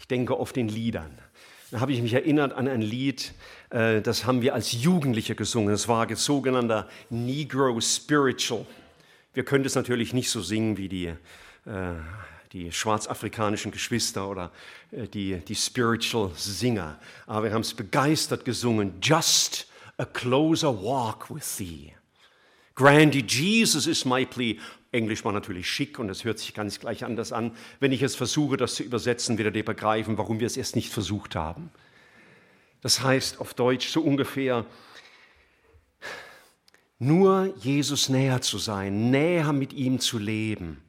Ich 0.00 0.08
denke 0.08 0.38
oft 0.38 0.56
in 0.56 0.68
Liedern. 0.68 1.16
Da 1.70 1.78
habe 1.78 1.92
ich 1.92 2.02
mich 2.02 2.12
erinnert 2.12 2.52
an 2.52 2.66
ein 2.66 2.82
Lied, 2.82 3.34
äh, 3.70 4.02
das 4.02 4.24
haben 4.24 4.42
wir 4.42 4.54
als 4.54 4.72
Jugendliche 4.72 5.36
gesungen. 5.36 5.72
Es 5.72 5.86
war 5.86 6.12
sogenannter 6.16 6.88
Negro 7.08 7.80
Spiritual. 7.80 8.66
Wir 9.36 9.44
können 9.44 9.66
es 9.66 9.74
natürlich 9.74 10.14
nicht 10.14 10.30
so 10.30 10.40
singen 10.40 10.78
wie 10.78 10.88
die, 10.88 11.08
äh, 11.08 11.16
die 12.54 12.72
schwarzafrikanischen 12.72 13.70
Geschwister 13.70 14.30
oder 14.30 14.50
äh, 14.92 15.06
die, 15.08 15.36
die 15.40 15.54
Spiritual 15.54 16.30
Singer. 16.34 16.98
Aber 17.26 17.44
wir 17.44 17.52
haben 17.52 17.60
es 17.60 17.74
begeistert 17.74 18.46
gesungen. 18.46 18.94
Just 19.02 19.66
a 19.98 20.06
closer 20.06 20.82
walk 20.82 21.28
with 21.28 21.58
thee. 21.58 21.92
Grandy, 22.76 23.22
Jesus 23.28 23.86
is 23.86 24.06
my 24.06 24.24
plea. 24.24 24.58
Englisch 24.90 25.22
war 25.22 25.32
natürlich 25.32 25.68
schick 25.68 25.98
und 25.98 26.08
es 26.08 26.24
hört 26.24 26.38
sich 26.38 26.54
ganz 26.54 26.80
gleich 26.80 27.04
anders 27.04 27.30
an. 27.30 27.54
Wenn 27.78 27.92
ich 27.92 28.00
es 28.00 28.16
versuche, 28.16 28.56
das 28.56 28.76
zu 28.76 28.84
übersetzen, 28.84 29.36
werdet 29.36 29.54
ihr 29.56 29.66
begreifen, 29.66 30.16
warum 30.16 30.40
wir 30.40 30.46
es 30.46 30.56
erst 30.56 30.76
nicht 30.76 30.90
versucht 30.90 31.36
haben. 31.36 31.68
Das 32.80 33.02
heißt 33.02 33.38
auf 33.38 33.52
Deutsch 33.52 33.88
so 33.88 34.00
ungefähr, 34.00 34.64
nur 36.98 37.54
Jesus 37.58 38.08
näher 38.08 38.40
zu 38.40 38.58
sein, 38.58 39.10
näher 39.10 39.52
mit 39.52 39.72
ihm 39.72 40.00
zu 40.00 40.18
leben. 40.18 40.82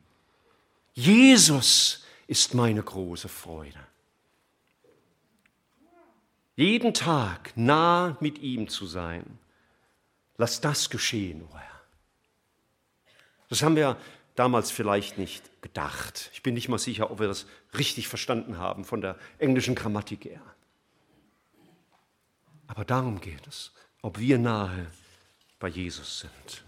Jesus 0.94 2.06
ist 2.28 2.54
meine 2.54 2.82
große 2.82 3.30
Freude. 3.30 3.80
Jeden 6.56 6.94
Tag 6.94 7.54
nah 7.56 8.18
mit 8.20 8.40
ihm 8.40 8.68
zu 8.68 8.88
sein. 8.88 9.38
Lass 10.38 10.60
das 10.60 10.90
geschehen, 10.90 11.44
o 11.44 11.50
oh 11.52 11.58
Herr. 11.58 11.82
Das 13.50 13.62
haben 13.62 13.76
wir 13.76 13.98
damals 14.36 14.72
vielleicht 14.72 15.18
nicht 15.18 15.62
gedacht. 15.62 16.30
Ich 16.34 16.44
bin 16.44 16.54
nicht 16.54 16.70
mal 16.70 16.80
sicher, 16.80 17.12
ob 17.12 17.20
wir 17.20 17.28
das 17.28 17.46
richtig 17.78 18.08
verstanden 18.08 18.58
haben 18.58 18.86
von 18.86 19.02
der 19.02 19.18
englischen 19.38 19.76
Grammatik 19.76 20.26
her. 20.26 20.42
Aber 22.68 22.86
darum 22.86 23.22
geht 23.22 23.46
es, 23.48 23.72
ob 24.02 24.20
wir 24.20 24.38
nahe 24.38 24.88
bei 25.60 25.68
Jesus 25.68 26.20
sind. 26.20 26.64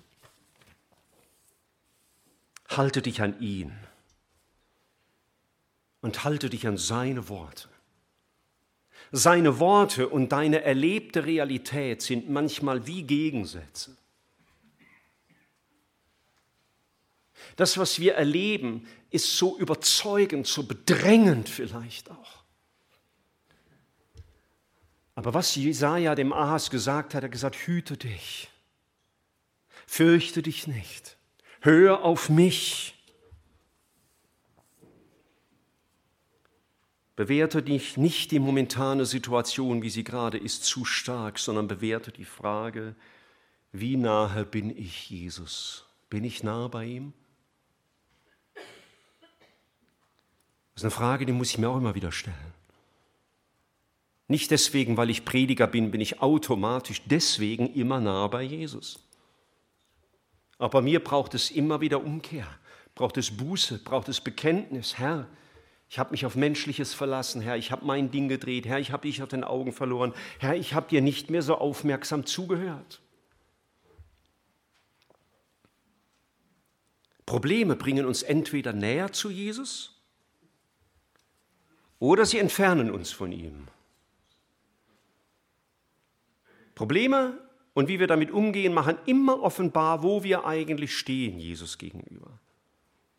Halte 2.70 3.02
dich 3.02 3.22
an 3.22 3.40
ihn 3.42 3.78
und 6.02 6.24
halte 6.24 6.50
dich 6.50 6.68
an 6.68 6.78
seine 6.78 7.30
Worte. 7.30 7.68
Seine 9.12 9.60
Worte 9.60 10.08
und 10.08 10.32
deine 10.32 10.62
erlebte 10.62 11.26
Realität 11.26 12.02
sind 12.02 12.30
manchmal 12.30 12.86
wie 12.86 13.04
Gegensätze. 13.04 13.96
Das, 17.56 17.78
was 17.78 18.00
wir 18.00 18.14
erleben, 18.14 18.88
ist 19.10 19.38
so 19.38 19.58
überzeugend, 19.58 20.46
so 20.46 20.64
bedrängend 20.64 21.50
vielleicht 21.50 22.12
auch. 22.12 22.44
Aber 25.16 25.34
was 25.34 25.56
Jesaja 25.56 26.16
dem 26.16 26.32
Ahas 26.32 26.70
gesagt 26.70 27.14
hat, 27.14 27.24
er 27.24 27.26
hat 27.26 27.32
gesagt: 27.32 27.56
Hüte 27.56 27.98
dich, 27.98 28.50
fürchte 29.90 30.44
dich 30.44 30.68
nicht, 30.68 31.18
hör 31.62 32.04
auf 32.04 32.30
mich. 32.30 32.94
Bewerte 37.16 37.64
dich 37.64 37.98
nicht 37.98 38.32
die 38.32 38.40
momentane 38.40 39.06
Situation, 39.06 39.82
wie 39.82 39.90
sie 39.90 40.04
gerade 40.04 40.38
ist, 40.38 40.64
zu 40.64 40.86
stark, 40.86 41.38
sondern 41.40 41.68
bewerte 41.68 42.12
die 42.12 42.24
Frage, 42.24 42.96
wie 43.74 43.98
nahe 43.98 44.46
bin 44.46 44.70
ich 44.70 45.10
Jesus? 45.10 45.86
Bin 46.10 46.24
ich 46.24 46.44
nah 46.44 46.68
bei 46.68 46.86
ihm? 46.86 47.14
Das 48.54 48.64
ist 50.78 50.84
eine 50.84 50.92
Frage, 50.92 51.26
die 51.26 51.34
muss 51.34 51.50
ich 51.50 51.58
mir 51.58 51.68
auch 51.68 51.78
immer 51.78 51.96
wieder 51.96 52.12
stellen. 52.12 52.54
Nicht 54.28 54.52
deswegen, 54.52 54.96
weil 54.96 55.10
ich 55.10 55.26
Prediger 55.26 55.68
bin, 55.68 55.92
bin 55.92 56.00
ich 56.00 56.22
automatisch 56.22 57.02
deswegen 57.06 57.74
immer 57.74 58.00
nah 58.00 58.28
bei 58.28 58.44
Jesus. 58.44 59.09
Aber 60.60 60.70
bei 60.70 60.82
mir 60.82 61.03
braucht 61.03 61.34
es 61.34 61.49
immer 61.49 61.82
wieder 61.82 62.03
Umkehr, 62.03 62.45
braucht 62.93 63.18
es 63.18 63.36
Buße, 63.36 63.80
braucht 63.80 64.10
es 64.10 64.20
Bekenntnis. 64.22 64.99
Herr, 64.99 65.26
ich 65.89 65.97
habe 65.97 66.12
mich 66.12 66.26
auf 66.26 66.36
Menschliches 66.36 66.93
verlassen, 66.93 67.41
Herr, 67.41 67.57
ich 67.57 67.72
habe 67.72 67.86
mein 67.86 68.12
Ding 68.12 68.28
gedreht, 68.28 68.68
Herr, 68.68 68.78
ich 68.78 68.91
habe 68.91 69.07
dich 69.07 69.24
aus 69.24 69.30
den 69.30 69.45
Augen 69.45 69.72
verloren, 69.72 70.14
Herr, 70.38 70.55
ich 70.55 70.74
habe 70.74 70.89
dir 70.89 71.01
nicht 71.01 71.32
mehr 71.32 71.41
so 71.41 71.55
aufmerksam 71.55 72.26
zugehört. 72.26 73.01
Probleme 77.26 77.76
bringen 77.76 78.05
uns 78.05 78.22
entweder 78.22 78.74
näher 78.74 79.14
zu 79.14 79.30
Jesus 79.30 79.95
oder 81.99 82.26
sie 82.26 82.39
entfernen 82.39 82.91
uns 82.91 83.12
von 83.12 83.32
ihm. 83.32 83.68
Probleme 86.76 87.49
und 87.80 87.88
wie 87.88 87.97
wir 87.97 88.07
damit 88.07 88.30
umgehen, 88.32 88.73
machen 88.73 88.97
immer 89.05 89.41
offenbar, 89.41 90.03
wo 90.03 90.21
wir 90.21 90.45
eigentlich 90.45 90.97
stehen 90.97 91.39
Jesus 91.39 91.77
gegenüber. 91.77 92.38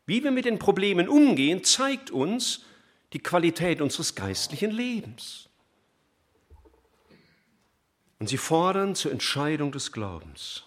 Wie 0.04 0.22
wir 0.22 0.30
mit 0.30 0.44
den 0.44 0.58
Problemen 0.58 1.08
umgehen, 1.08 1.64
zeigt 1.64 2.10
uns 2.10 2.66
die 3.14 3.20
Qualität 3.20 3.80
unseres 3.80 4.14
geistlichen 4.14 4.70
Lebens. 4.70 5.48
Und 8.18 8.28
sie 8.28 8.36
fordern 8.36 8.94
zur 8.94 9.12
Entscheidung 9.12 9.72
des 9.72 9.92
Glaubens. 9.92 10.64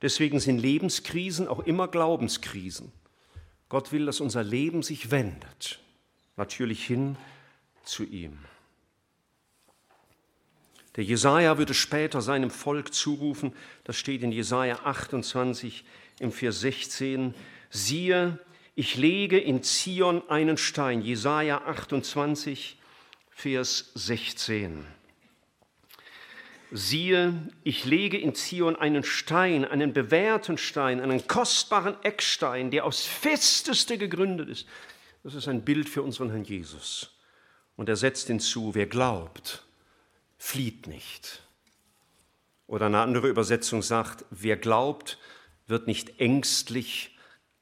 Deswegen 0.00 0.40
sind 0.40 0.58
Lebenskrisen 0.58 1.46
auch 1.46 1.60
immer 1.60 1.88
Glaubenskrisen. 1.88 2.90
Gott 3.68 3.92
will, 3.92 4.06
dass 4.06 4.20
unser 4.20 4.42
Leben 4.42 4.82
sich 4.82 5.10
wendet 5.10 5.78
natürlich 6.38 6.86
hin 6.86 7.18
zu 7.84 8.02
ihm. 8.02 8.38
Der 10.96 11.04
Jesaja 11.04 11.56
würde 11.56 11.74
später 11.74 12.20
seinem 12.20 12.50
Volk 12.50 12.92
zurufen, 12.92 13.52
das 13.84 13.96
steht 13.96 14.22
in 14.22 14.32
Jesaja 14.32 14.80
28 14.84 15.84
im 16.18 16.32
Vers 16.32 16.60
16, 16.60 17.34
siehe, 17.70 18.38
ich 18.74 18.96
lege 18.96 19.38
in 19.38 19.62
Zion 19.62 20.22
einen 20.30 20.56
Stein. 20.56 21.02
Jesaja 21.02 21.58
28, 21.66 22.78
Vers 23.30 23.90
16. 23.94 24.86
Siehe, 26.72 27.34
ich 27.64 27.84
lege 27.84 28.16
in 28.16 28.34
Zion 28.34 28.76
einen 28.76 29.02
Stein, 29.02 29.64
einen 29.64 29.92
bewährten 29.92 30.56
Stein, 30.56 31.00
einen 31.00 31.26
kostbaren 31.26 31.96
Eckstein, 32.04 32.70
der 32.70 32.84
aus 32.84 33.04
Festeste 33.04 33.98
gegründet 33.98 34.48
ist. 34.48 34.66
Das 35.24 35.34
ist 35.34 35.48
ein 35.48 35.64
Bild 35.64 35.88
für 35.88 36.02
unseren 36.02 36.30
Herrn 36.30 36.44
Jesus. 36.44 37.18
Und 37.76 37.88
er 37.88 37.96
setzt 37.96 38.28
hinzu, 38.28 38.74
wer 38.74 38.86
glaubt, 38.86 39.64
flieht 40.40 40.86
nicht. 40.86 41.42
Oder 42.66 42.86
eine 42.86 43.00
andere 43.00 43.28
Übersetzung 43.28 43.82
sagt, 43.82 44.24
wer 44.30 44.56
glaubt, 44.56 45.18
wird 45.66 45.86
nicht 45.86 46.18
ängstlich 46.18 47.16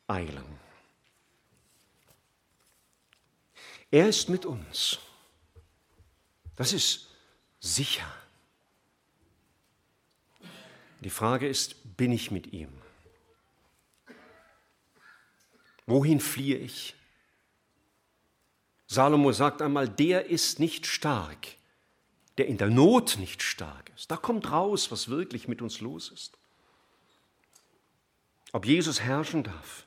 eilen. 0.07 0.45
Er 3.91 4.09
ist 4.09 4.29
mit 4.29 4.47
uns. 4.47 4.99
Das 6.57 6.73
ist 6.73 7.09
sicher. 7.59 8.07
Die 11.01 11.11
Frage 11.11 11.49
ist, 11.49 11.97
bin 11.97 12.13
ich 12.13 12.31
mit 12.31 12.53
ihm? 12.53 12.73
Wohin 15.87 16.21
fliehe 16.21 16.59
ich? 16.59 16.95
Salomo 18.87 19.33
sagt 19.33 19.63
einmal, 19.63 19.89
der 19.89 20.27
ist 20.27 20.61
nicht 20.61 20.87
stark, 20.87 21.58
der 22.39 22.47
in 22.47 22.57
der 22.57 22.71
Not 22.71 23.19
nicht 23.19 23.43
stark 23.43 23.91
ist. 23.97 24.11
Da 24.11 24.17
kommt 24.17 24.51
raus, 24.51 24.91
was 24.91 25.09
wirklich 25.09 25.49
mit 25.49 25.61
uns 25.61 25.81
los 25.81 26.11
ist. 26.11 26.39
Ob 28.53 28.65
Jesus 28.65 29.01
herrschen 29.01 29.43
darf, 29.43 29.87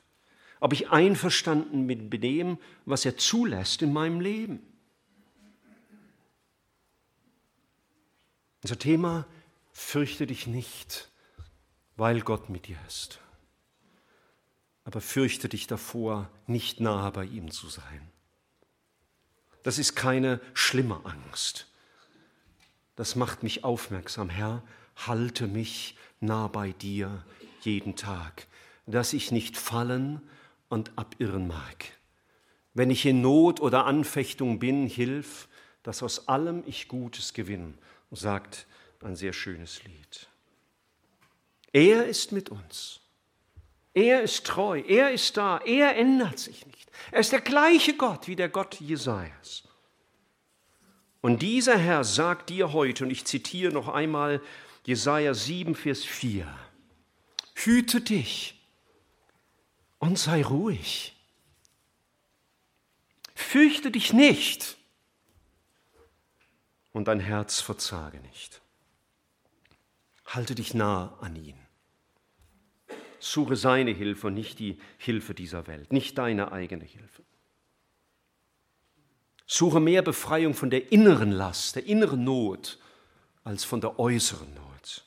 ob 0.60 0.72
ich 0.72 0.90
einverstanden 0.90 1.86
bin 1.86 2.08
mit 2.08 2.22
dem, 2.22 2.58
was 2.84 3.04
er 3.04 3.16
zulässt 3.16 3.82
in 3.82 3.92
meinem 3.92 4.20
Leben. 4.20 4.60
Unser 8.62 8.78
Thema, 8.78 9.26
fürchte 9.72 10.26
dich 10.26 10.46
nicht, 10.46 11.10
weil 11.96 12.20
Gott 12.20 12.48
mit 12.48 12.68
dir 12.68 12.78
ist. 12.86 13.18
Aber 14.84 15.00
fürchte 15.00 15.48
dich 15.48 15.66
davor, 15.66 16.30
nicht 16.46 16.80
nahe 16.80 17.10
bei 17.10 17.24
ihm 17.24 17.50
zu 17.50 17.68
sein. 17.68 18.12
Das 19.62 19.78
ist 19.78 19.94
keine 19.94 20.40
schlimme 20.54 21.04
Angst. 21.04 21.71
Das 22.96 23.16
macht 23.16 23.42
mich 23.42 23.64
aufmerksam, 23.64 24.28
Herr, 24.28 24.62
halte 24.96 25.46
mich 25.46 25.96
nah 26.20 26.48
bei 26.48 26.72
dir 26.72 27.24
jeden 27.62 27.96
Tag, 27.96 28.46
dass 28.86 29.12
ich 29.12 29.32
nicht 29.32 29.56
fallen 29.56 30.20
und 30.68 30.90
abirren 30.96 31.46
mag. 31.46 31.86
Wenn 32.74 32.90
ich 32.90 33.04
in 33.06 33.20
Not 33.20 33.60
oder 33.60 33.86
Anfechtung 33.86 34.58
bin, 34.58 34.86
hilf, 34.86 35.48
dass 35.82 36.02
aus 36.02 36.28
allem 36.28 36.62
ich 36.66 36.88
Gutes 36.88 37.34
gewinne, 37.34 37.74
sagt 38.10 38.66
ein 39.02 39.16
sehr 39.16 39.32
schönes 39.32 39.82
Lied. 39.84 40.28
Er 41.72 42.06
ist 42.06 42.32
mit 42.32 42.50
uns. 42.50 43.00
Er 43.94 44.22
ist 44.22 44.46
treu, 44.46 44.80
er 44.80 45.12
ist 45.12 45.36
da, 45.36 45.58
er 45.58 45.96
ändert 45.96 46.38
sich 46.38 46.66
nicht. 46.66 46.90
Er 47.10 47.20
ist 47.20 47.32
der 47.32 47.40
gleiche 47.40 47.94
Gott 47.94 48.26
wie 48.26 48.36
der 48.36 48.48
Gott 48.48 48.80
Jesajas. 48.80 49.64
Und 51.22 51.40
dieser 51.40 51.78
Herr 51.78 52.04
sagt 52.04 52.50
dir 52.50 52.72
heute, 52.72 53.04
und 53.04 53.10
ich 53.10 53.24
zitiere 53.24 53.72
noch 53.72 53.88
einmal 53.88 54.42
Jesaja 54.84 55.32
7, 55.32 55.76
Vers 55.76 56.04
4, 56.04 56.52
hüte 57.54 58.00
dich 58.00 58.60
und 60.00 60.18
sei 60.18 60.42
ruhig. 60.42 61.16
Fürchte 63.36 63.92
dich 63.92 64.12
nicht 64.12 64.76
und 66.92 67.06
dein 67.06 67.20
Herz 67.20 67.60
verzage 67.60 68.18
nicht. 68.20 68.60
Halte 70.26 70.56
dich 70.56 70.74
nah 70.74 71.16
an 71.20 71.36
ihn. 71.36 71.58
Suche 73.20 73.54
seine 73.54 73.92
Hilfe 73.92 74.26
und 74.26 74.34
nicht 74.34 74.58
die 74.58 74.78
Hilfe 74.98 75.34
dieser 75.34 75.68
Welt, 75.68 75.92
nicht 75.92 76.18
deine 76.18 76.50
eigene 76.50 76.84
Hilfe. 76.84 77.22
Suche 79.54 79.80
mehr 79.80 80.00
Befreiung 80.00 80.54
von 80.54 80.70
der 80.70 80.92
inneren 80.92 81.30
Last, 81.30 81.76
der 81.76 81.84
inneren 81.84 82.24
Not, 82.24 82.78
als 83.44 83.64
von 83.64 83.82
der 83.82 83.98
äußeren 83.98 84.48
Not. 84.54 85.04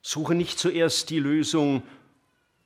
Suche 0.00 0.34
nicht 0.34 0.58
zuerst 0.58 1.10
die 1.10 1.18
Lösung 1.18 1.82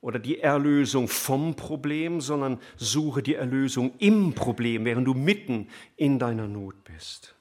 oder 0.01 0.21
die 0.21 0.39
Erlösung 0.39 1.09
vom 1.09 1.57
Problem, 1.57 2.21
sondern 2.21 2.61
suche 2.77 3.25
die 3.25 3.35
Erlösung 3.35 3.99
im 3.99 4.33
Problem, 4.33 4.85
während 4.85 5.09
du 5.09 5.15
mitten 5.15 5.69
in 5.97 6.21
deiner 6.21 6.47
Not 6.47 6.85
bist. 6.85 7.35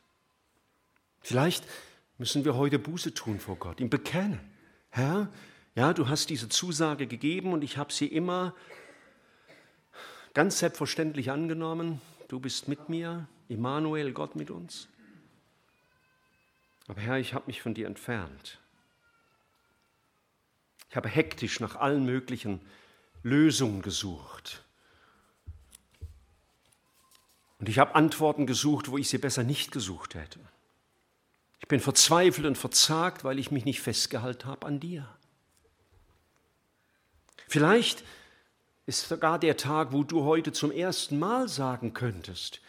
Vielleicht 1.22 1.66
müssen 2.18 2.46
wir 2.46 2.56
heute 2.56 2.80
Buße 2.80 3.14
tun 3.14 3.40
vor 3.40 3.58
Gott, 3.58 3.80
ihm 3.80 3.92
bekennen. 3.92 4.40
Herr, 4.90 5.30
ja, 5.76 5.94
du 5.94 6.10
hast 6.10 6.32
diese 6.32 6.50
Zusage 6.50 7.06
gegeben 7.06 7.54
und 7.54 7.64
ich 7.64 7.78
habe 7.78 7.94
sie 7.94 8.08
immer 8.08 8.56
ganz 10.34 10.60
selbstverständlich 10.60 11.32
angenommen. 11.32 12.02
Du 12.28 12.40
bist 12.40 12.68
mit 12.68 12.90
mir, 12.90 13.28
Immanuel, 13.48 14.14
Gott 14.14 14.36
mit 14.36 14.50
uns. 14.50 14.88
Aber 16.88 17.02
Herr, 17.02 17.18
ich 17.18 17.34
habe 17.34 17.48
mich 17.48 17.62
von 17.62 17.74
dir 17.74 17.88
entfernt. 17.88 18.60
Ich 20.90 20.96
habe 20.96 21.10
hektisch 21.10 21.60
nach 21.60 21.76
allen 21.76 22.06
möglichen 22.06 22.62
Lösungen 23.24 23.82
gesucht. 23.82 24.64
Und 27.60 27.70
ich 27.70 27.80
habe 27.80 27.96
Antworten 27.96 28.46
gesucht, 28.46 28.90
wo 28.90 28.98
ich 28.98 29.10
sie 29.10 29.18
besser 29.18 29.44
nicht 29.44 29.72
gesucht 29.72 30.16
hätte. 30.16 30.40
Ich 31.62 31.68
bin 31.70 31.80
verzweifelt 31.80 32.46
und 32.46 32.58
verzagt, 32.58 33.24
weil 33.24 33.40
ich 33.40 33.50
mich 33.50 33.64
nicht 33.64 33.80
festgehalten 33.80 34.46
habe 34.48 34.68
an 34.68 34.82
dir. 34.82 35.08
Vielleicht 37.48 38.04
ist 38.86 39.08
sogar 39.08 39.40
der 39.40 39.58
Tag, 39.58 39.92
wo 39.92 40.04
du 40.04 40.24
heute 40.24 40.52
zum 40.52 40.72
ersten 40.72 41.20
Mal 41.20 41.48
sagen 41.48 41.94
könntest, 41.94 42.62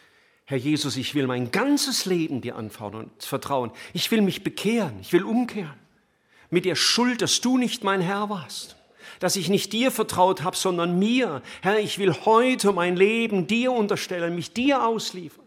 Herr 0.47 0.57
Jesus, 0.57 0.95
ich 0.95 1.15
will 1.15 1.25
mein 1.25 1.51
ganzes 1.51 2.05
Leben 2.05 2.39
dir 2.39 2.55
anvertrauen. 2.55 3.71
Ich 3.93 4.11
will 4.11 4.21
mich 4.21 4.43
bekehren, 4.43 4.99
ich 5.01 5.11
will 5.11 5.23
umkehren 5.23 5.73
mit 6.49 6.65
der 6.65 6.75
Schuld, 6.75 7.21
dass 7.21 7.41
du 7.41 7.57
nicht 7.57 7.83
mein 7.83 8.01
Herr 8.01 8.29
warst, 8.29 8.75
dass 9.19 9.35
ich 9.35 9.49
nicht 9.49 9.73
dir 9.73 9.91
vertraut 9.91 10.43
habe, 10.43 10.55
sondern 10.55 10.99
mir. 10.99 11.41
Herr, 11.61 11.79
ich 11.79 11.97
will 11.97 12.13
heute 12.25 12.71
mein 12.71 12.95
Leben 12.95 13.47
dir 13.47 13.71
unterstellen, 13.71 14.35
mich 14.35 14.53
dir 14.53 14.85
ausliefern. 14.85 15.45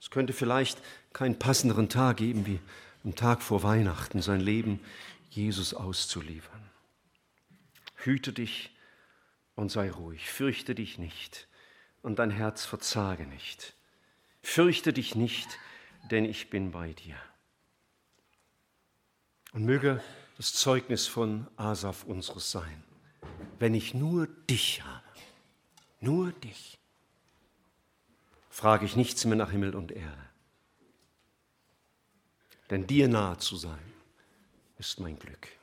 Es 0.00 0.10
könnte 0.10 0.32
vielleicht 0.32 0.78
keinen 1.12 1.38
passenderen 1.38 1.88
Tag 1.88 2.18
geben, 2.18 2.46
wie 2.46 2.60
am 3.04 3.14
Tag 3.14 3.42
vor 3.42 3.62
Weihnachten 3.62 4.22
sein 4.22 4.40
Leben 4.40 4.80
Jesus 5.30 5.74
auszuliefern. 5.74 6.65
Hüte 8.06 8.32
dich 8.32 8.70
und 9.56 9.70
sei 9.70 9.90
ruhig, 9.90 10.30
fürchte 10.30 10.74
dich 10.74 10.98
nicht 10.98 11.48
und 12.02 12.20
dein 12.20 12.30
Herz 12.30 12.64
verzage 12.64 13.26
nicht. 13.26 13.74
Fürchte 14.42 14.92
dich 14.92 15.16
nicht, 15.16 15.58
denn 16.10 16.24
ich 16.24 16.48
bin 16.48 16.70
bei 16.70 16.92
dir. 16.92 17.16
Und 19.52 19.64
möge 19.64 20.00
das 20.36 20.52
Zeugnis 20.52 21.08
von 21.08 21.48
Asaf 21.56 22.04
unseres 22.04 22.52
sein, 22.52 22.84
wenn 23.58 23.74
ich 23.74 23.92
nur 23.92 24.28
dich 24.48 24.84
habe, 24.84 25.02
nur 25.98 26.30
dich, 26.30 26.78
frage 28.50 28.84
ich 28.84 28.94
nichts 28.94 29.24
mehr 29.24 29.36
nach 29.36 29.50
Himmel 29.50 29.74
und 29.74 29.90
Erde. 29.90 30.28
Denn 32.70 32.86
dir 32.86 33.08
nahe 33.08 33.38
zu 33.38 33.56
sein, 33.56 33.92
ist 34.78 35.00
mein 35.00 35.18
Glück. 35.18 35.55